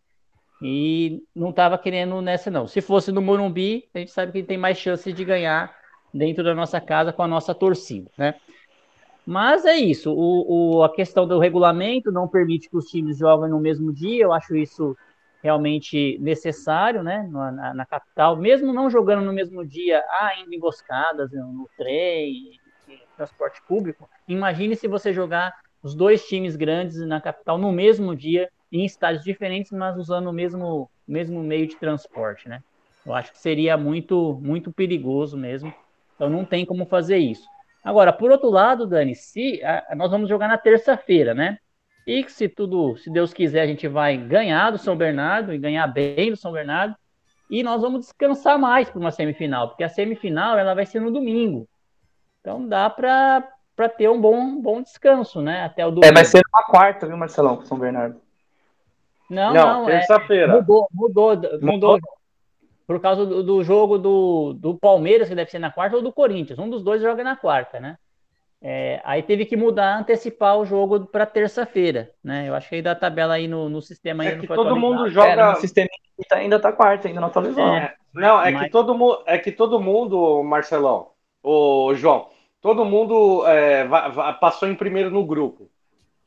e 0.62 1.22
não 1.36 1.50
estava 1.50 1.78
querendo 1.78 2.22
nessa, 2.22 2.50
não. 2.50 2.68
Se 2.68 2.80
fosse 2.80 3.12
no 3.12 3.22
Morumbi, 3.22 3.90
a 3.94 4.00
gente 4.00 4.12
sabe 4.12 4.32
que 4.32 4.44
tem 4.44 4.58
mais 4.58 4.78
chances 4.78 5.14
de 5.14 5.26
ganhar 5.26 5.77
dentro 6.18 6.44
da 6.44 6.56
nossa 6.56 6.82
casa 6.82 7.14
com 7.14 7.22
a 7.22 7.28
nossa 7.28 7.54
torcida, 7.54 8.10
né? 8.18 8.36
Mas 9.26 9.66
é 9.66 9.76
isso, 9.76 10.14
o, 10.14 10.78
o, 10.78 10.84
a 10.84 10.94
questão 10.94 11.28
do 11.28 11.38
regulamento 11.38 12.12
não 12.12 12.28
permite 12.28 12.70
que 12.70 12.78
os 12.78 12.86
times 12.86 13.18
joguem 13.18 13.50
no 13.50 13.60
mesmo 13.60 13.92
dia, 13.94 14.24
eu 14.24 14.32
acho 14.32 14.56
isso 14.56 14.96
realmente 15.44 16.18
necessário, 16.20 17.04
né, 17.04 17.28
na, 17.30 17.74
na 17.74 17.86
capital, 17.86 18.38
mesmo 18.38 18.74
não 18.74 18.90
jogando 18.90 19.26
no 19.26 19.34
mesmo 19.34 19.66
dia, 19.66 20.02
há 20.10 20.28
ainda 20.28 20.56
emboscadas 20.56 21.32
no, 21.32 21.52
no 21.52 21.70
trem, 21.78 22.60
transporte 23.18 23.62
público, 23.68 24.10
imagine 24.28 24.76
se 24.76 24.88
você 24.88 25.12
jogar 25.12 25.54
os 25.84 25.94
dois 25.94 26.26
times 26.26 26.56
grandes 26.56 26.98
na 27.06 27.20
capital 27.20 27.58
no 27.58 27.72
mesmo 27.72 28.16
dia, 28.16 28.50
em 28.72 28.86
estádios 28.86 29.24
diferentes, 29.24 29.72
mas 29.72 29.98
usando 29.98 30.28
o 30.28 30.34
mesmo, 30.34 30.90
mesmo 31.08 31.42
meio 31.42 31.68
de 31.68 31.78
transporte, 31.78 32.48
né? 32.48 32.60
Eu 33.06 33.14
acho 33.14 33.32
que 33.32 33.40
seria 33.40 33.78
muito, 33.78 34.38
muito 34.42 34.72
perigoso 34.72 35.38
mesmo. 35.38 35.74
Então 36.18 36.30
não 36.30 36.44
tem 36.44 36.66
como 36.66 36.86
fazer 36.88 37.18
isso. 37.18 37.48
Agora, 37.84 38.12
por 38.12 38.32
outro 38.32 38.50
lado, 38.50 38.88
Dani, 38.88 39.16
se 39.16 39.64
a, 39.64 39.96
nós 39.96 40.12
vamos 40.12 40.28
jogar 40.28 40.48
na 40.48 40.58
terça-feira, 40.58 41.34
né? 41.34 41.58
E 42.06 42.28
se 42.28 42.50
tudo, 42.50 42.98
se 42.98 43.10
Deus 43.10 43.34
quiser, 43.34 43.62
a 43.62 43.68
gente 43.68 43.88
vai 43.88 44.18
ganhar 44.18 44.72
do 44.72 44.78
São 44.78 44.98
Bernardo 44.98 45.54
e 45.54 45.58
ganhar 45.58 45.86
bem 45.88 46.32
do 46.32 46.36
São 46.36 46.52
Bernardo. 46.52 46.96
E 47.50 47.64
nós 47.64 47.82
vamos 47.82 48.02
descansar 48.02 48.58
mais 48.58 48.90
para 48.90 49.00
uma 49.00 49.12
semifinal, 49.12 49.70
porque 49.70 49.84
a 49.84 49.90
semifinal 49.90 50.58
ela 50.58 50.74
vai 50.74 50.86
ser 50.86 51.00
no 51.00 51.12
domingo. 51.12 51.68
Então 52.42 52.68
dá 52.68 52.90
para 52.90 53.48
para 53.76 53.88
ter 53.88 54.10
um 54.10 54.20
bom, 54.20 54.60
bom 54.60 54.82
descanso, 54.82 55.40
né? 55.40 55.64
Até 55.64 55.86
o 55.86 55.92
domingo. 55.92 56.08
É, 56.08 56.12
vai 56.12 56.26
ser 56.26 56.42
uma 56.52 56.64
quarta, 56.64 57.06
viu, 57.06 57.16
Marcelão, 57.16 57.58
com 57.58 57.66
São 57.66 57.78
Bernardo? 57.78 58.20
Não, 59.30 59.54
não, 59.54 59.82
não 59.84 59.90
é 59.90 60.00
terça-feira. 60.00 60.54
É, 60.54 60.56
mudou, 60.56 60.88
mudou, 60.92 61.36
mudou, 61.36 61.60
mudou 61.62 62.00
por 62.88 63.02
causa 63.02 63.26
do, 63.26 63.44
do, 63.44 63.64
jogo 63.64 63.98
do, 63.98 64.54
do 64.54 64.78
Palmeiras, 64.78 65.28
que 65.28 65.36
deve 65.36 65.52
ser 65.52 65.60
na 65.60 65.70
quarta, 65.70 65.98
ou 65.98 66.02
do 66.02 66.14
Corinthians. 66.14 66.58
Um 66.58 66.70
dos 66.70 66.82
dois 66.82 67.02
joga 67.02 67.22
na 67.22 67.36
quarta, 67.36 67.82
né? 67.82 67.98
É, 68.62 69.02
aí 69.04 69.22
teve 69.22 69.46
que 69.46 69.58
mudar, 69.58 70.00
antecipar 70.00 70.58
o 70.58 70.66
jogo 70.66 71.06
para 71.06 71.26
terça-feira, 71.26 72.10
né? 72.24 72.48
Eu 72.48 72.56
acho 72.56 72.70
que 72.70 72.76
aí 72.76 72.82
da 72.82 72.96
tabela 72.96 73.36
aí 73.36 73.48
no, 73.48 73.70
no 73.70 73.82
sistema 73.82 74.26
é 74.26 74.38
que 74.38 74.48
todo 74.48 74.76
mundo 74.76 75.10
joga 75.10 75.30
é, 75.30 75.52
no 75.52 75.56
sistema 75.58 75.90
ainda 76.32 76.60
tá 76.60 76.72
quarta, 76.72 77.08
ainda 77.08 77.20
não 77.20 77.28
atualizou. 77.28 77.68
É, 77.68 77.94
não, 78.14 78.42
é 78.42 78.52
Mas... 78.52 78.64
que 78.64 78.70
todo 78.72 78.96
mundo, 78.96 79.22
é 79.28 79.38
que 79.38 79.52
todo 79.52 79.80
mundo, 79.80 80.42
Marcelão, 80.44 81.10
o 81.44 81.94
João, 81.94 82.30
todo 82.62 82.84
mundo 82.84 83.46
é, 83.46 83.88
passou 84.40 84.68
em 84.68 84.76
primeiro 84.76 85.12
no 85.12 85.24
grupo. 85.26 85.70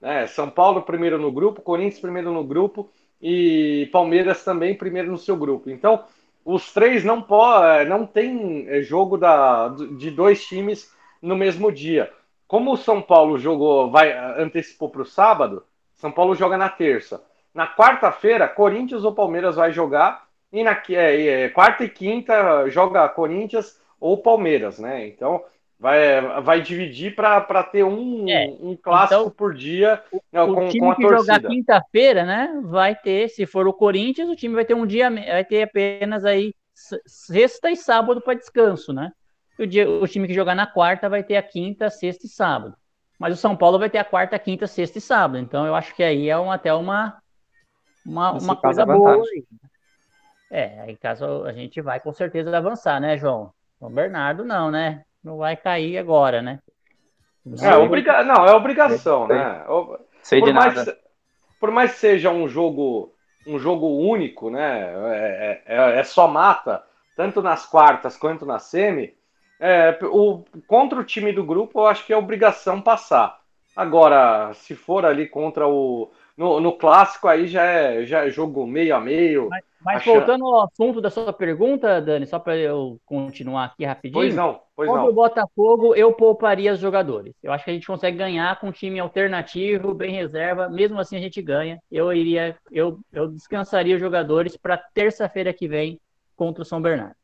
Né? 0.00 0.26
São 0.28 0.48
Paulo 0.48 0.82
primeiro 0.82 1.18
no 1.18 1.32
grupo, 1.32 1.62
Corinthians 1.62 2.00
primeiro 2.00 2.30
no 2.30 2.44
grupo 2.44 2.88
e 3.20 3.88
Palmeiras 3.92 4.44
também 4.44 4.76
primeiro 4.76 5.10
no 5.10 5.18
seu 5.18 5.36
grupo. 5.36 5.68
Então 5.68 6.04
os 6.44 6.72
três 6.72 7.04
não 7.04 7.20
pode, 7.20 7.88
não 7.88 8.06
tem 8.06 8.66
é, 8.68 8.82
jogo 8.82 9.16
da, 9.16 9.68
de 9.68 10.10
dois 10.10 10.44
times 10.44 10.92
no 11.20 11.36
mesmo 11.36 11.70
dia. 11.70 12.12
Como 12.46 12.72
o 12.72 12.76
São 12.76 13.00
Paulo 13.00 13.38
jogou, 13.38 13.90
vai 13.90 14.12
antecipou 14.40 14.88
para 14.88 15.02
o 15.02 15.06
sábado, 15.06 15.64
São 15.94 16.10
Paulo 16.10 16.34
joga 16.34 16.56
na 16.56 16.68
terça. 16.68 17.22
Na 17.54 17.66
quarta-feira, 17.66 18.48
Corinthians 18.48 19.04
ou 19.04 19.14
Palmeiras 19.14 19.56
vai 19.56 19.72
jogar 19.72 20.26
e 20.52 20.62
na 20.64 20.80
é, 20.90 21.44
é, 21.44 21.48
quarta 21.48 21.84
e 21.84 21.88
quinta 21.88 22.68
joga 22.68 23.08
Corinthians 23.08 23.80
ou 24.00 24.18
Palmeiras, 24.18 24.78
né? 24.78 25.06
Então 25.06 25.44
vai, 25.80 26.42
vai 26.42 26.60
dividir 26.60 27.14
para 27.14 27.62
ter 27.64 27.82
um, 27.82 28.28
é, 28.28 28.54
um 28.60 28.76
clássico 28.76 29.22
então, 29.22 29.30
por 29.30 29.54
dia 29.54 30.02
né, 30.30 30.42
o, 30.42 30.54
com, 30.54 30.68
time 30.68 30.80
com 30.80 30.90
a 30.90 30.96
que 30.96 31.02
torcida. 31.02 31.34
jogar 31.34 31.48
quinta-feira, 31.48 32.26
né? 32.26 32.60
Vai 32.64 32.94
ter, 32.94 33.30
se 33.30 33.46
for 33.46 33.66
o 33.66 33.72
Corinthians, 33.72 34.28
o 34.28 34.36
time 34.36 34.54
vai 34.54 34.66
ter 34.66 34.74
um 34.74 34.86
dia, 34.86 35.10
vai 35.10 35.44
ter 35.44 35.62
apenas 35.62 36.26
aí 36.26 36.54
sexta 37.06 37.70
e 37.70 37.76
sábado 37.76 38.20
para 38.20 38.34
descanso, 38.34 38.92
né? 38.92 39.10
O, 39.58 39.66
dia, 39.66 39.88
o 39.88 40.06
time 40.06 40.26
que 40.26 40.34
jogar 40.34 40.54
na 40.54 40.66
quarta 40.66 41.08
vai 41.08 41.22
ter 41.22 41.36
a 41.36 41.42
quinta, 41.42 41.88
sexta 41.88 42.26
e 42.26 42.28
sábado. 42.28 42.76
Mas 43.18 43.34
o 43.34 43.40
São 43.40 43.56
Paulo 43.56 43.78
vai 43.78 43.88
ter 43.88 43.98
a 43.98 44.04
quarta, 44.04 44.38
quinta, 44.38 44.66
sexta 44.66 44.98
e 44.98 45.00
sábado. 45.00 45.38
Então 45.38 45.66
eu 45.66 45.74
acho 45.74 45.94
que 45.94 46.02
aí 46.02 46.28
é 46.28 46.36
uma, 46.36 46.54
até 46.54 46.72
uma, 46.74 47.18
uma, 48.04 48.32
uma 48.32 48.56
coisa 48.56 48.84
boa. 48.84 49.14
Aí. 49.14 49.44
É, 50.50 50.80
aí 50.80 50.96
caso 50.96 51.44
a 51.44 51.52
gente 51.52 51.80
vai 51.80 52.00
com 52.00 52.12
certeza 52.12 52.54
avançar, 52.56 53.00
né, 53.00 53.16
João? 53.16 53.52
O 53.78 53.88
Bernardo 53.88 54.44
não, 54.44 54.70
né? 54.70 55.04
Não 55.22 55.36
vai 55.36 55.56
cair 55.56 55.98
agora, 55.98 56.42
né? 56.42 56.60
É, 57.62 57.76
obriga... 57.76 58.22
Não, 58.22 58.46
é 58.46 58.54
obrigação, 58.54 59.26
né? 59.26 59.64
Sei 60.22 60.40
por 60.40 60.46
de 60.46 60.52
mais, 60.52 60.74
nada. 60.74 60.98
Por 61.58 61.70
mais 61.70 61.92
que 61.92 61.98
seja 61.98 62.30
um 62.30 62.48
jogo, 62.48 63.14
um 63.46 63.58
jogo 63.58 63.86
único, 63.86 64.50
né? 64.50 64.92
É, 65.14 65.62
é, 65.66 65.98
é 65.98 66.04
só 66.04 66.28
mata, 66.28 66.82
tanto 67.16 67.42
nas 67.42 67.66
quartas 67.66 68.16
quanto 68.16 68.44
na 68.44 68.58
semi. 68.58 69.14
É, 69.58 69.98
o, 70.02 70.44
contra 70.66 70.98
o 70.98 71.04
time 71.04 71.32
do 71.32 71.44
grupo, 71.44 71.80
eu 71.80 71.86
acho 71.86 72.06
que 72.06 72.12
é 72.12 72.16
obrigação 72.16 72.80
passar. 72.80 73.40
Agora, 73.76 74.52
se 74.54 74.74
for 74.74 75.04
ali 75.04 75.28
contra 75.28 75.66
o. 75.68 76.10
No, 76.40 76.58
no 76.58 76.72
clássico, 76.72 77.28
aí 77.28 77.46
já 77.46 77.62
é, 77.62 78.06
já 78.06 78.24
é 78.24 78.30
jogo 78.30 78.66
meio 78.66 78.96
a 78.96 79.00
meio. 79.00 79.50
Mas, 79.50 79.62
mas 79.84 79.96
Acha- 79.96 80.10
voltando 80.10 80.46
ao 80.46 80.62
assunto 80.64 80.98
da 80.98 81.10
sua 81.10 81.34
pergunta, 81.34 82.00
Dani, 82.00 82.26
só 82.26 82.38
para 82.38 82.56
eu 82.56 82.98
continuar 83.04 83.66
aqui 83.66 83.84
rapidinho. 83.84 84.22
Pois 84.22 84.34
não, 84.34 84.58
pois 84.74 84.88
Contra 84.88 85.04
o 85.04 85.08
não. 85.08 85.14
Botafogo, 85.14 85.94
eu 85.94 86.14
pouparia 86.14 86.72
os 86.72 86.80
jogadores. 86.80 87.34
Eu 87.42 87.52
acho 87.52 87.62
que 87.62 87.70
a 87.70 87.74
gente 87.74 87.86
consegue 87.86 88.16
ganhar 88.16 88.58
com 88.58 88.68
um 88.68 88.72
time 88.72 88.98
alternativo, 88.98 89.92
bem 89.92 90.12
reserva. 90.14 90.66
Mesmo 90.70 90.98
assim, 90.98 91.18
a 91.18 91.20
gente 91.20 91.42
ganha. 91.42 91.78
Eu 91.90 92.10
iria, 92.10 92.56
eu, 92.72 92.98
eu 93.12 93.28
descansaria 93.28 93.94
os 93.96 94.00
jogadores 94.00 94.56
para 94.56 94.78
terça-feira 94.78 95.52
que 95.52 95.68
vem 95.68 96.00
contra 96.34 96.62
o 96.62 96.64
São 96.64 96.80
Bernardo. 96.80 97.16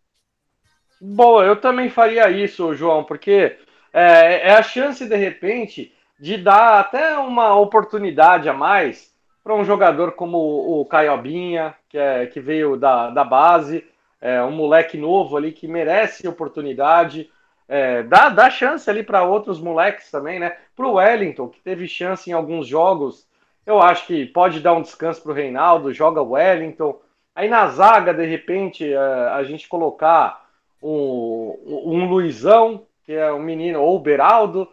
Boa, 1.01 1.43
eu 1.47 1.59
também 1.59 1.89
faria 1.89 2.31
isso, 2.31 2.75
João, 2.75 3.03
porque 3.03 3.57
é, 3.95 4.49
é 4.49 4.53
a 4.53 4.63
chance, 4.63 5.09
de 5.09 5.17
repente, 5.17 5.96
de 6.19 6.37
dar 6.37 6.81
até 6.81 7.17
uma 7.19 7.55
oportunidade 7.57 8.49
a 8.49 8.53
mais 8.53 9.15
para 9.45 9.55
um 9.55 9.65
jogador 9.65 10.13
como 10.13 10.39
o 10.81 10.85
Caiobinha, 10.87 11.75
que, 11.89 11.99
é, 11.99 12.27
que 12.27 12.41
veio 12.41 12.77
da, 12.77 13.11
da 13.11 13.23
base, 13.23 13.85
é, 14.21 14.43
um 14.43 14.51
moleque 14.51 14.97
novo 14.97 15.37
ali 15.37 15.53
que 15.53 15.69
merece 15.69 16.27
oportunidade. 16.27 17.31
É, 17.69 18.03
dá, 18.03 18.29
dá 18.29 18.51
chance 18.51 18.89
ali 18.89 19.03
para 19.03 19.23
outros 19.23 19.61
moleques 19.61 20.11
também, 20.11 20.41
né? 20.41 20.57
Para 20.75 20.87
o 20.87 20.95
Wellington, 20.95 21.49
que 21.49 21.61
teve 21.61 21.87
chance 21.87 22.29
em 22.29 22.33
alguns 22.33 22.67
jogos, 22.67 23.27
eu 23.65 23.81
acho 23.81 24.07
que 24.07 24.27
pode 24.27 24.61
dar 24.61 24.73
um 24.73 24.83
descanso 24.83 25.23
para 25.23 25.33
o 25.33 25.35
Reinaldo, 25.35 25.93
joga 25.93 26.23
o 26.23 26.31
Wellington. 26.31 27.01
Aí 27.35 27.49
na 27.49 27.69
zaga, 27.69 28.15
de 28.15 28.25
repente, 28.25 28.93
é, 28.93 28.97
a 28.97 29.43
gente 29.45 29.69
colocar 29.69 30.45
um, 30.83 31.57
um 31.67 32.09
Luizão, 32.09 32.83
que 33.05 33.13
é 33.13 33.33
um 33.33 33.43
menino, 33.43 33.81
ou 33.81 33.97
o 33.97 34.01
Beraldo, 34.01 34.69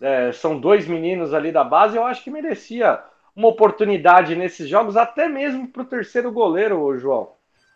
é, 0.00 0.32
são 0.32 0.58
dois 0.58 0.86
meninos 0.86 1.32
ali 1.32 1.52
da 1.52 1.64
base, 1.64 1.96
eu 1.96 2.04
acho 2.04 2.22
que 2.22 2.30
merecia 2.30 3.00
uma 3.34 3.48
oportunidade 3.48 4.34
nesses 4.34 4.68
jogos, 4.68 4.96
até 4.96 5.28
mesmo 5.28 5.68
para 5.68 5.82
o 5.82 5.86
terceiro 5.86 6.32
goleiro, 6.32 6.96
João. 6.98 7.32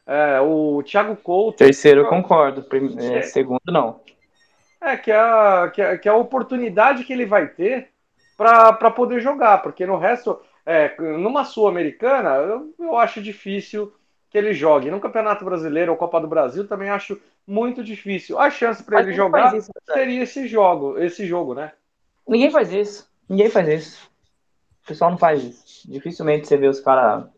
É, 0.07 0.41
o 0.41 0.83
Thiago 0.83 1.15
Couto. 1.17 1.59
Terceiro 1.59 2.01
eu 2.01 2.09
concordo. 2.09 2.65
É, 2.99 3.19
É. 3.19 3.23
segundo, 3.23 3.61
não. 3.67 4.01
É, 4.81 4.97
que 4.97 5.13
é, 5.13 5.17
a, 5.17 5.71
que, 5.73 5.83
é, 5.83 5.99
que 5.99 6.09
é 6.09 6.13
a 6.13 6.17
oportunidade 6.17 7.05
que 7.05 7.13
ele 7.13 7.27
vai 7.27 7.47
ter 7.47 7.91
para 8.37 8.91
poder 8.91 9.21
jogar, 9.21 9.59
porque 9.59 9.85
no 9.85 9.99
resto, 9.99 10.41
é, 10.65 10.95
numa 10.99 11.45
Sul-Americana, 11.45 12.31
eu, 12.37 12.75
eu 12.79 12.97
acho 12.97 13.21
difícil 13.21 13.93
que 14.31 14.39
ele 14.39 14.55
jogue. 14.55 14.91
No 14.91 15.01
Campeonato 15.01 15.45
Brasileiro 15.45 15.93
ou 15.93 15.99
Copa 15.99 16.19
do 16.19 16.27
Brasil, 16.27 16.67
também 16.67 16.89
acho 16.89 17.21
muito 17.47 17.85
difícil. 17.85 18.39
A 18.39 18.49
chance 18.49 18.83
para 18.83 19.01
ele 19.01 19.13
jogar 19.13 19.55
isso, 19.55 19.71
né? 19.75 19.95
seria 19.95 20.23
esse 20.23 20.49
jogo, 20.49 20.99
esse 20.99 21.27
jogo, 21.27 21.53
né? 21.53 21.73
Ninguém 22.27 22.51
faz 22.51 22.73
isso. 22.73 23.11
Ninguém 23.29 23.51
faz 23.51 23.69
isso. 23.69 24.11
O 24.85 24.89
pessoal 24.89 25.11
não 25.11 25.19
faz 25.19 25.43
isso. 25.43 25.91
Dificilmente 25.91 26.47
você 26.47 26.57
vê 26.57 26.69
os 26.69 26.81
caras 26.81 27.29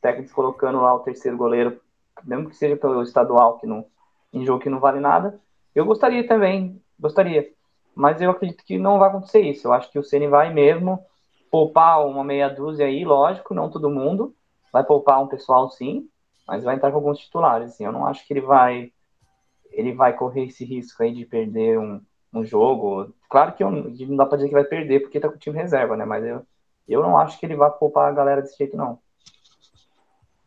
técnicos 0.00 0.32
colocando 0.32 0.80
lá 0.80 0.94
o 0.94 1.00
terceiro 1.00 1.36
goleiro, 1.36 1.80
mesmo 2.24 2.48
que 2.48 2.56
seja 2.56 2.76
pelo 2.76 3.02
estadual, 3.02 3.58
que 3.58 3.66
não, 3.66 3.86
em 4.32 4.44
jogo 4.44 4.62
que 4.62 4.68
não 4.68 4.80
vale 4.80 5.00
nada. 5.00 5.40
Eu 5.74 5.84
gostaria 5.84 6.26
também, 6.26 6.82
gostaria. 6.98 7.50
Mas 7.94 8.20
eu 8.20 8.30
acredito 8.30 8.64
que 8.64 8.78
não 8.78 8.98
vai 8.98 9.08
acontecer 9.08 9.40
isso. 9.40 9.66
Eu 9.66 9.72
acho 9.72 9.90
que 9.90 9.98
o 9.98 10.04
Ceni 10.04 10.26
vai 10.26 10.52
mesmo 10.52 11.04
poupar 11.50 12.04
uma 12.06 12.24
meia 12.24 12.48
dúzia 12.48 12.86
aí, 12.86 13.04
lógico, 13.04 13.54
não 13.54 13.70
todo 13.70 13.90
mundo. 13.90 14.34
Vai 14.72 14.84
poupar 14.84 15.22
um 15.22 15.28
pessoal 15.28 15.68
sim, 15.70 16.08
mas 16.46 16.64
vai 16.64 16.74
entrar 16.74 16.90
com 16.90 16.96
alguns 16.96 17.18
titulares. 17.18 17.72
Assim. 17.72 17.84
Eu 17.84 17.92
não 17.92 18.06
acho 18.06 18.26
que 18.26 18.32
ele 18.32 18.40
vai 18.40 18.92
ele 19.70 19.94
vai 19.94 20.14
correr 20.14 20.46
esse 20.46 20.64
risco 20.64 21.02
aí 21.02 21.14
de 21.14 21.24
perder 21.24 21.78
um, 21.78 21.98
um 22.32 22.44
jogo. 22.44 23.12
Claro 23.28 23.52
que 23.52 23.62
eu, 23.62 23.70
não 23.70 24.16
dá 24.16 24.26
pra 24.26 24.36
dizer 24.36 24.48
que 24.48 24.54
vai 24.54 24.64
perder 24.64 25.00
porque 25.00 25.20
tá 25.20 25.28
com 25.28 25.34
o 25.36 25.38
time 25.38 25.58
reserva, 25.58 25.96
né? 25.96 26.04
Mas 26.04 26.24
eu, 26.24 26.46
eu 26.88 27.02
não 27.02 27.18
acho 27.18 27.38
que 27.38 27.46
ele 27.46 27.56
vai 27.56 27.70
poupar 27.70 28.08
a 28.08 28.14
galera 28.14 28.42
desse 28.42 28.56
jeito, 28.56 28.76
não. 28.76 28.98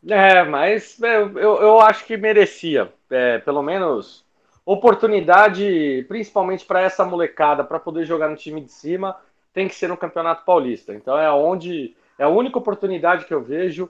É, 0.07 0.43
mas 0.43 0.99
eu, 1.01 1.39
eu 1.39 1.79
acho 1.81 2.05
que 2.05 2.15
merecia, 2.15 2.93
é, 3.09 3.39
pelo 3.39 3.63
menos 3.63 4.23
oportunidade, 4.63 6.05
principalmente 6.07 6.65
para 6.65 6.81
essa 6.81 7.03
molecada, 7.05 7.63
para 7.63 7.79
poder 7.79 8.05
jogar 8.05 8.29
no 8.29 8.35
time 8.35 8.61
de 8.61 8.71
cima, 8.71 9.15
tem 9.53 9.67
que 9.67 9.75
ser 9.75 9.87
no 9.87 9.97
Campeonato 9.97 10.43
Paulista. 10.45 10.93
Então 10.93 11.17
é 11.17 11.31
onde 11.31 11.95
é 12.19 12.23
a 12.23 12.29
única 12.29 12.57
oportunidade 12.57 13.25
que 13.25 13.33
eu 13.33 13.41
vejo 13.41 13.89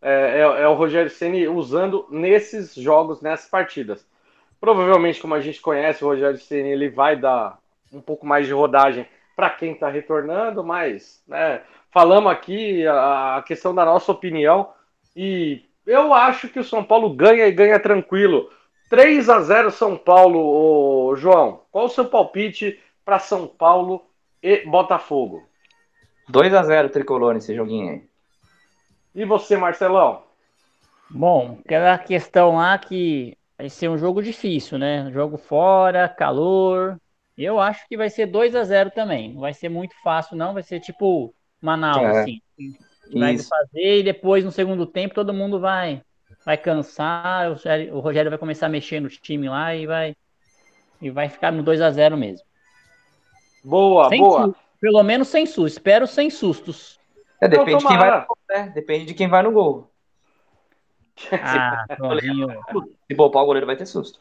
é, 0.00 0.40
é- 0.40 0.62
é 0.62 0.68
o 0.68 0.74
Rogério 0.74 1.10
Ceni 1.10 1.48
usando 1.48 2.06
nesses 2.10 2.74
jogos, 2.74 3.20
nessas 3.20 3.48
partidas. 3.48 4.06
Provavelmente, 4.66 5.20
como 5.20 5.32
a 5.32 5.40
gente 5.40 5.60
conhece, 5.60 6.02
o 6.02 6.08
Rogério 6.08 6.40
Ceni 6.40 6.70
ele 6.70 6.88
vai 6.88 7.14
dar 7.14 7.56
um 7.92 8.00
pouco 8.00 8.26
mais 8.26 8.48
de 8.48 8.52
rodagem 8.52 9.06
para 9.36 9.48
quem 9.48 9.74
está 9.74 9.88
retornando, 9.88 10.64
mas 10.64 11.22
né, 11.28 11.62
falamos 11.92 12.32
aqui 12.32 12.84
a, 12.84 13.36
a 13.36 13.42
questão 13.42 13.72
da 13.72 13.84
nossa 13.84 14.10
opinião 14.10 14.70
e 15.14 15.62
eu 15.86 16.12
acho 16.12 16.48
que 16.48 16.58
o 16.58 16.64
São 16.64 16.82
Paulo 16.82 17.10
ganha 17.10 17.46
e 17.46 17.52
ganha 17.52 17.78
tranquilo. 17.78 18.50
3 18.90 19.28
a 19.30 19.40
0 19.40 19.70
São 19.70 19.96
Paulo, 19.96 20.40
ô, 20.40 21.14
João. 21.14 21.60
Qual 21.70 21.84
o 21.84 21.88
seu 21.88 22.06
palpite 22.06 22.76
para 23.04 23.20
São 23.20 23.46
Paulo 23.46 24.04
e 24.42 24.66
Botafogo? 24.66 25.44
2 26.28 26.52
a 26.52 26.64
0 26.64 26.88
tricolor 26.88 27.34
nesse 27.34 27.54
joguinho 27.54 27.92
aí. 27.92 28.02
E 29.14 29.24
você, 29.24 29.56
Marcelão? 29.56 30.24
Bom, 31.08 31.60
aquela 31.64 31.96
questão 31.98 32.56
lá 32.56 32.76
que 32.76 33.38
vai 33.58 33.68
ser 33.68 33.88
um 33.88 33.98
jogo 33.98 34.22
difícil, 34.22 34.78
né? 34.78 35.10
Jogo 35.12 35.36
fora, 35.38 36.08
calor. 36.08 36.98
Eu 37.36 37.60
acho 37.60 37.86
que 37.88 37.96
vai 37.96 38.08
ser 38.10 38.26
2 38.26 38.54
a 38.54 38.64
0 38.64 38.90
também. 38.90 39.34
Não 39.34 39.40
vai 39.40 39.52
ser 39.54 39.68
muito 39.68 39.94
fácil, 40.02 40.36
não. 40.36 40.54
Vai 40.54 40.62
ser 40.62 40.80
tipo 40.80 41.34
Manaus, 41.60 42.16
É. 42.16 42.20
assim. 42.22 42.40
Vai 43.12 43.34
Isso. 43.34 43.48
fazer 43.48 43.98
e 44.00 44.02
depois, 44.02 44.44
no 44.44 44.50
segundo 44.50 44.86
tempo, 44.86 45.14
todo 45.14 45.32
mundo 45.34 45.60
vai, 45.60 46.02
vai 46.44 46.56
cansar. 46.56 47.48
O 47.50 47.52
Rogério, 47.54 47.94
o 47.96 48.00
Rogério 48.00 48.30
vai 48.30 48.38
começar 48.38 48.66
a 48.66 48.70
mexer 48.70 49.00
no 49.00 49.08
time 49.08 49.48
lá 49.48 49.74
e 49.74 49.86
vai, 49.86 50.16
e 51.00 51.10
vai 51.10 51.28
ficar 51.28 51.52
no 51.52 51.62
2 51.62 51.80
a 51.80 51.90
0 51.90 52.16
mesmo. 52.16 52.44
Boa, 53.64 54.08
Sem 54.08 54.20
boa. 54.20 54.46
susto, 54.46 54.60
pelo 54.80 55.02
menos 55.02 55.28
sem 55.28 55.46
susto. 55.46 55.66
Espero 55.76 56.06
sem 56.06 56.30
sustos. 56.30 56.98
É, 57.40 57.48
depende 57.48 57.78
de 57.78 57.86
quem 57.86 57.98
vai 57.98 58.08
tomara. 58.08 58.20
no 58.20 58.26
gol, 58.26 58.38
né? 58.48 58.72
Depende 58.74 59.04
de 59.06 59.14
quem 59.14 59.28
vai 59.28 59.42
no 59.42 59.52
gol. 59.52 59.90
Ah, 61.42 61.84
Joãozinho, 61.98 62.48
Se 63.08 63.14
poupar 63.16 63.42
o 63.42 63.46
goleiro 63.46 63.66
vai 63.66 63.76
ter 63.76 63.86
susto. 63.86 64.20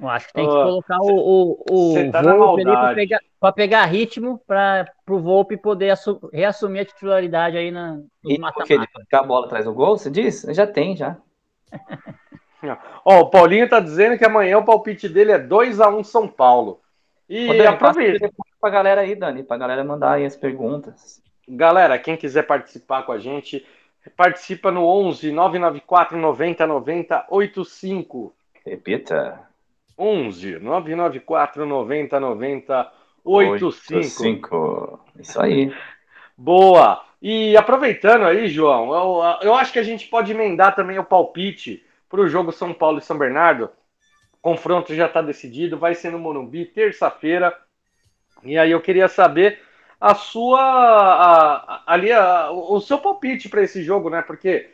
eu 0.00 0.08
acho 0.08 0.28
que 0.28 0.34
tem 0.34 0.46
que 0.46 0.52
colocar 0.52 0.98
o, 1.00 1.08
o, 1.10 1.64
o 1.70 1.92
cê 1.94 2.10
tá 2.10 2.22
Volpe 2.22 2.62
ali 2.62 2.70
pra 2.72 2.94
pegar, 2.94 3.20
pra 3.40 3.52
pegar 3.52 3.84
ritmo 3.86 4.40
para 4.46 4.86
o 5.08 5.18
Volpe 5.18 5.56
poder 5.56 5.90
assu- 5.90 6.28
reassumir 6.32 6.82
a 6.82 6.84
titularidade 6.84 7.56
aí 7.56 7.70
na, 7.70 7.94
no 8.22 8.30
E 8.30 8.38
porque 8.38 8.72
ele 8.72 8.80
mata-mata. 8.80 9.00
ficar 9.00 9.20
a 9.20 9.22
bola 9.24 9.46
atrás 9.46 9.64
do 9.64 9.72
gol, 9.74 9.98
você 9.98 10.10
diz? 10.10 10.42
Já 10.50 10.66
tem, 10.66 10.96
já. 10.96 11.16
Ó, 13.04 13.20
o 13.20 13.30
Paulinho 13.30 13.68
tá 13.68 13.80
dizendo 13.80 14.18
que 14.18 14.24
amanhã 14.24 14.58
o 14.58 14.64
palpite 14.64 15.08
dele 15.08 15.32
é 15.32 15.38
2 15.38 15.80
a 15.80 15.88
1 15.88 16.02
São 16.02 16.26
Paulo. 16.26 16.80
E 17.28 17.44
Ô, 17.50 17.52
Dani, 17.54 17.66
o 17.66 17.70
aproveita. 17.70 18.30
pra 18.60 18.70
galera 18.70 19.00
aí, 19.02 19.14
Dani, 19.14 19.42
pra 19.42 19.56
galera 19.56 19.84
mandar 19.84 20.12
aí 20.12 20.24
as 20.24 20.36
perguntas. 20.36 21.20
Galera, 21.48 21.98
quem 21.98 22.16
quiser 22.16 22.42
participar 22.44 23.02
com 23.04 23.12
a 23.12 23.18
gente, 23.18 23.64
participa 24.10 24.70
no 24.70 24.84
11 24.86 25.32
994 25.32 26.18
90 26.18 26.66
90 26.66 27.26
85. 27.30 28.34
Repita. 28.64 29.40
11 29.98 30.58
994 30.58 31.66
90 31.66 32.20
90 32.20 32.92
85. 33.24 34.04
cinco. 34.04 35.00
Isso 35.18 35.40
aí. 35.40 35.74
Boa! 36.36 37.02
E 37.20 37.56
aproveitando 37.56 38.24
aí, 38.24 38.46
João, 38.48 38.94
eu, 38.94 39.48
eu 39.48 39.54
acho 39.54 39.72
que 39.72 39.78
a 39.78 39.82
gente 39.82 40.06
pode 40.06 40.30
emendar 40.30 40.74
também 40.74 40.98
o 40.98 41.04
palpite 41.04 41.84
para 42.08 42.20
o 42.20 42.28
jogo 42.28 42.52
São 42.52 42.72
Paulo 42.72 42.98
e 42.98 43.02
São 43.02 43.18
Bernardo. 43.18 43.70
O 44.34 44.36
confronto 44.40 44.94
já 44.94 45.06
está 45.06 45.22
decidido, 45.22 45.78
vai 45.78 45.94
ser 45.94 46.12
no 46.12 46.18
Morumbi, 46.18 46.66
terça-feira. 46.66 47.56
E 48.44 48.56
aí 48.56 48.70
eu 48.70 48.80
queria 48.80 49.08
saber 49.08 49.60
a 50.00 50.14
sua 50.14 50.60
a- 50.60 51.74
a- 51.76 51.82
ali 51.86 52.12
a- 52.12 52.50
o 52.50 52.80
seu 52.80 52.98
palpite 52.98 53.48
para 53.48 53.62
esse 53.62 53.82
jogo, 53.82 54.10
né? 54.10 54.22
Porque 54.22 54.70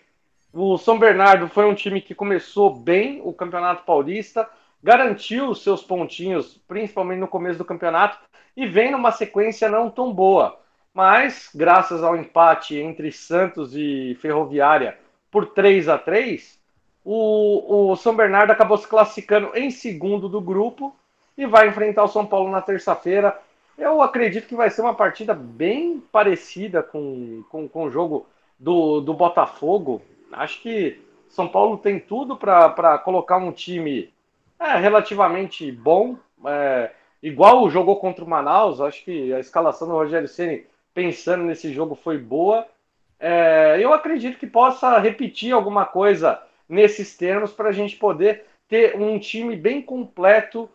o 0.53 0.77
São 0.79 0.99
Bernardo 0.99 1.49
foi 1.49 1.65
um 1.67 1.75
time 1.75 2.01
que 2.01 2.15
começou 2.15 2.75
bem 2.75 3.21
o 3.25 3.33
Campeonato 3.33 3.85
Paulista, 3.85 4.49
garantiu 4.83 5.49
os 5.51 5.63
seus 5.63 5.83
pontinhos, 5.83 6.59
principalmente 6.69 7.21
no 7.21 7.29
começo 7.29 7.59
do 7.59 7.65
campeonato, 7.65 8.19
e 8.57 8.67
vem 8.67 8.91
numa 8.91 9.13
sequência 9.13 9.69
não 9.69 9.89
tão 9.91 10.13
boa. 10.13 10.59
Mas, 10.93 11.49
graças 11.55 12.03
ao 12.03 12.17
empate 12.17 12.77
entre 12.77 13.11
Santos 13.13 13.75
e 13.75 14.15
Ferroviária 14.21 14.99
por 15.31 15.47
3 15.47 15.89
a 15.89 15.97
3 15.97 16.61
o, 17.05 17.91
o 17.93 17.97
São 17.97 18.15
Bernardo 18.15 18.51
acabou 18.53 18.77
se 18.77 18.87
classificando 18.87 19.51
em 19.57 19.71
segundo 19.71 20.29
do 20.29 20.41
grupo 20.41 20.95
e 21.37 21.47
vai 21.47 21.69
enfrentar 21.69 22.05
o 22.05 22.09
São 22.09 22.25
Paulo 22.27 22.51
na 22.51 22.61
terça-feira. 22.61 23.37
Eu 23.83 24.01
acredito 24.01 24.47
que 24.47 24.55
vai 24.55 24.71
ser 24.71 24.81
uma 24.81 24.95
partida 24.95 25.35
bem 25.35 25.99
parecida 26.13 26.85
com, 26.85 27.43
com, 27.51 27.69
com 27.69 27.87
o 27.87 27.91
jogo 27.91 28.29
do, 28.57 29.01
do 29.01 29.13
Botafogo. 29.13 30.01
Acho 30.31 30.63
que 30.63 31.01
São 31.29 31.49
Paulo 31.49 31.77
tem 31.77 31.99
tudo 31.99 32.37
para 32.37 32.97
colocar 32.99 33.39
um 33.39 33.51
time 33.51 34.15
é, 34.57 34.77
relativamente 34.77 35.73
bom, 35.73 36.17
é, 36.47 36.93
igual 37.21 37.69
jogou 37.69 37.97
contra 37.97 38.25
o 38.25 38.29
Manaus. 38.29 38.81
Acho 38.81 39.05
que 39.05 39.35
a 39.35 39.41
escalação 39.41 39.89
do 39.89 39.95
Rogério 39.95 40.29
Ceni 40.29 40.65
pensando 40.95 41.43
nesse 41.43 41.73
jogo 41.73 41.97
foi 41.97 42.19
boa. 42.19 42.65
É, 43.19 43.79
eu 43.81 43.93
acredito 43.93 44.39
que 44.39 44.47
possa 44.47 44.97
repetir 45.01 45.53
alguma 45.53 45.85
coisa 45.85 46.41
nesses 46.69 47.17
termos 47.17 47.51
para 47.51 47.71
a 47.71 47.73
gente 47.73 47.97
poder 47.97 48.45
ter 48.69 48.95
um 48.95 49.19
time 49.19 49.57
bem 49.57 49.83
completo 49.83 50.71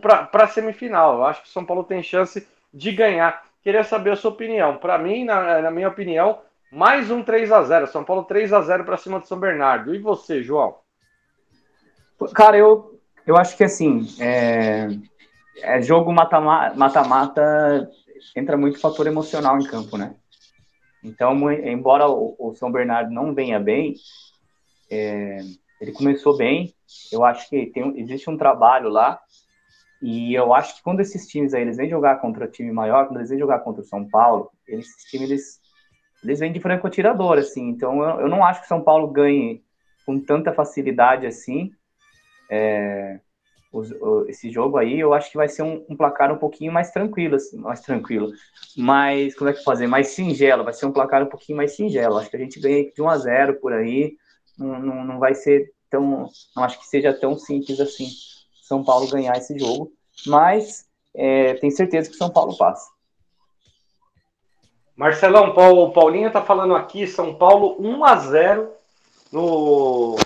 para 0.00 0.44
a 0.44 0.48
semifinal. 0.48 1.16
Eu 1.16 1.24
acho 1.24 1.42
que 1.42 1.48
o 1.48 1.52
São 1.52 1.64
Paulo 1.64 1.84
tem 1.84 2.02
chance 2.02 2.46
de 2.72 2.92
ganhar. 2.92 3.44
Queria 3.62 3.84
saber 3.84 4.12
a 4.12 4.16
sua 4.16 4.30
opinião. 4.30 4.78
Para 4.78 4.98
mim, 4.98 5.24
na, 5.24 5.62
na, 5.62 5.70
minha 5.70 5.88
opinião, 5.88 6.40
mais 6.72 7.10
um 7.10 7.22
3 7.22 7.52
a 7.52 7.62
0 7.62 7.86
São 7.86 8.04
Paulo 8.04 8.24
3 8.24 8.52
a 8.52 8.60
0 8.62 8.84
para 8.84 8.96
cima 8.96 9.20
do 9.20 9.26
São 9.26 9.38
Bernardo. 9.38 9.94
E 9.94 9.98
você, 9.98 10.42
João? 10.42 10.76
Cara, 12.34 12.56
eu, 12.56 12.98
eu 13.26 13.36
acho 13.36 13.56
que 13.56 13.64
assim, 13.64 14.06
é, 14.20 14.88
é 15.62 15.82
jogo 15.82 16.12
mata-mata, 16.12 17.90
entra 18.34 18.56
muito 18.56 18.80
fator 18.80 19.06
emocional 19.06 19.58
em 19.58 19.64
campo, 19.64 19.98
né? 19.98 20.14
Então, 21.02 21.50
embora 21.52 22.08
o, 22.08 22.34
o 22.38 22.54
São 22.54 22.72
Bernardo 22.72 23.10
não 23.10 23.34
venha 23.34 23.60
bem, 23.60 23.94
é, 24.90 25.38
ele 25.84 25.92
começou 25.92 26.36
bem. 26.36 26.74
Eu 27.12 27.24
acho 27.24 27.48
que 27.48 27.66
tem, 27.66 27.98
existe 28.00 28.28
um 28.28 28.36
trabalho 28.36 28.88
lá 28.88 29.20
e 30.02 30.34
eu 30.34 30.52
acho 30.52 30.76
que 30.76 30.82
quando 30.82 31.00
esses 31.00 31.26
times 31.26 31.54
aí, 31.54 31.62
eles 31.62 31.78
vêm 31.78 31.88
jogar 31.88 32.16
contra 32.16 32.46
time 32.46 32.70
maior, 32.70 33.06
quando 33.06 33.20
eles 33.20 33.30
vêm 33.30 33.38
jogar 33.38 33.60
contra 33.60 33.80
o 33.80 33.86
São 33.86 34.06
Paulo, 34.06 34.50
eles, 34.68 34.86
esses 34.86 35.10
times, 35.10 35.30
eles, 35.30 35.60
eles 36.22 36.40
vêm 36.40 36.52
de 36.52 36.60
franco 36.60 36.86
atirador, 36.86 37.38
assim. 37.38 37.68
Então, 37.68 38.02
eu, 38.02 38.20
eu 38.20 38.28
não 38.28 38.44
acho 38.44 38.60
que 38.60 38.66
o 38.66 38.68
São 38.68 38.82
Paulo 38.82 39.08
ganhe 39.08 39.62
com 40.04 40.20
tanta 40.20 40.52
facilidade 40.52 41.26
assim. 41.26 41.70
É, 42.50 43.18
os, 43.72 43.90
o, 43.92 44.26
esse 44.28 44.50
jogo 44.50 44.76
aí, 44.76 45.00
eu 45.00 45.14
acho 45.14 45.30
que 45.30 45.38
vai 45.38 45.48
ser 45.48 45.62
um, 45.62 45.84
um, 45.88 45.96
placar 45.96 46.30
um 46.30 46.38
pouquinho 46.38 46.70
mais 46.70 46.90
tranquilo, 46.90 47.36
assim, 47.36 47.56
mais 47.56 47.80
tranquilo. 47.80 48.30
Mas, 48.76 49.34
como 49.34 49.48
é 49.48 49.54
que 49.54 49.64
fazer? 49.64 49.86
Mais 49.86 50.08
singelo, 50.08 50.64
vai 50.64 50.74
ser 50.74 50.84
um 50.84 50.92
placar 50.92 51.22
um 51.22 51.30
pouquinho 51.30 51.56
mais 51.56 51.74
singelo. 51.74 52.18
Acho 52.18 52.28
que 52.28 52.36
a 52.36 52.40
gente 52.40 52.60
ganha 52.60 52.92
de 52.92 53.00
1 53.00 53.08
a 53.08 53.16
0 53.16 53.54
por 53.58 53.72
aí. 53.72 54.16
Não, 54.58 54.78
não, 54.78 55.04
não 55.04 55.18
vai 55.18 55.34
ser 55.34 55.72
tão. 55.94 56.28
Não 56.56 56.64
acho 56.64 56.78
que 56.78 56.86
seja 56.86 57.12
tão 57.12 57.38
simples 57.38 57.78
assim. 57.80 58.08
São 58.62 58.82
Paulo 58.82 59.08
ganhar 59.08 59.36
esse 59.36 59.56
jogo, 59.58 59.92
mas 60.26 60.86
é, 61.14 61.54
tenho 61.54 61.72
certeza 61.74 62.10
que 62.10 62.16
São 62.16 62.30
Paulo 62.30 62.56
passa. 62.56 62.90
Marcelão, 64.96 65.54
Paulo, 65.54 65.92
Paulinho 65.92 66.28
está 66.28 66.42
falando 66.42 66.74
aqui, 66.74 67.06
São 67.06 67.34
Paulo 67.34 67.76
1 67.78 68.04
a 68.04 68.16
0 68.16 68.72
no 69.32 70.16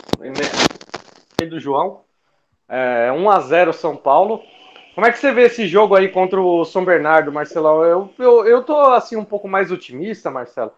do 1.49 1.61
João. 1.61 2.03
É, 2.69 3.11
1 3.11 3.31
a 3.31 3.41
0 3.41 3.73
São 3.73 3.97
Paulo. 3.97 4.43
Como 4.95 5.07
é 5.07 5.13
que 5.13 5.19
você 5.19 5.33
vê 5.33 5.43
esse 5.43 5.67
jogo 5.67 5.95
aí 5.95 6.09
contra 6.09 6.41
o 6.41 6.65
São 6.65 6.85
Bernardo, 6.85 7.33
Marcelão? 7.33 7.83
Eu, 7.85 8.13
eu, 8.19 8.47
eu 8.47 8.63
tô 8.63 8.77
assim 8.77 9.17
um 9.17 9.25
pouco 9.25 9.49
mais 9.49 9.71
otimista, 9.71 10.31
Marcelo, 10.31 10.73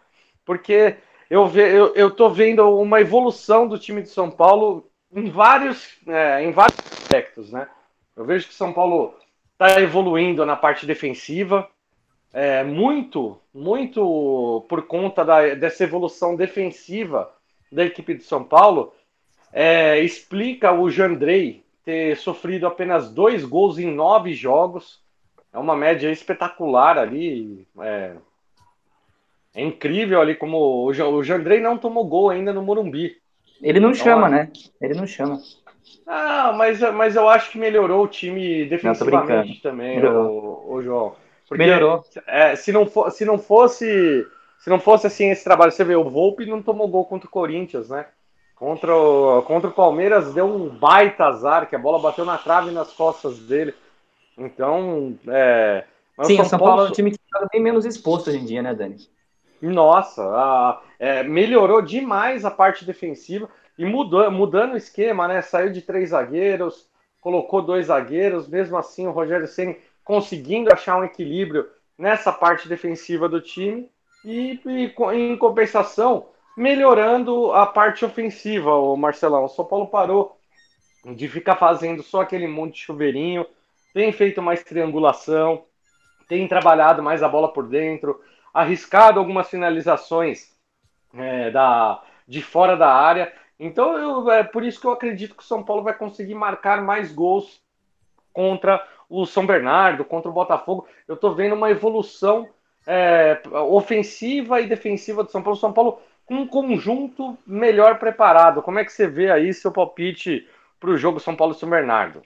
porque 0.45 0.97
eu, 1.31 1.95
eu 1.95 2.11
tô 2.11 2.29
vendo 2.29 2.63
uma 2.81 3.01
evolução 3.01 3.69
do 3.69 3.79
time 3.79 4.03
de 4.03 4.09
São 4.09 4.31
Paulo 4.31 4.91
em 5.15 5.31
vários, 5.31 5.97
é, 6.07 6.43
em 6.43 6.51
vários 6.51 6.79
aspectos, 6.79 7.53
né? 7.53 7.69
Eu 8.17 8.25
vejo 8.25 8.49
que 8.49 8.55
São 8.55 8.73
Paulo 8.73 9.15
está 9.53 9.81
evoluindo 9.81 10.45
na 10.45 10.57
parte 10.57 10.87
defensiva, 10.87 11.69
é, 12.33 12.63
muito, 12.65 13.41
muito 13.53 14.65
por 14.69 14.87
conta 14.87 15.25
da, 15.25 15.55
dessa 15.55 15.85
evolução 15.85 16.37
defensiva 16.37 17.33
da 17.71 17.85
equipe 17.85 18.15
de 18.15 18.25
São 18.25 18.43
Paulo, 18.43 18.93
é, 19.53 20.01
explica 20.01 20.73
o 20.73 20.91
Jandrei 20.91 21.65
ter 21.85 22.17
sofrido 22.17 22.67
apenas 22.67 23.11
dois 23.11 23.45
gols 23.45 23.79
em 23.79 23.93
nove 23.93 24.33
jogos. 24.33 25.01
É 25.53 25.59
uma 25.59 25.77
média 25.77 26.11
espetacular 26.11 26.99
ali. 26.99 27.67
É, 27.81 28.15
é 29.55 29.63
incrível 29.63 30.21
ali 30.21 30.35
como 30.35 30.57
o, 30.57 30.87
o 30.87 31.25
Jandrei 31.25 31.61
não 31.61 31.79
tomou 31.79 32.05
gol 32.05 32.31
ainda 32.31 32.53
no 32.53 32.63
Morumbi. 32.63 33.17
Ele 33.63 33.81
não 33.81 33.91
então, 33.91 34.05
chama, 34.05 34.29
né? 34.29 34.51
Ele 34.81 34.95
não 34.95 35.07
chama. 35.07 35.39
Ah, 36.07 36.53
mas, 36.57 36.81
mas 36.95 37.17
eu 37.17 37.29
acho 37.29 37.51
que 37.51 37.59
melhorou 37.59 38.05
o 38.05 38.09
time 38.09 38.65
defensivamente 38.65 39.61
não, 39.63 39.71
também, 39.71 40.05
o, 40.05 40.73
o 40.75 40.83
João. 40.83 41.15
Porque, 41.49 41.65
melhorou. 41.65 42.05
É, 42.27 42.57
se, 42.57 42.73
não 42.73 42.87
for, 42.87 43.11
se 43.11 43.25
não 43.25 43.39
fosse 43.39 44.27
se 44.61 44.69
não 44.69 44.79
fosse 44.79 45.07
assim 45.07 45.31
esse 45.31 45.43
trabalho, 45.43 45.73
você 45.73 45.83
vê, 45.83 45.97
o 45.97 46.09
Volpe 46.09 46.45
não 46.45 46.63
tomou 46.63 46.87
gol 46.87 47.07
contra 47.07 47.27
o 47.27 47.31
Corinthians, 47.31 47.89
né? 47.89 48.07
Contra 48.55 48.95
o, 48.95 49.43
contra 49.43 49.71
o 49.71 49.73
Palmeiras 49.73 50.35
deu 50.35 50.45
um 50.45 50.69
baita 50.69 51.25
azar, 51.25 51.67
que 51.67 51.75
a 51.75 51.79
bola 51.79 51.99
bateu 51.99 52.27
na 52.27 52.37
trave 52.37 52.71
nas 52.71 52.93
costas 52.93 53.39
dele. 53.39 53.75
Então, 54.37 55.19
é. 55.29 55.85
Sim, 56.25 56.39
o 56.39 56.45
São 56.45 56.59
Paulo, 56.59 56.75
Paulo 56.75 56.87
é 56.87 56.91
um 56.91 56.93
time 56.93 57.11
que 57.11 57.17
está 57.17 57.49
bem 57.51 57.63
menos 57.63 57.87
exposto 57.87 58.29
hoje 58.29 58.39
em 58.39 58.45
dia, 58.45 58.61
né, 58.61 58.75
Dani? 58.75 58.97
Nossa, 59.61 60.23
a, 60.23 60.81
é, 60.99 61.23
melhorou 61.23 61.83
demais 61.83 62.45
a 62.45 62.51
parte 62.51 62.85
defensiva 62.85 63.49
e 63.77 63.85
mudou, 63.85 64.31
mudando 64.31 64.75
o 64.75 64.77
esquema, 64.77 65.29
né? 65.29 65.43
Saiu 65.43 65.73
de 65.73 65.83
três 65.83 66.11
zagueiros, 66.11 66.89
colocou 67.21 67.63
dois 67.63 67.87
zagueiros, 67.87 68.49
mesmo 68.49 68.77
assim 68.77 69.07
o 69.07 69.13
Rogério 69.13 69.47
Ceni 69.47 69.77
conseguindo 70.05 70.73
achar 70.73 70.99
um 70.99 71.05
equilíbrio 71.05 71.69
nessa 71.97 72.33
parte 72.33 72.69
defensiva 72.69 73.29
do 73.29 73.41
time 73.41 73.91
e, 74.25 74.59
e 74.67 74.95
em 75.15 75.37
compensação 75.37 76.27
melhorando 76.57 77.53
a 77.53 77.67
parte 77.67 78.05
ofensiva, 78.05 78.75
o 78.75 78.97
Marcelão. 78.97 79.45
O 79.45 79.49
São 79.49 79.65
Paulo 79.65 79.87
parou 79.87 80.39
de 81.05 81.29
ficar 81.29 81.57
fazendo 81.57 82.03
só 82.03 82.23
aquele 82.23 82.47
monte 82.47 82.75
de 82.75 82.81
chuveirinho, 82.81 83.47
tem 83.95 84.13
feito 84.13 84.43
mais 84.43 84.63
triangulação, 84.63 85.65
tem 86.29 86.47
trabalhado 86.47 87.03
mais 87.03 87.23
a 87.23 87.29
bola 87.29 87.53
por 87.53 87.67
dentro, 87.67 88.21
arriscado 88.53 89.19
algumas 89.19 89.49
finalizações 89.49 90.55
é, 91.15 91.51
da, 91.51 92.03
de 92.27 92.43
fora 92.43 92.77
da 92.77 92.93
área. 92.93 93.33
Então, 93.59 93.97
eu, 93.99 94.31
é 94.31 94.43
por 94.43 94.65
isso 94.65 94.81
que 94.81 94.87
eu 94.87 94.93
acredito 94.93 95.35
que 95.35 95.43
o 95.43 95.47
São 95.47 95.63
Paulo 95.63 95.83
vai 95.83 95.95
conseguir 95.95 96.35
marcar 96.35 96.83
mais 96.83 97.13
gols 97.13 97.61
contra 98.33 98.87
o 99.09 99.27
São 99.27 99.45
Bernardo, 99.45 100.05
contra 100.05 100.31
o 100.31 100.35
Botafogo. 100.35 100.87
Eu 101.07 101.17
estou 101.17 101.35
vendo 101.35 101.55
uma 101.55 101.71
evolução 101.71 102.49
é, 102.87 103.41
ofensiva 103.69 104.61
e 104.61 104.67
defensiva 104.67 105.23
do 105.23 105.31
São 105.31 105.43
Paulo. 105.43 105.59
São 105.59 105.73
Paulo 105.73 106.01
com 106.25 106.37
um 106.37 106.47
conjunto 106.47 107.37
melhor 107.47 107.99
preparado. 107.99 108.63
Como 108.63 108.79
é 108.79 108.85
que 108.85 108.93
você 108.93 109.09
vê 109.09 109.31
aí 109.31 109.53
seu 109.53 109.73
palpite 109.73 110.47
para 110.79 110.91
o 110.91 110.97
jogo 110.97 111.21
São 111.21 111.35
Paulo 111.35 111.55
e 111.55 111.59
São 111.59 111.69
Bernardo? 111.69 112.23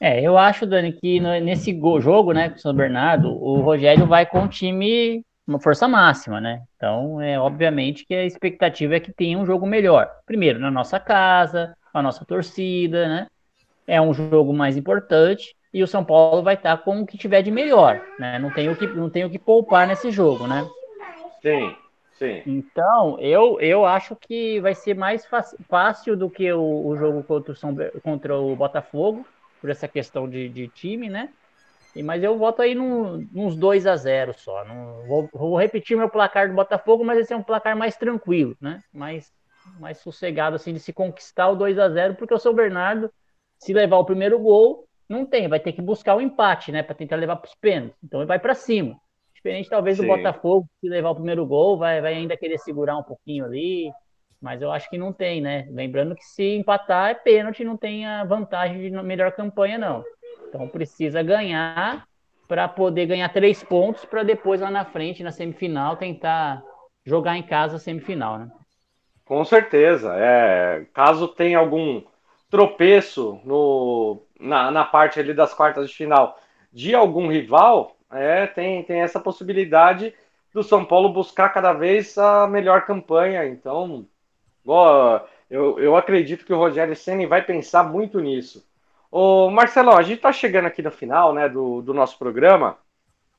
É, 0.00 0.22
eu 0.22 0.38
acho, 0.38 0.64
Dani, 0.64 0.92
que 0.92 1.18
nesse 1.18 1.76
jogo, 2.00 2.32
né, 2.32 2.50
com 2.50 2.54
o 2.54 2.60
São 2.60 2.72
Bernardo, 2.72 3.28
o 3.28 3.60
Rogério 3.60 4.06
vai 4.06 4.24
com 4.24 4.44
o 4.44 4.48
time 4.48 5.24
uma 5.48 5.58
força 5.58 5.88
máxima, 5.88 6.42
né? 6.42 6.62
Então, 6.76 7.20
é 7.22 7.40
obviamente 7.40 8.04
que 8.04 8.14
a 8.14 8.26
expectativa 8.26 8.96
é 8.96 9.00
que 9.00 9.10
tenha 9.10 9.38
um 9.38 9.46
jogo 9.46 9.66
melhor. 9.66 10.06
Primeiro, 10.26 10.58
na 10.58 10.70
nossa 10.70 11.00
casa, 11.00 11.74
a 11.92 12.02
nossa 12.02 12.22
torcida, 12.22 13.08
né? 13.08 13.26
É 13.86 13.98
um 13.98 14.12
jogo 14.12 14.52
mais 14.52 14.76
importante 14.76 15.56
e 15.72 15.82
o 15.82 15.86
São 15.86 16.04
Paulo 16.04 16.42
vai 16.42 16.54
estar 16.54 16.76
com 16.78 17.00
o 17.00 17.06
que 17.06 17.16
tiver 17.16 17.40
de 17.40 17.50
melhor, 17.50 17.98
né? 18.18 18.38
Não 18.38 18.50
tem 18.50 18.68
o 18.68 18.76
que, 18.76 18.86
não 18.88 19.08
tem 19.08 19.24
o 19.24 19.30
que 19.30 19.38
poupar 19.38 19.86
nesse 19.86 20.10
jogo, 20.10 20.46
né? 20.46 20.68
Sim, 21.40 21.74
sim. 22.18 22.42
Então, 22.46 23.18
eu, 23.18 23.58
eu 23.58 23.86
acho 23.86 24.14
que 24.16 24.60
vai 24.60 24.74
ser 24.74 24.94
mais 24.94 25.26
fácil 25.66 26.14
do 26.14 26.28
que 26.28 26.52
o, 26.52 26.86
o 26.88 26.96
jogo 26.98 27.22
contra 27.22 27.52
o, 27.52 27.56
São, 27.56 27.74
contra 28.02 28.36
o 28.36 28.54
Botafogo, 28.54 29.26
por 29.62 29.70
essa 29.70 29.88
questão 29.88 30.28
de, 30.28 30.46
de 30.50 30.68
time, 30.68 31.08
né? 31.08 31.30
Mas 31.96 32.22
eu 32.22 32.38
voto 32.38 32.62
aí 32.62 32.74
num, 32.74 33.26
uns 33.34 33.56
2 33.56 33.86
a 33.86 33.96
0 33.96 34.34
só. 34.34 34.64
Não, 34.64 35.06
vou, 35.06 35.28
vou, 35.32 35.56
repetir 35.56 35.96
meu 35.96 36.08
placar 36.08 36.48
do 36.48 36.54
Botafogo, 36.54 37.04
mas 37.04 37.18
esse 37.18 37.32
é 37.32 37.36
um 37.36 37.42
placar 37.42 37.76
mais 37.76 37.96
tranquilo, 37.96 38.56
né? 38.60 38.80
Mais, 38.92 39.32
mais 39.80 39.98
sossegado, 39.98 40.56
assim, 40.56 40.72
de 40.72 40.80
se 40.80 40.92
conquistar 40.92 41.48
o 41.48 41.56
2 41.56 41.78
a 41.78 41.88
0 41.88 42.14
porque 42.14 42.34
o 42.34 42.38
São 42.38 42.54
Bernardo, 42.54 43.10
se 43.58 43.72
levar 43.72 43.98
o 43.98 44.04
primeiro 44.04 44.38
gol, 44.38 44.86
não 45.08 45.24
tem, 45.24 45.48
vai 45.48 45.58
ter 45.58 45.72
que 45.72 45.82
buscar 45.82 46.14
o 46.16 46.20
empate, 46.20 46.70
né? 46.70 46.82
Para 46.82 46.94
tentar 46.94 47.16
levar 47.16 47.36
para 47.36 47.48
os 47.48 47.54
pênaltis. 47.54 47.98
Então 48.04 48.20
ele 48.20 48.28
vai 48.28 48.38
para 48.38 48.54
cima. 48.54 48.96
Diferente, 49.34 49.70
talvez, 49.70 49.96
Sim. 49.96 50.02
do 50.02 50.08
Botafogo, 50.08 50.68
se 50.80 50.88
levar 50.88 51.10
o 51.10 51.14
primeiro 51.14 51.46
gol, 51.46 51.78
vai, 51.78 52.00
vai 52.00 52.14
ainda 52.14 52.36
querer 52.36 52.58
segurar 52.58 52.98
um 52.98 53.02
pouquinho 53.02 53.44
ali. 53.44 53.90
Mas 54.40 54.62
eu 54.62 54.70
acho 54.70 54.88
que 54.90 54.98
não 54.98 55.12
tem, 55.12 55.40
né? 55.40 55.66
Lembrando 55.70 56.14
que 56.14 56.24
se 56.24 56.56
empatar 56.56 57.10
é 57.10 57.14
pênalti, 57.14 57.64
não 57.64 57.76
tem 57.76 58.06
a 58.06 58.24
vantagem 58.24 58.80
de 58.80 58.90
melhor 59.02 59.32
campanha, 59.32 59.78
não. 59.78 60.04
Então 60.48 60.68
precisa 60.68 61.22
ganhar 61.22 62.06
para 62.48 62.66
poder 62.66 63.06
ganhar 63.06 63.28
três 63.28 63.62
pontos 63.62 64.04
para 64.04 64.22
depois 64.22 64.60
lá 64.60 64.70
na 64.70 64.84
frente, 64.84 65.22
na 65.22 65.30
semifinal, 65.30 65.96
tentar 65.96 66.62
jogar 67.04 67.36
em 67.36 67.42
casa 67.42 67.76
a 67.76 67.78
semifinal, 67.78 68.38
né? 68.38 68.50
Com 69.24 69.44
certeza. 69.44 70.14
É, 70.16 70.86
caso 70.94 71.28
tenha 71.28 71.58
algum 71.58 72.02
tropeço 72.50 73.40
no, 73.44 74.22
na, 74.40 74.70
na 74.70 74.84
parte 74.84 75.20
ali 75.20 75.34
das 75.34 75.52
quartas 75.52 75.90
de 75.90 75.94
final 75.94 76.38
de 76.72 76.94
algum 76.94 77.28
rival, 77.28 77.96
é, 78.10 78.46
tem, 78.46 78.82
tem 78.84 79.00
essa 79.00 79.18
possibilidade 79.18 80.14
do 80.52 80.62
São 80.62 80.84
Paulo 80.84 81.12
buscar 81.12 81.48
cada 81.50 81.72
vez 81.72 82.16
a 82.18 82.46
melhor 82.46 82.84
campanha. 82.86 83.46
Então, 83.46 84.06
ó, 84.66 85.20
eu, 85.50 85.78
eu 85.78 85.96
acredito 85.96 86.44
que 86.44 86.52
o 86.52 86.58
Rogério 86.58 86.94
Senna 86.94 87.26
vai 87.26 87.42
pensar 87.42 87.84
muito 87.84 88.20
nisso. 88.20 88.67
Ô, 89.10 89.50
Marcelão, 89.50 89.96
a 89.96 90.02
gente 90.02 90.16
está 90.16 90.32
chegando 90.32 90.66
aqui 90.66 90.82
no 90.82 90.90
final 90.90 91.32
né, 91.32 91.48
do, 91.48 91.80
do 91.80 91.94
nosso 91.94 92.18
programa. 92.18 92.76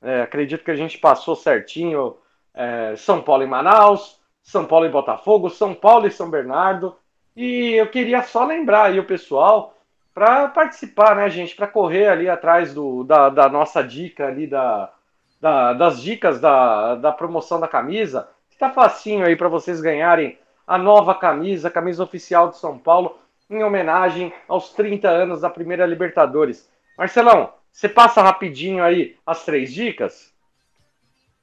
É, 0.01 0.21
acredito 0.21 0.63
que 0.63 0.71
a 0.71 0.75
gente 0.75 0.97
passou 0.97 1.35
certinho 1.35 2.17
é, 2.53 2.95
São 2.95 3.21
Paulo 3.21 3.43
e 3.43 3.47
Manaus, 3.47 4.19
São 4.41 4.65
Paulo 4.65 4.85
e 4.85 4.89
Botafogo, 4.89 5.49
São 5.49 5.73
Paulo 5.73 6.07
e 6.07 6.11
São 6.11 6.29
Bernardo. 6.29 6.95
E 7.35 7.73
eu 7.73 7.87
queria 7.87 8.23
só 8.23 8.45
lembrar 8.45 8.85
aí 8.85 8.99
o 8.99 9.05
pessoal 9.05 9.75
para 10.13 10.47
participar, 10.49 11.15
né, 11.15 11.29
gente? 11.29 11.55
Para 11.55 11.67
correr 11.67 12.07
ali 12.07 12.27
atrás 12.27 12.73
do, 12.73 13.03
da, 13.03 13.29
da 13.29 13.47
nossa 13.47 13.83
dica 13.83 14.27
ali, 14.27 14.47
da, 14.47 14.91
da, 15.39 15.73
das 15.73 16.01
dicas 16.01 16.41
da, 16.41 16.95
da 16.95 17.11
promoção 17.11 17.59
da 17.59 17.67
camisa. 17.67 18.27
Está 18.49 18.71
facinho 18.71 19.25
aí 19.25 19.35
para 19.35 19.47
vocês 19.47 19.79
ganharem 19.79 20.37
a 20.67 20.77
nova 20.77 21.15
camisa, 21.15 21.67
a 21.67 21.71
camisa 21.71 22.03
oficial 22.03 22.49
de 22.49 22.57
São 22.57 22.77
Paulo, 22.77 23.17
em 23.49 23.63
homenagem 23.63 24.31
aos 24.47 24.71
30 24.73 25.09
anos 25.09 25.41
da 25.41 25.49
primeira 25.49 25.85
Libertadores. 25.85 26.69
Marcelão, 26.97 27.53
você 27.71 27.89
passa 27.89 28.21
rapidinho 28.21 28.83
aí 28.83 29.15
as 29.25 29.43
três 29.45 29.73
dicas? 29.73 30.33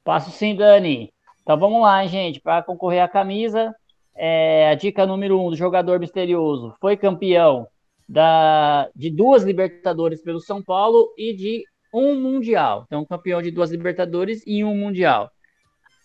Passo 0.03 0.31
sim, 0.31 0.55
Dani. 0.55 1.11
Então 1.41 1.57
vamos 1.57 1.81
lá, 1.81 2.05
gente. 2.05 2.39
Para 2.39 2.63
concorrer 2.63 3.01
à 3.01 3.07
camisa, 3.07 3.75
é, 4.15 4.69
a 4.69 4.75
dica 4.75 5.05
número 5.05 5.39
um 5.39 5.49
do 5.49 5.55
jogador 5.55 5.99
misterioso 5.99 6.73
foi 6.79 6.95
campeão 6.95 7.67
da, 8.07 8.89
de 8.95 9.09
duas 9.09 9.43
Libertadores 9.43 10.21
pelo 10.21 10.39
São 10.39 10.63
Paulo 10.63 11.13
e 11.17 11.33
de 11.33 11.63
um 11.93 12.15
Mundial. 12.15 12.83
Então, 12.87 13.05
campeão 13.05 13.41
de 13.41 13.51
duas 13.51 13.71
Libertadores 13.71 14.43
e 14.45 14.63
um 14.63 14.75
Mundial. 14.75 15.29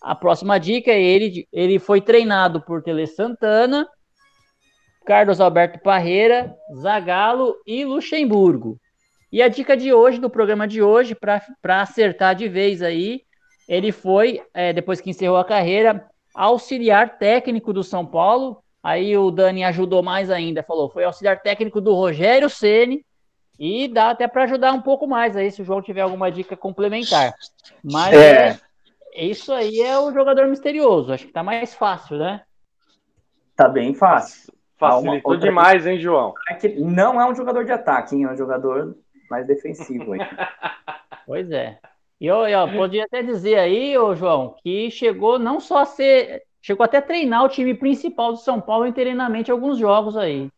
A 0.01 0.13
próxima 0.13 0.59
dica 0.59 0.91
é 0.91 1.01
ele, 1.01 1.47
ele 1.51 1.79
foi 1.79 2.01
treinado 2.01 2.61
por 2.61 2.83
Tele 2.83 3.07
Santana, 3.07 3.87
Carlos 5.05 5.41
Alberto 5.41 5.79
Parreira, 5.79 6.55
Zagallo 6.75 7.55
e 7.65 7.83
Luxemburgo. 7.83 8.79
E 9.31 9.41
a 9.41 9.47
dica 9.47 9.75
de 9.75 9.91
hoje, 9.91 10.19
do 10.19 10.29
programa 10.29 10.67
de 10.67 10.81
hoje, 10.81 11.15
para 11.15 11.81
acertar 11.81 12.35
de 12.35 12.47
vez 12.47 12.81
aí, 12.81 13.23
ele 13.67 13.91
foi, 13.91 14.41
é, 14.53 14.71
depois 14.71 15.01
que 15.01 15.09
encerrou 15.09 15.37
a 15.37 15.45
carreira, 15.45 16.05
auxiliar 16.33 17.17
técnico 17.17 17.73
do 17.73 17.83
São 17.83 18.05
Paulo. 18.05 18.63
Aí 18.81 19.17
o 19.17 19.31
Dani 19.31 19.63
ajudou 19.63 20.03
mais 20.03 20.29
ainda, 20.29 20.61
falou, 20.61 20.89
foi 20.89 21.03
auxiliar 21.03 21.41
técnico 21.41 21.79
do 21.79 21.93
Rogério 21.93 22.49
Ceni 22.49 23.05
e 23.57 23.87
dá 23.87 24.09
até 24.09 24.27
para 24.27 24.43
ajudar 24.43 24.73
um 24.73 24.81
pouco 24.81 25.07
mais 25.07 25.35
aí 25.35 25.49
se 25.51 25.61
o 25.61 25.65
João 25.65 25.81
tiver 25.81 26.01
alguma 26.01 26.31
dica 26.31 26.57
complementar. 26.57 27.33
Mas 27.83 28.13
é. 28.13 28.59
é, 29.13 29.25
isso 29.25 29.53
aí 29.53 29.79
é 29.79 29.97
o 29.97 30.11
jogador 30.11 30.47
misterioso. 30.47 31.13
Acho 31.13 31.25
que 31.25 31.33
tá 31.33 31.43
mais 31.43 31.73
fácil, 31.73 32.17
né? 32.17 32.41
Tá 33.55 33.69
bem 33.69 33.93
fácil. 33.93 34.53
Facilitou 34.91 35.31
outra... 35.31 35.47
demais, 35.47 35.85
hein, 35.85 35.99
João? 35.99 36.33
É 36.49 36.67
não 36.79 37.19
é 37.19 37.29
um 37.29 37.35
jogador 37.35 37.63
de 37.65 37.71
ataque, 37.71 38.15
hein? 38.15 38.23
É 38.23 38.31
um 38.31 38.37
jogador 38.37 38.95
mais 39.29 39.47
defensivo. 39.47 40.15
Hein? 40.15 40.21
pois 41.25 41.51
é. 41.51 41.79
E 42.19 42.27
eu, 42.27 42.47
eu 42.47 42.71
podia 42.71 43.03
até 43.03 43.21
dizer 43.21 43.57
aí, 43.57 43.97
ô 43.97 44.15
João, 44.15 44.55
que 44.63 44.89
chegou 44.91 45.37
não 45.37 45.59
só 45.59 45.79
a 45.79 45.85
ser. 45.85 46.43
Chegou 46.61 46.85
até 46.85 46.99
a 46.99 47.01
treinar 47.01 47.43
o 47.43 47.49
time 47.49 47.73
principal 47.73 48.31
do 48.31 48.37
São 48.37 48.61
Paulo 48.61 48.87
internamente 48.87 49.51
alguns 49.51 49.77
jogos 49.77 50.15
aí. 50.15 50.49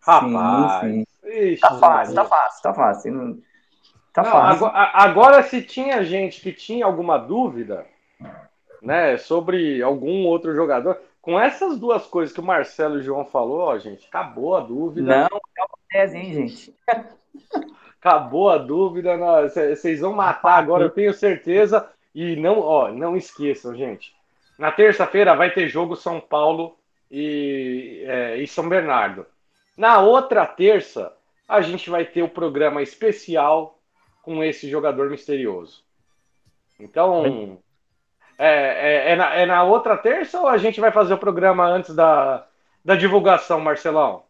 Rapaz. 0.00 0.80
Sim, 0.80 1.04
sim. 1.24 1.28
Ixi, 1.52 1.60
tá 1.60 1.74
fácil, 1.74 2.14
tá 2.14 2.24
fácil, 2.24 2.62
tá 2.62 2.74
fácil. 2.74 3.42
Tá 4.12 4.22
não, 4.22 4.30
fácil. 4.30 4.66
Agora, 4.66 4.90
agora, 4.94 5.42
se 5.42 5.62
tinha 5.62 6.04
gente 6.04 6.40
que 6.40 6.52
tinha 6.52 6.84
alguma 6.84 7.18
dúvida, 7.18 7.86
né, 8.80 9.16
sobre 9.16 9.82
algum 9.82 10.26
outro 10.26 10.54
jogador, 10.54 11.00
com 11.22 11.38
essas 11.38 11.78
duas 11.78 12.04
coisas 12.04 12.34
que 12.34 12.40
o 12.40 12.44
Marcelo 12.44 12.96
e 12.96 12.98
o 12.98 13.02
João 13.02 13.24
falou, 13.24 13.60
ó, 13.60 13.78
gente, 13.78 14.06
acabou 14.08 14.56
a 14.56 14.60
dúvida. 14.60 15.06
Não, 15.06 15.26
acabou 15.26 15.78
a 15.78 15.92
tese, 15.92 16.18
hein, 16.18 16.32
gente. 16.32 16.74
Acabou 18.00 18.50
a 18.50 18.58
dúvida, 18.58 19.16
vocês 19.48 20.00
vão 20.00 20.12
matar 20.12 20.58
agora, 20.58 20.82
eu 20.82 20.90
tenho 20.90 21.14
certeza. 21.14 21.88
E 22.12 22.34
não, 22.34 22.58
ó, 22.58 22.90
não 22.90 23.16
esqueçam, 23.16 23.76
gente. 23.76 24.12
Na 24.58 24.72
terça-feira 24.72 25.36
vai 25.36 25.52
ter 25.52 25.68
jogo 25.68 25.94
São 25.94 26.20
Paulo 26.20 26.76
e, 27.08 28.02
é, 28.04 28.36
e 28.38 28.46
São 28.48 28.68
Bernardo. 28.68 29.24
Na 29.76 30.00
outra 30.00 30.44
terça, 30.44 31.16
a 31.48 31.60
gente 31.60 31.88
vai 31.88 32.04
ter 32.04 32.22
o 32.22 32.28
programa 32.28 32.82
especial 32.82 33.78
com 34.22 34.42
esse 34.42 34.68
jogador 34.68 35.08
misterioso. 35.08 35.84
Então, 36.80 37.58
é, 38.44 39.08
é, 39.08 39.12
é, 39.12 39.16
na, 39.16 39.34
é 39.34 39.46
na 39.46 39.62
outra 39.62 39.96
terça 39.96 40.40
ou 40.40 40.48
a 40.48 40.58
gente 40.58 40.80
vai 40.80 40.90
fazer 40.90 41.14
o 41.14 41.18
programa 41.18 41.64
antes 41.64 41.94
da, 41.94 42.44
da 42.84 42.96
divulgação, 42.96 43.60
Marcelão? 43.60 44.24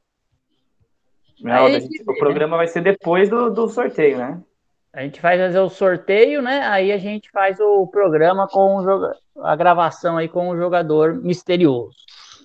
Não, 1.41 1.69
gente, 1.71 2.03
o 2.07 2.19
programa 2.19 2.59
vai 2.59 2.69
ser 2.69 2.83
depois 2.83 3.31
do, 3.31 3.51
do 3.51 3.69
sorteio, 3.69 4.19
né? 4.19 4.41
A 4.93 5.03
gente 5.03 5.21
vai 5.23 5.39
fazer 5.39 5.59
o 5.59 5.71
sorteio, 5.71 6.43
né? 6.43 6.61
Aí 6.67 6.93
a 6.93 6.99
gente 6.99 7.31
faz 7.31 7.59
o 7.59 7.87
programa 7.87 8.47
com 8.47 8.77
o 8.77 9.13
a 9.43 9.57
gravação 9.57 10.19
aí 10.19 10.29
com 10.29 10.51
o 10.51 10.57
jogador 10.57 11.15
misterioso. 11.15 11.97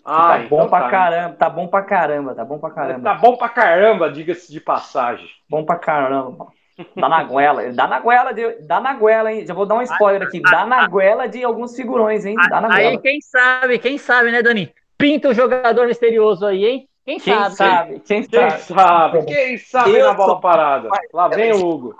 Ah, 0.05 0.27
tá 0.29 0.43
então 0.45 0.57
bom 0.57 0.69
pra 0.69 0.83
tá. 0.83 0.89
caramba, 0.89 1.35
tá 1.35 1.49
bom 1.49 1.67
pra 1.67 1.81
caramba, 1.81 2.33
tá 2.33 2.45
bom 2.45 2.57
pra 2.57 2.71
caramba. 2.71 3.03
Tá 3.03 3.13
bom 3.13 3.35
pra 3.35 3.49
caramba, 3.49 4.09
diga-se 4.09 4.49
de 4.49 4.61
passagem. 4.61 5.27
Bom 5.49 5.65
pra 5.65 5.75
caramba. 5.75 6.47
Dá 6.95 7.09
na 7.09 7.23
goela, 7.23 7.73
dá 7.73 7.87
na 7.87 7.99
goela, 7.99 8.33
de, 8.33 8.61
dá 8.61 8.79
na 8.79 8.93
goela, 8.93 9.33
hein? 9.33 9.45
Já 9.45 9.53
vou 9.53 9.65
dar 9.65 9.75
um 9.75 9.81
spoiler 9.81 10.21
aqui. 10.21 10.39
Dá 10.41 10.65
na 10.65 10.87
goela 10.87 11.27
de 11.27 11.43
alguns 11.43 11.75
figurões, 11.75 12.23
hein? 12.23 12.35
Dá 12.49 12.61
na 12.61 12.73
aí, 12.73 12.97
quem 12.99 13.19
sabe, 13.19 13.79
quem 13.79 13.97
sabe, 13.97 14.31
né, 14.31 14.43
Dani? 14.43 14.71
Pinta 14.95 15.29
o 15.29 15.33
jogador 15.33 15.87
misterioso 15.87 16.45
aí, 16.45 16.65
hein? 16.65 16.89
Quem, 17.03 17.19
quem 17.19 17.33
sabe, 17.33 17.55
sabe? 17.55 17.99
Quem, 18.01 18.23
quem 18.23 18.23
sabe? 18.23 18.61
sabe? 18.61 19.25
Quem 19.25 19.57
sabe 19.57 19.91
Eu 19.91 20.07
na 20.07 20.13
bola 20.13 20.33
sou... 20.33 20.41
parada? 20.41 20.89
Lá 21.13 21.27
vem 21.29 21.53
o 21.53 21.65
Hugo. 21.65 21.95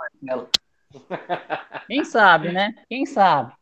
Quem 1.88 2.04
sabe, 2.04 2.52
né? 2.52 2.74
Quem 2.90 3.06
sabe? 3.06 3.54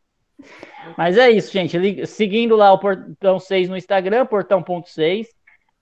Mas 0.98 1.16
é 1.16 1.30
isso, 1.30 1.52
gente. 1.52 2.06
Seguindo 2.06 2.56
lá 2.56 2.72
o 2.72 2.78
Portão 2.78 3.38
6 3.38 3.68
no 3.68 3.76
Instagram, 3.76 4.26
portão.6. 4.26 5.28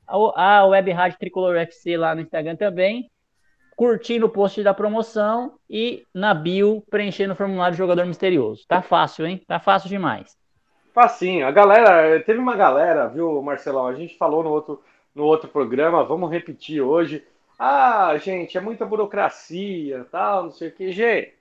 A 0.07 0.67
Web 0.67 0.93
Rádio 0.93 1.19
Tricolor 1.19 1.57
FC 1.57 1.97
lá 1.97 2.15
no 2.15 2.21
Instagram 2.21 2.57
também. 2.57 3.11
Curtindo 3.77 4.27
o 4.27 4.31
post 4.31 4.63
da 4.63 4.73
promoção 4.73 5.55
e 5.69 6.05
na 6.15 6.33
bio 6.33 6.83
preenchendo 6.91 7.33
o 7.33 7.37
formulário 7.37 7.77
jogador 7.77 8.07
misterioso. 8.07 8.65
Tá 8.69 8.81
fácil, 8.81 9.27
hein? 9.27 9.43
Tá 9.47 9.59
fácil 9.59 9.89
demais. 9.89 10.37
Facinho. 10.93 11.47
A 11.47 11.51
galera, 11.51 12.21
teve 12.21 12.39
uma 12.39 12.55
galera, 12.55 13.09
viu, 13.09 13.43
Marcelão? 13.43 13.87
A 13.87 13.95
gente 13.95 14.17
falou 14.17 14.45
no 14.45 14.51
outro, 14.51 14.81
no 15.15 15.25
outro 15.25 15.49
programa, 15.49 16.05
vamos 16.05 16.31
repetir 16.31 16.81
hoje. 16.81 17.25
Ah, 17.59 18.17
gente, 18.17 18.57
é 18.57 18.61
muita 18.61 18.87
burocracia, 18.87 20.07
tal, 20.11 20.45
não 20.45 20.51
sei 20.53 20.69
o 20.69 20.73
que. 20.73 20.93
Gente, 20.93 21.35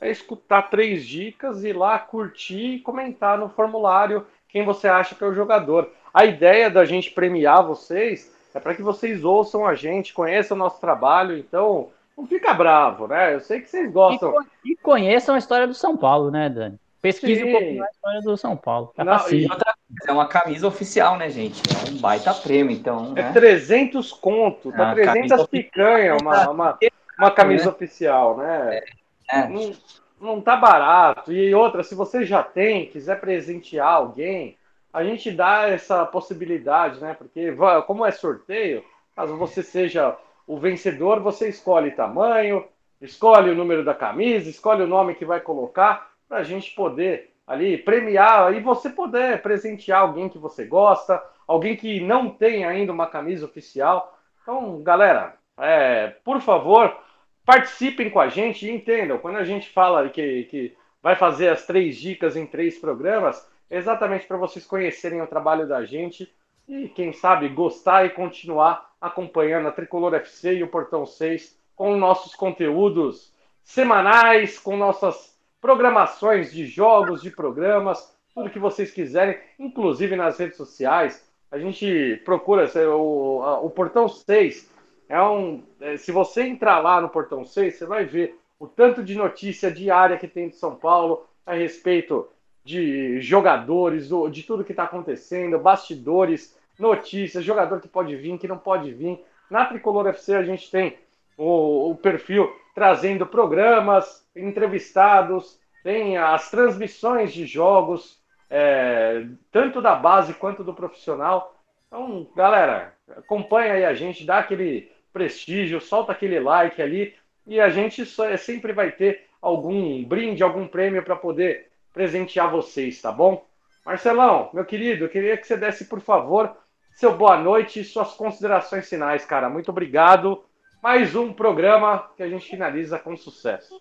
é 0.00 0.10
escutar 0.10 0.62
três 0.62 1.04
dicas, 1.04 1.64
ir 1.64 1.72
lá, 1.72 1.98
curtir 1.98 2.76
e 2.76 2.80
comentar 2.80 3.38
no 3.38 3.48
formulário 3.48 4.26
quem 4.48 4.64
você 4.64 4.86
acha 4.86 5.14
que 5.14 5.24
é 5.24 5.26
o 5.26 5.34
jogador. 5.34 5.90
A 6.12 6.24
ideia 6.24 6.70
da 6.70 6.84
gente 6.84 7.10
premiar 7.10 7.66
vocês 7.66 8.32
é 8.54 8.60
para 8.60 8.74
que 8.74 8.82
vocês 8.82 9.24
ouçam 9.24 9.66
a 9.66 9.74
gente, 9.74 10.14
conheçam 10.14 10.56
o 10.56 10.60
nosso 10.60 10.80
trabalho, 10.80 11.36
então 11.36 11.88
não 12.16 12.24
fica 12.26 12.54
bravo, 12.54 13.08
né? 13.08 13.34
Eu 13.34 13.40
sei 13.40 13.60
que 13.60 13.68
vocês 13.68 13.92
gostam. 13.92 14.32
E, 14.64 14.76
conheçam 14.76 15.34
a 15.34 15.38
história 15.38 15.66
do 15.66 15.74
São 15.74 15.96
Paulo, 15.96 16.30
né, 16.30 16.48
Dani? 16.48 16.78
Pesquise 17.02 17.42
Sim. 17.42 17.48
um 17.48 17.52
pouquinho 17.52 17.82
a 17.82 17.88
história 17.90 18.22
do 18.22 18.36
São 18.36 18.56
Paulo. 18.56 18.92
Tá 18.96 19.04
não, 19.04 19.30
e 19.30 19.44
outra 19.44 19.74
coisa, 19.74 20.08
é 20.08 20.12
uma 20.12 20.26
camisa 20.26 20.66
oficial, 20.66 21.18
né, 21.18 21.28
gente? 21.28 21.60
É 21.86 21.90
um 21.90 21.98
baita 21.98 22.32
prêmio, 22.32 22.74
então. 22.74 23.12
É 23.16 23.24
né? 23.24 23.32
300 23.32 24.12
conto, 24.12 24.72
tá 24.72 24.92
é 24.92 24.94
300 24.94 25.46
picanha, 25.48 26.16
uma, 26.16 26.48
uma, 26.48 26.78
uma 27.18 27.30
camisa 27.30 27.64
né? 27.64 27.70
oficial, 27.70 28.38
né? 28.38 28.78
É. 28.78 28.84
É. 29.30 29.48
Não, 29.48 29.72
não 30.20 30.40
tá 30.40 30.56
barato. 30.56 31.32
E 31.32 31.54
outra, 31.54 31.82
se 31.82 31.94
você 31.94 32.24
já 32.24 32.42
tem, 32.42 32.86
quiser 32.86 33.20
presentear 33.20 33.94
alguém, 33.94 34.56
a 34.94 35.02
gente 35.02 35.32
dá 35.32 35.68
essa 35.68 36.06
possibilidade, 36.06 37.00
né? 37.00 37.14
Porque 37.14 37.52
como 37.84 38.06
é 38.06 38.12
sorteio, 38.12 38.84
caso 39.16 39.36
você 39.36 39.60
seja 39.60 40.16
o 40.46 40.56
vencedor, 40.56 41.18
você 41.18 41.48
escolhe 41.48 41.90
tamanho, 41.90 42.64
escolhe 43.00 43.50
o 43.50 43.56
número 43.56 43.84
da 43.84 43.92
camisa, 43.92 44.48
escolhe 44.48 44.84
o 44.84 44.86
nome 44.86 45.16
que 45.16 45.24
vai 45.24 45.40
colocar 45.40 46.12
para 46.28 46.38
a 46.38 46.42
gente 46.44 46.72
poder 46.76 47.32
ali 47.44 47.76
premiar 47.76 48.54
e 48.54 48.60
você 48.60 48.88
poder 48.88 49.42
presentear 49.42 50.02
alguém 50.02 50.28
que 50.28 50.38
você 50.38 50.64
gosta, 50.64 51.20
alguém 51.44 51.74
que 51.74 51.98
não 51.98 52.30
tem 52.30 52.64
ainda 52.64 52.92
uma 52.92 53.08
camisa 53.08 53.46
oficial. 53.46 54.16
Então, 54.42 54.80
galera, 54.80 55.34
é, 55.58 56.14
por 56.22 56.40
favor, 56.40 56.96
participem 57.44 58.10
com 58.10 58.20
a 58.20 58.28
gente 58.28 58.64
e 58.64 58.70
entendam, 58.70 59.18
quando 59.18 59.38
a 59.38 59.44
gente 59.44 59.68
fala 59.70 60.08
que, 60.08 60.44
que 60.44 60.76
vai 61.02 61.16
fazer 61.16 61.48
as 61.48 61.66
três 61.66 61.96
dicas 61.96 62.36
em 62.36 62.46
três 62.46 62.78
programas, 62.78 63.44
exatamente 63.76 64.26
para 64.26 64.36
vocês 64.36 64.64
conhecerem 64.64 65.20
o 65.20 65.26
trabalho 65.26 65.66
da 65.66 65.84
gente 65.84 66.32
e, 66.68 66.88
quem 66.88 67.12
sabe, 67.12 67.48
gostar 67.48 68.06
e 68.06 68.10
continuar 68.10 68.94
acompanhando 69.00 69.68
a 69.68 69.72
Tricolor 69.72 70.14
FC 70.14 70.54
e 70.54 70.62
o 70.62 70.68
Portão 70.68 71.04
6 71.04 71.58
com 71.74 71.96
nossos 71.96 72.34
conteúdos 72.34 73.32
semanais, 73.62 74.58
com 74.58 74.76
nossas 74.76 75.36
programações 75.60 76.52
de 76.52 76.66
jogos, 76.66 77.22
de 77.22 77.30
programas, 77.30 78.14
tudo 78.34 78.50
que 78.50 78.58
vocês 78.58 78.90
quiserem, 78.90 79.38
inclusive 79.58 80.14
nas 80.14 80.38
redes 80.38 80.56
sociais. 80.56 81.28
A 81.50 81.58
gente 81.58 82.20
procura 82.24 82.70
o, 82.96 83.40
o 83.64 83.70
Portão 83.70 84.08
6. 84.08 84.70
É 85.08 85.20
um, 85.20 85.62
é, 85.80 85.96
se 85.96 86.12
você 86.12 86.42
entrar 86.42 86.78
lá 86.80 87.00
no 87.00 87.08
Portão 87.08 87.44
6, 87.44 87.74
você 87.74 87.86
vai 87.86 88.04
ver 88.04 88.38
o 88.58 88.66
tanto 88.66 89.02
de 89.02 89.14
notícia 89.14 89.70
diária 89.70 90.16
que 90.16 90.28
tem 90.28 90.48
de 90.48 90.56
São 90.56 90.74
Paulo 90.74 91.26
a 91.44 91.54
respeito 91.54 92.28
de 92.64 93.20
jogadores, 93.20 94.08
de 94.30 94.42
tudo 94.42 94.64
que 94.64 94.72
está 94.72 94.84
acontecendo, 94.84 95.58
bastidores, 95.58 96.58
notícias, 96.78 97.44
jogador 97.44 97.80
que 97.80 97.88
pode 97.88 98.16
vir, 98.16 98.38
que 98.38 98.48
não 98.48 98.58
pode 98.58 98.92
vir. 98.92 99.22
Na 99.50 99.66
Tricolor 99.66 100.06
FC 100.06 100.34
a 100.34 100.42
gente 100.42 100.70
tem 100.70 100.96
o, 101.36 101.90
o 101.90 101.96
perfil 101.96 102.50
trazendo 102.74 103.26
programas, 103.26 104.26
entrevistados, 104.34 105.60
tem 105.82 106.16
as 106.16 106.50
transmissões 106.50 107.32
de 107.32 107.46
jogos, 107.46 108.18
é, 108.48 109.26
tanto 109.52 109.82
da 109.82 109.94
base 109.94 110.32
quanto 110.34 110.64
do 110.64 110.74
profissional. 110.74 111.54
Então, 111.86 112.26
galera, 112.34 112.94
acompanha 113.16 113.74
aí 113.74 113.84
a 113.84 113.94
gente, 113.94 114.24
dá 114.24 114.38
aquele 114.38 114.90
prestígio, 115.12 115.80
solta 115.80 116.12
aquele 116.12 116.40
like 116.40 116.80
ali 116.80 117.14
e 117.46 117.60
a 117.60 117.68
gente 117.68 118.04
só, 118.06 118.28
é, 118.28 118.36
sempre 118.36 118.72
vai 118.72 118.90
ter 118.90 119.26
algum 119.40 120.02
brinde, 120.02 120.42
algum 120.42 120.66
prêmio 120.66 121.02
para 121.02 121.14
poder 121.14 121.70
presentear 121.94 122.50
vocês, 122.50 123.00
tá 123.00 123.12
bom? 123.12 123.46
Marcelão, 123.86 124.50
meu 124.52 124.64
querido, 124.64 125.04
eu 125.04 125.08
queria 125.08 125.36
que 125.36 125.46
você 125.46 125.56
desse, 125.56 125.84
por 125.84 126.00
favor, 126.00 126.54
seu 126.94 127.16
boa 127.16 127.38
noite 127.38 127.80
e 127.80 127.84
suas 127.84 128.12
considerações 128.14 128.88
finais, 128.88 129.24
cara. 129.24 129.48
Muito 129.48 129.70
obrigado. 129.70 130.44
Mais 130.82 131.14
um 131.14 131.32
programa 131.32 132.10
que 132.16 132.22
a 132.22 132.28
gente 132.28 132.50
finaliza 132.50 132.98
com 132.98 133.16
sucesso. 133.16 133.80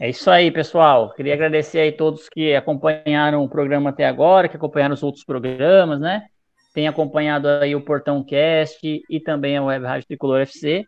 É 0.00 0.08
isso 0.08 0.30
aí, 0.30 0.50
pessoal. 0.50 1.12
Queria 1.12 1.34
agradecer 1.34 1.80
aí 1.80 1.92
todos 1.92 2.28
que 2.28 2.54
acompanharam 2.54 3.44
o 3.44 3.48
programa 3.48 3.90
até 3.90 4.06
agora, 4.06 4.48
que 4.48 4.56
acompanharam 4.56 4.94
os 4.94 5.02
outros 5.02 5.24
programas, 5.24 6.00
né? 6.00 6.26
Tem 6.72 6.88
acompanhado 6.88 7.48
aí 7.48 7.74
o 7.74 7.84
Portão 7.84 8.24
Cast 8.24 8.80
e 9.08 9.20
também 9.20 9.56
a 9.56 9.62
Web 9.62 9.84
Rádio 9.84 10.08
Tricolor 10.08 10.40
FC. 10.40 10.86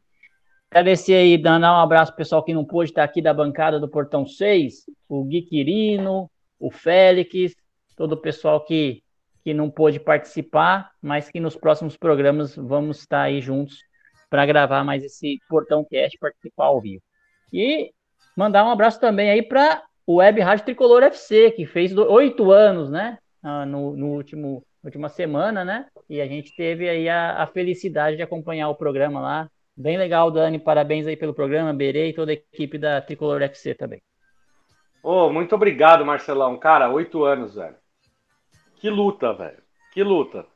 Agradecer 0.75 1.15
aí, 1.15 1.39
dar 1.39 1.61
um 1.61 1.65
abraço 1.65 2.11
pro 2.11 2.17
pessoal 2.17 2.43
que 2.43 2.53
não 2.53 2.65
pôde 2.65 2.91
estar 2.91 3.05
aqui 3.05 3.23
da 3.23 3.33
bancada 3.33 3.79
do 3.79 3.89
Portão 3.89 4.27
6, 4.27 4.87
o 5.09 5.23
Gui 5.23 5.43
Quirino, 5.43 6.29
o 6.59 6.69
Félix, 6.69 7.55
todo 7.97 8.15
o 8.15 8.17
pessoal 8.17 8.61
que, 8.61 9.01
que 9.45 9.55
não 9.55 9.71
pôde 9.71 10.01
participar, 10.01 10.91
mas 11.01 11.31
que 11.31 11.39
nos 11.39 11.55
próximos 11.55 11.97
programas 11.97 12.57
vamos 12.57 12.99
estar 12.99 13.23
aí 13.23 13.41
juntos 13.41 13.79
para 14.29 14.45
gravar 14.45 14.83
mais 14.83 15.05
esse 15.05 15.39
Portão 15.49 15.87
Cast, 15.89 16.19
participar 16.19 16.65
ao 16.65 16.81
vivo. 16.81 17.05
E 17.53 17.93
mandar 18.37 18.65
um 18.65 18.71
abraço 18.71 18.99
também 18.99 19.31
aí 19.31 19.43
para 19.43 19.81
o 20.05 20.17
Web 20.17 20.41
Rádio 20.41 20.65
Tricolor 20.65 21.05
FC, 21.05 21.53
que 21.53 21.67
fez 21.67 21.97
oito 21.97 22.51
anos, 22.51 22.91
né? 22.91 23.17
Ah, 23.41 23.65
no, 23.65 23.95
no 23.95 24.09
último 24.09 24.67
última 24.83 25.09
semana, 25.09 25.65
né? 25.65 25.87
E 26.11 26.21
a 26.21 26.27
gente 26.27 26.53
teve 26.57 26.89
aí 26.89 27.09
a, 27.09 27.45
a 27.45 27.47
felicidade 27.47 28.17
de 28.17 28.25
acompanhar 28.25 28.69
o 28.69 28.75
programa 28.75 29.21
lá 29.21 29.51
Bem 29.77 29.97
legal, 29.97 30.31
Dani. 30.31 30.59
Parabéns 30.59 31.07
aí 31.07 31.17
pelo 31.17 31.35
programa, 31.35 31.73
Berei 31.73 32.11
e 32.11 32.15
toda 32.15 32.31
a 32.31 32.35
equipe 32.35 32.79
da 32.79 33.01
Tricolor 33.01 33.43
FC 33.43 33.75
também. 33.75 34.01
Oh, 35.03 35.29
muito 35.31 35.55
obrigado, 35.55 36.05
Marcelão. 36.05 36.57
Cara, 36.57 36.91
oito 36.91 37.25
anos, 37.25 37.57
velho. 37.57 37.77
Que 38.77 38.89
luta, 38.89 39.33
velho. 39.33 39.63
Que 39.93 40.03
luta. 40.03 40.47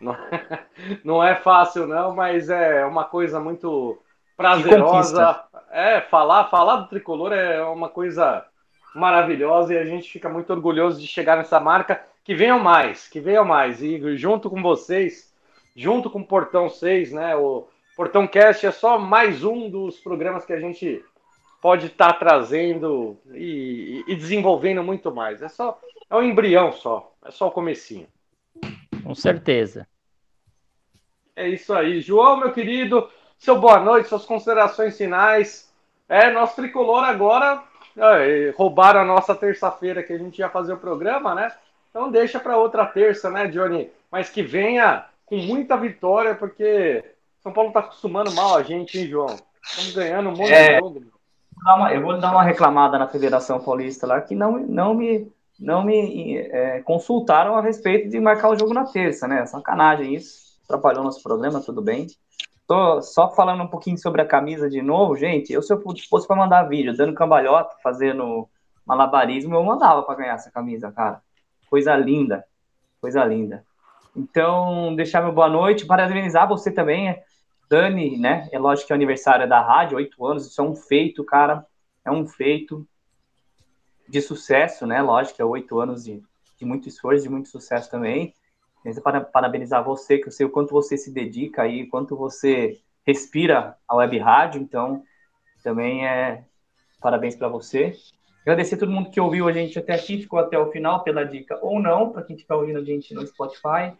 Não 0.00 0.12
é, 0.12 0.66
não 1.04 1.24
é 1.24 1.34
fácil, 1.36 1.86
não, 1.86 2.14
mas 2.14 2.50
é 2.50 2.84
uma 2.84 3.04
coisa 3.04 3.40
muito 3.40 3.98
prazerosa. 4.36 5.44
É, 5.70 6.00
falar, 6.00 6.44
falar 6.44 6.76
do 6.76 6.88
tricolor 6.88 7.32
é 7.32 7.62
uma 7.62 7.88
coisa 7.88 8.44
maravilhosa 8.94 9.74
e 9.74 9.78
a 9.78 9.84
gente 9.84 10.10
fica 10.10 10.28
muito 10.28 10.52
orgulhoso 10.52 11.00
de 11.00 11.06
chegar 11.06 11.36
nessa 11.36 11.60
marca. 11.60 12.04
Que 12.24 12.34
venham 12.34 12.58
mais, 12.58 13.08
que 13.08 13.20
venham 13.20 13.44
mais. 13.44 13.80
E 13.80 14.16
junto 14.16 14.50
com 14.50 14.60
vocês, 14.60 15.32
junto 15.76 16.10
com 16.10 16.20
o 16.20 16.26
Portão 16.26 16.68
6, 16.68 17.12
né? 17.12 17.36
O, 17.36 17.68
Portão 17.96 18.26
Cast 18.26 18.66
é 18.66 18.70
só 18.70 18.98
mais 18.98 19.42
um 19.42 19.70
dos 19.70 19.98
programas 19.98 20.44
que 20.44 20.52
a 20.52 20.60
gente 20.60 21.02
pode 21.62 21.86
estar 21.86 22.12
tá 22.12 22.18
trazendo 22.18 23.18
e, 23.32 24.04
e, 24.06 24.14
desenvolvendo 24.14 24.84
muito 24.84 25.10
mais. 25.10 25.40
É 25.40 25.48
só 25.48 25.80
é 26.10 26.14
um 26.14 26.22
embrião 26.22 26.72
só, 26.72 27.14
é 27.24 27.30
só 27.30 27.48
o 27.48 27.50
comecinho. 27.50 28.06
Com 29.02 29.14
certeza. 29.14 29.88
É 31.34 31.48
isso 31.48 31.72
aí, 31.72 32.02
João, 32.02 32.36
meu 32.36 32.52
querido, 32.52 33.08
seu 33.38 33.58
boa 33.58 33.80
noite, 33.80 34.10
suas 34.10 34.26
considerações 34.26 34.98
finais. 34.98 35.72
É, 36.06 36.30
nosso 36.30 36.54
tricolor 36.54 37.02
agora 37.02 37.62
é, 37.96 38.52
roubaram 38.54 39.00
a 39.00 39.04
nossa 39.06 39.34
terça-feira 39.34 40.02
que 40.02 40.12
a 40.12 40.18
gente 40.18 40.38
ia 40.38 40.50
fazer 40.50 40.74
o 40.74 40.78
programa, 40.78 41.34
né? 41.34 41.50
Então 41.88 42.10
deixa 42.10 42.38
para 42.38 42.58
outra 42.58 42.84
terça, 42.84 43.30
né, 43.30 43.46
Johnny? 43.46 43.90
Mas 44.12 44.28
que 44.28 44.42
venha 44.42 45.06
com 45.24 45.36
muita 45.38 45.78
vitória, 45.78 46.34
porque 46.34 47.15
são 47.46 47.52
Paulo 47.52 47.72
tá 47.72 47.78
acostumando 47.80 48.32
mal 48.32 48.56
a 48.56 48.62
gente, 48.62 48.98
hein, 48.98 49.06
João? 49.06 49.36
Estamos 49.62 49.94
ganhando 49.94 50.30
um 50.30 50.36
monte 50.36 50.52
é, 50.52 50.74
de 50.74 50.80
jogo. 50.80 51.00
Eu 51.92 52.02
vou 52.02 52.18
dar 52.18 52.32
uma 52.32 52.42
reclamada 52.42 52.98
na 52.98 53.06
Federação 53.06 53.60
Paulista 53.60 54.04
lá 54.06 54.20
que 54.20 54.34
não, 54.34 54.58
não 54.58 54.94
me, 54.94 55.30
não 55.58 55.84
me 55.84 56.38
é, 56.38 56.82
consultaram 56.82 57.56
a 57.56 57.62
respeito 57.62 58.08
de 58.08 58.18
marcar 58.18 58.50
o 58.50 58.58
jogo 58.58 58.74
na 58.74 58.84
terça, 58.84 59.28
né? 59.28 59.46
Sacanagem 59.46 60.12
isso. 60.14 60.56
Atrapalhou 60.64 61.04
nosso 61.04 61.22
programa, 61.22 61.60
tudo 61.60 61.80
bem. 61.80 62.08
Tô 62.66 63.00
só 63.00 63.32
falando 63.32 63.62
um 63.62 63.68
pouquinho 63.68 63.96
sobre 63.96 64.20
a 64.20 64.26
camisa 64.26 64.68
de 64.68 64.82
novo, 64.82 65.14
gente. 65.16 65.52
Eu, 65.52 65.62
se 65.62 65.72
eu 65.72 65.80
fosse 66.10 66.26
para 66.26 66.34
mandar 66.34 66.64
vídeo 66.64 66.96
dando 66.96 67.14
cambalhota, 67.14 67.76
fazendo 67.80 68.48
malabarismo, 68.84 69.54
eu 69.54 69.62
mandava 69.62 70.02
para 70.02 70.16
ganhar 70.16 70.34
essa 70.34 70.50
camisa, 70.50 70.90
cara. 70.90 71.22
Coisa 71.70 71.94
linda. 71.94 72.44
Coisa 73.00 73.24
linda. 73.24 73.64
Então, 74.16 74.96
deixar 74.96 75.22
meu 75.22 75.32
boa 75.32 75.48
noite, 75.48 75.86
parabenizar 75.86 76.48
você 76.48 76.72
também. 76.72 77.16
Dani, 77.68 78.16
né? 78.16 78.48
É 78.52 78.58
lógico 78.58 78.86
que 78.86 78.92
é 78.92 78.96
aniversário 78.96 79.48
da 79.48 79.60
rádio, 79.60 79.96
oito 79.96 80.24
anos, 80.24 80.46
isso 80.46 80.60
é 80.60 80.64
um 80.64 80.74
feito, 80.74 81.24
cara. 81.24 81.66
É 82.04 82.10
um 82.10 82.26
feito 82.26 82.86
de 84.08 84.20
sucesso, 84.20 84.86
né? 84.86 85.02
Lógico, 85.02 85.42
é 85.42 85.44
oito 85.44 85.80
anos 85.80 86.04
de, 86.04 86.22
de 86.58 86.64
muito 86.64 86.88
esforço, 86.88 87.24
de 87.24 87.28
muito 87.28 87.48
sucesso 87.48 87.90
também. 87.90 88.32
Para 89.02 89.20
parabenizar 89.20 89.82
você, 89.82 90.18
que 90.18 90.28
eu 90.28 90.32
sei 90.32 90.46
o 90.46 90.50
quanto 90.50 90.70
você 90.70 90.96
se 90.96 91.12
dedica 91.12 91.62
aí, 91.62 91.88
quanto 91.88 92.16
você 92.16 92.80
respira 93.04 93.76
a 93.88 93.96
web 93.96 94.16
rádio, 94.18 94.62
então 94.62 95.02
também 95.62 96.06
é 96.06 96.44
parabéns 97.00 97.34
para 97.34 97.48
você. 97.48 97.96
Agradecer 98.42 98.76
a 98.76 98.78
todo 98.78 98.92
mundo 98.92 99.10
que 99.10 99.20
ouviu 99.20 99.48
a 99.48 99.52
gente 99.52 99.76
até 99.76 99.92
aqui, 99.92 100.22
ficou 100.22 100.38
até 100.38 100.56
o 100.56 100.70
final 100.70 101.02
pela 101.02 101.24
dica 101.24 101.58
ou 101.60 101.82
não, 101.82 102.10
para 102.10 102.22
quem 102.22 102.36
estiver 102.36 102.54
ouvindo 102.54 102.78
a 102.78 102.84
gente 102.84 103.12
no 103.12 103.26
Spotify. 103.26 103.92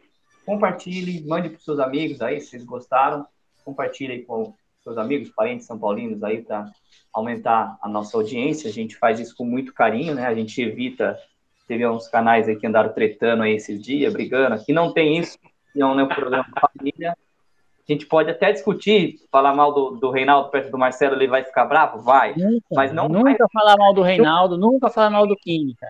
Compartilhe, 0.44 1.26
mande 1.26 1.48
para 1.50 1.58
seus 1.58 1.80
amigos 1.80 2.20
aí, 2.22 2.40
se 2.40 2.50
vocês 2.50 2.64
gostaram 2.64 3.26
compartilhe 3.66 4.12
aí 4.12 4.22
com 4.22 4.54
seus 4.80 4.96
amigos, 4.96 5.30
parentes 5.30 5.66
são 5.66 5.76
paulinos 5.76 6.22
aí 6.22 6.42
para 6.42 6.70
aumentar 7.12 7.76
a 7.82 7.88
nossa 7.88 8.16
audiência. 8.16 8.70
A 8.70 8.72
gente 8.72 8.96
faz 8.96 9.18
isso 9.18 9.34
com 9.36 9.44
muito 9.44 9.74
carinho, 9.74 10.14
né? 10.14 10.26
A 10.26 10.34
gente 10.34 10.62
evita 10.62 11.18
teve 11.66 11.84
uns 11.84 12.06
canais 12.06 12.48
aí 12.48 12.54
que 12.54 12.64
andaram 12.64 12.92
tretando 12.92 13.42
aí 13.42 13.56
esses 13.56 13.82
dias, 13.82 14.12
brigando. 14.12 14.54
Aqui 14.54 14.72
não 14.72 14.92
tem 14.92 15.18
isso, 15.18 15.36
não 15.74 15.98
é 15.98 16.04
um 16.04 16.08
programa 16.08 16.46
família. 16.60 17.10
A 17.10 17.92
gente 17.92 18.06
pode 18.06 18.30
até 18.30 18.52
discutir, 18.52 19.16
falar 19.32 19.52
mal 19.52 19.74
do, 19.74 19.90
do 19.96 20.10
Reinaldo 20.10 20.48
perto 20.48 20.70
do 20.70 20.78
Marcelo, 20.78 21.16
ele 21.16 21.26
vai 21.26 21.42
ficar 21.42 21.64
bravo? 21.64 22.00
Vai. 22.02 22.34
Nunca, 22.36 22.66
mas 22.72 22.92
não 22.92 23.08
nunca 23.08 23.36
vai... 23.36 23.48
falar 23.52 23.76
mal 23.76 23.92
do 23.92 24.02
Reinaldo, 24.02 24.56
nunca 24.56 24.88
falar 24.88 25.10
mal 25.10 25.26
do 25.26 25.34
Química. 25.34 25.88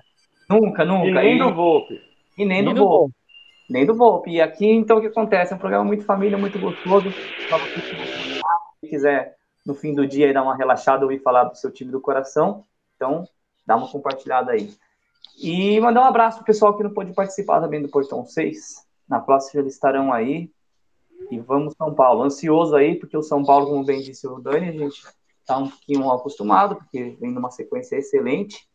Nunca, 0.48 0.82
nunca. 0.82 1.08
E 1.08 1.12
nem 1.12 1.36
e... 1.36 1.38
do 1.38 1.52
Volpe. 1.52 2.00
E 2.38 2.44
nem, 2.46 2.62
nem 2.62 2.74
do, 2.74 2.80
do 2.80 2.88
Volpe 2.88 3.25
nem 3.68 3.84
do 3.84 3.94
Volpe. 3.94 4.30
E 4.30 4.40
aqui, 4.40 4.66
então, 4.66 4.98
o 4.98 5.00
que 5.00 5.08
acontece? 5.08 5.52
É 5.52 5.56
um 5.56 5.58
programa 5.58 5.84
muito 5.84 6.04
família, 6.04 6.38
muito 6.38 6.58
gostoso. 6.58 7.10
Se 8.80 8.88
quiser, 8.88 9.36
no 9.64 9.74
fim 9.74 9.94
do 9.94 10.06
dia, 10.06 10.32
dar 10.32 10.42
uma 10.42 10.56
relaxada, 10.56 11.04
ouvir 11.04 11.20
falar 11.20 11.44
do 11.44 11.56
seu 11.56 11.70
time 11.70 11.90
do 11.90 12.00
coração, 12.00 12.64
então, 12.94 13.26
dá 13.66 13.76
uma 13.76 13.90
compartilhada 13.90 14.52
aí. 14.52 14.72
E 15.38 15.78
mandar 15.80 16.02
um 16.02 16.08
abraço 16.08 16.38
pro 16.38 16.46
pessoal 16.46 16.76
que 16.76 16.82
não 16.82 16.90
pôde 16.90 17.12
participar 17.12 17.60
também 17.60 17.82
do 17.82 17.88
Portão 17.88 18.24
6. 18.24 18.86
Na 19.08 19.20
próxima 19.20 19.60
eles 19.60 19.74
estarão 19.74 20.12
aí. 20.12 20.50
E 21.30 21.38
vamos 21.38 21.74
São 21.76 21.94
Paulo. 21.94 22.22
Ansioso 22.22 22.74
aí, 22.76 22.94
porque 22.94 23.16
o 23.16 23.22
São 23.22 23.44
Paulo, 23.44 23.66
como 23.66 23.84
bem 23.84 24.00
disse 24.00 24.26
o 24.26 24.38
Dani, 24.38 24.68
a 24.68 24.72
gente 24.72 25.02
tá 25.44 25.58
um 25.58 25.68
pouquinho 25.68 26.10
acostumado, 26.10 26.76
porque 26.76 27.16
vem 27.20 27.30
numa 27.32 27.50
sequência 27.50 27.96
excelente. 27.96 28.66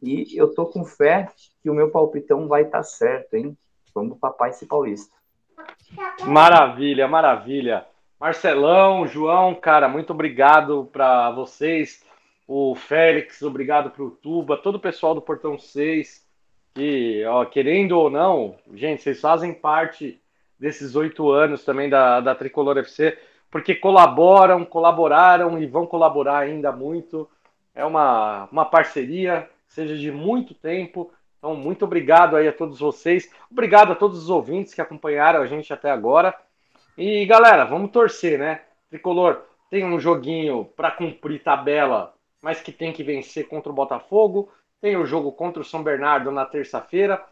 E 0.00 0.38
eu 0.38 0.54
tô 0.54 0.66
com 0.66 0.84
fé 0.84 1.28
que 1.62 1.68
o 1.68 1.74
meu 1.74 1.90
palpitão 1.90 2.46
vai 2.46 2.62
estar 2.62 2.78
tá 2.78 2.84
certo, 2.84 3.34
hein? 3.34 3.56
Vamos 3.98 4.18
papai 4.18 4.50
esse 4.50 4.66
paulista. 4.66 5.14
Maravilha, 6.26 7.08
maravilha. 7.08 7.86
Marcelão, 8.18 9.06
João, 9.06 9.54
cara, 9.54 9.88
muito 9.88 10.12
obrigado 10.12 10.88
para 10.92 11.30
vocês. 11.30 12.04
O 12.46 12.74
Félix, 12.74 13.42
obrigado 13.42 13.90
para 13.90 14.02
o 14.02 14.10
Tuba, 14.10 14.56
todo 14.56 14.76
o 14.76 14.80
pessoal 14.80 15.14
do 15.14 15.22
Portão 15.22 15.58
6. 15.58 16.26
Que, 16.74 17.24
ó, 17.26 17.44
querendo 17.44 17.92
ou 17.92 18.10
não, 18.10 18.56
gente, 18.74 19.02
vocês 19.02 19.20
fazem 19.20 19.52
parte 19.52 20.20
desses 20.58 20.96
oito 20.96 21.30
anos 21.30 21.64
também 21.64 21.88
da, 21.88 22.20
da 22.20 22.34
Tricolor 22.34 22.78
FC, 22.78 23.16
porque 23.50 23.74
colaboram, 23.74 24.64
colaboraram 24.64 25.60
e 25.60 25.66
vão 25.66 25.86
colaborar 25.86 26.38
ainda 26.38 26.72
muito. 26.72 27.28
é 27.74 27.84
uma, 27.84 28.48
uma 28.50 28.64
parceria, 28.64 29.48
seja 29.68 29.96
de 29.96 30.10
muito 30.10 30.54
tempo. 30.54 31.12
Então, 31.38 31.54
muito 31.54 31.84
obrigado 31.84 32.36
aí 32.36 32.48
a 32.48 32.52
todos 32.52 32.80
vocês. 32.80 33.30
Obrigado 33.50 33.92
a 33.92 33.94
todos 33.94 34.18
os 34.18 34.30
ouvintes 34.30 34.74
que 34.74 34.80
acompanharam 34.80 35.40
a 35.40 35.46
gente 35.46 35.72
até 35.72 35.90
agora. 35.90 36.34
E 36.96 37.24
galera, 37.26 37.64
vamos 37.64 37.92
torcer, 37.92 38.38
né? 38.38 38.62
Tricolor 38.90 39.42
tem 39.70 39.84
um 39.84 40.00
joguinho 40.00 40.64
para 40.76 40.90
cumprir 40.90 41.42
tabela, 41.42 42.14
mas 42.42 42.60
que 42.60 42.72
tem 42.72 42.92
que 42.92 43.04
vencer 43.04 43.46
contra 43.46 43.70
o 43.70 43.74
Botafogo. 43.74 44.50
Tem 44.80 44.96
o 44.96 45.06
jogo 45.06 45.30
contra 45.32 45.62
o 45.62 45.64
São 45.64 45.82
Bernardo 45.82 46.30
na 46.30 46.44
terça-feira, 46.44 47.24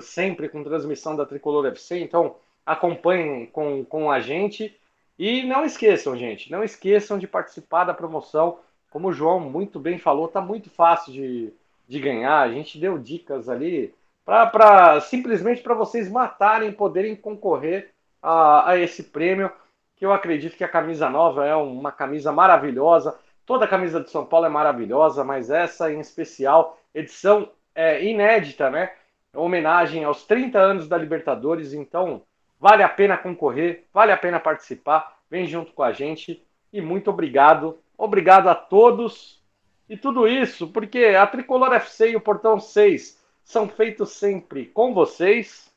sempre 0.00 0.48
com 0.48 0.64
transmissão 0.64 1.14
da 1.14 1.26
Tricolor 1.26 1.66
FC. 1.66 2.00
Então, 2.00 2.36
acompanhem 2.64 3.46
com, 3.46 3.84
com 3.84 4.10
a 4.10 4.20
gente. 4.20 4.76
E 5.18 5.44
não 5.44 5.64
esqueçam, 5.64 6.16
gente, 6.16 6.50
não 6.50 6.64
esqueçam 6.64 7.18
de 7.18 7.28
participar 7.28 7.84
da 7.84 7.94
promoção. 7.94 8.58
Como 8.90 9.08
o 9.08 9.12
João 9.12 9.38
muito 9.38 9.78
bem 9.78 9.98
falou, 9.98 10.26
tá 10.26 10.40
muito 10.40 10.70
fácil 10.70 11.12
de, 11.12 11.52
de 11.88 12.00
ganhar. 12.00 12.40
A 12.40 12.50
gente 12.50 12.78
deu 12.78 12.98
dicas 12.98 13.48
ali 13.48 13.94
para 14.24 15.00
simplesmente 15.00 15.62
para 15.62 15.74
vocês 15.74 16.10
matarem, 16.10 16.72
poderem 16.72 17.14
concorrer 17.14 17.90
a, 18.22 18.70
a 18.70 18.78
esse 18.78 19.04
prêmio. 19.04 19.50
Que 19.96 20.04
eu 20.04 20.12
acredito 20.12 20.56
que 20.56 20.64
a 20.64 20.68
camisa 20.68 21.08
nova 21.08 21.46
é 21.46 21.54
uma 21.54 21.92
camisa 21.92 22.32
maravilhosa. 22.32 23.18
Toda 23.46 23.64
a 23.64 23.68
camisa 23.68 24.00
de 24.00 24.10
São 24.10 24.26
Paulo 24.26 24.46
é 24.46 24.48
maravilhosa, 24.48 25.22
mas 25.22 25.50
essa 25.50 25.92
em 25.92 26.00
especial, 26.00 26.78
edição 26.94 27.50
é, 27.74 28.04
inédita, 28.04 28.70
né? 28.70 28.92
Homenagem 29.34 30.04
aos 30.04 30.24
30 30.24 30.58
anos 30.58 30.88
da 30.88 30.96
Libertadores. 30.96 31.72
Então, 31.72 32.22
Vale 32.64 32.82
a 32.82 32.88
pena 32.88 33.18
concorrer, 33.18 33.84
vale 33.92 34.10
a 34.10 34.16
pena 34.16 34.40
participar. 34.40 35.18
Vem 35.30 35.46
junto 35.46 35.74
com 35.74 35.82
a 35.82 35.92
gente 35.92 36.42
e 36.72 36.80
muito 36.80 37.10
obrigado. 37.10 37.78
Obrigado 37.94 38.48
a 38.48 38.54
todos. 38.54 39.43
E 39.88 39.96
tudo 39.96 40.26
isso 40.26 40.68
porque 40.68 40.98
a 41.04 41.26
Tricolor 41.26 41.72
FC 41.74 42.10
e 42.10 42.16
o 42.16 42.20
Portão 42.20 42.58
6 42.58 43.18
são 43.44 43.68
feitos 43.68 44.12
sempre 44.12 44.66
com 44.66 44.94
vocês. 44.94 45.70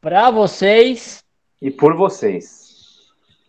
Para 0.00 0.30
vocês. 0.30 1.22
E 1.60 1.70
por 1.70 1.94
vocês. 1.94 2.70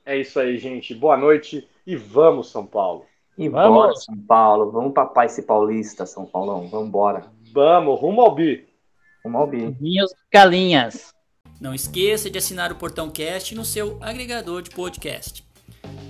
É 0.05 0.17
isso 0.17 0.39
aí, 0.39 0.57
gente. 0.57 0.93
Boa 0.93 1.15
noite 1.15 1.67
e 1.87 1.95
vamos, 1.95 2.51
São 2.51 2.65
Paulo. 2.65 3.05
E 3.37 3.47
vamos, 3.47 3.77
bora, 3.77 3.95
São 3.95 4.17
Paulo. 4.17 4.71
Vamos 4.71 4.93
papai 4.93 5.27
esse 5.27 5.43
paulista, 5.43 6.05
São 6.05 6.25
Paulão. 6.25 6.67
Vamos 6.67 6.87
embora. 6.87 7.25
Vamos, 7.53 7.99
rumo 7.99 8.21
ao 8.21 8.35
bi. 8.35 8.67
Rumo 9.23 9.37
ao 9.37 9.47
bi. 9.47 9.75
Minhas 9.79 10.13
galinhas. 10.31 11.13
Não 11.61 11.73
esqueça 11.73 12.29
de 12.29 12.37
assinar 12.37 12.71
o 12.71 12.75
Portão 12.75 13.09
Cast 13.09 13.55
no 13.55 13.63
seu 13.63 13.97
agregador 14.01 14.61
de 14.61 14.71
podcast. 14.71 15.45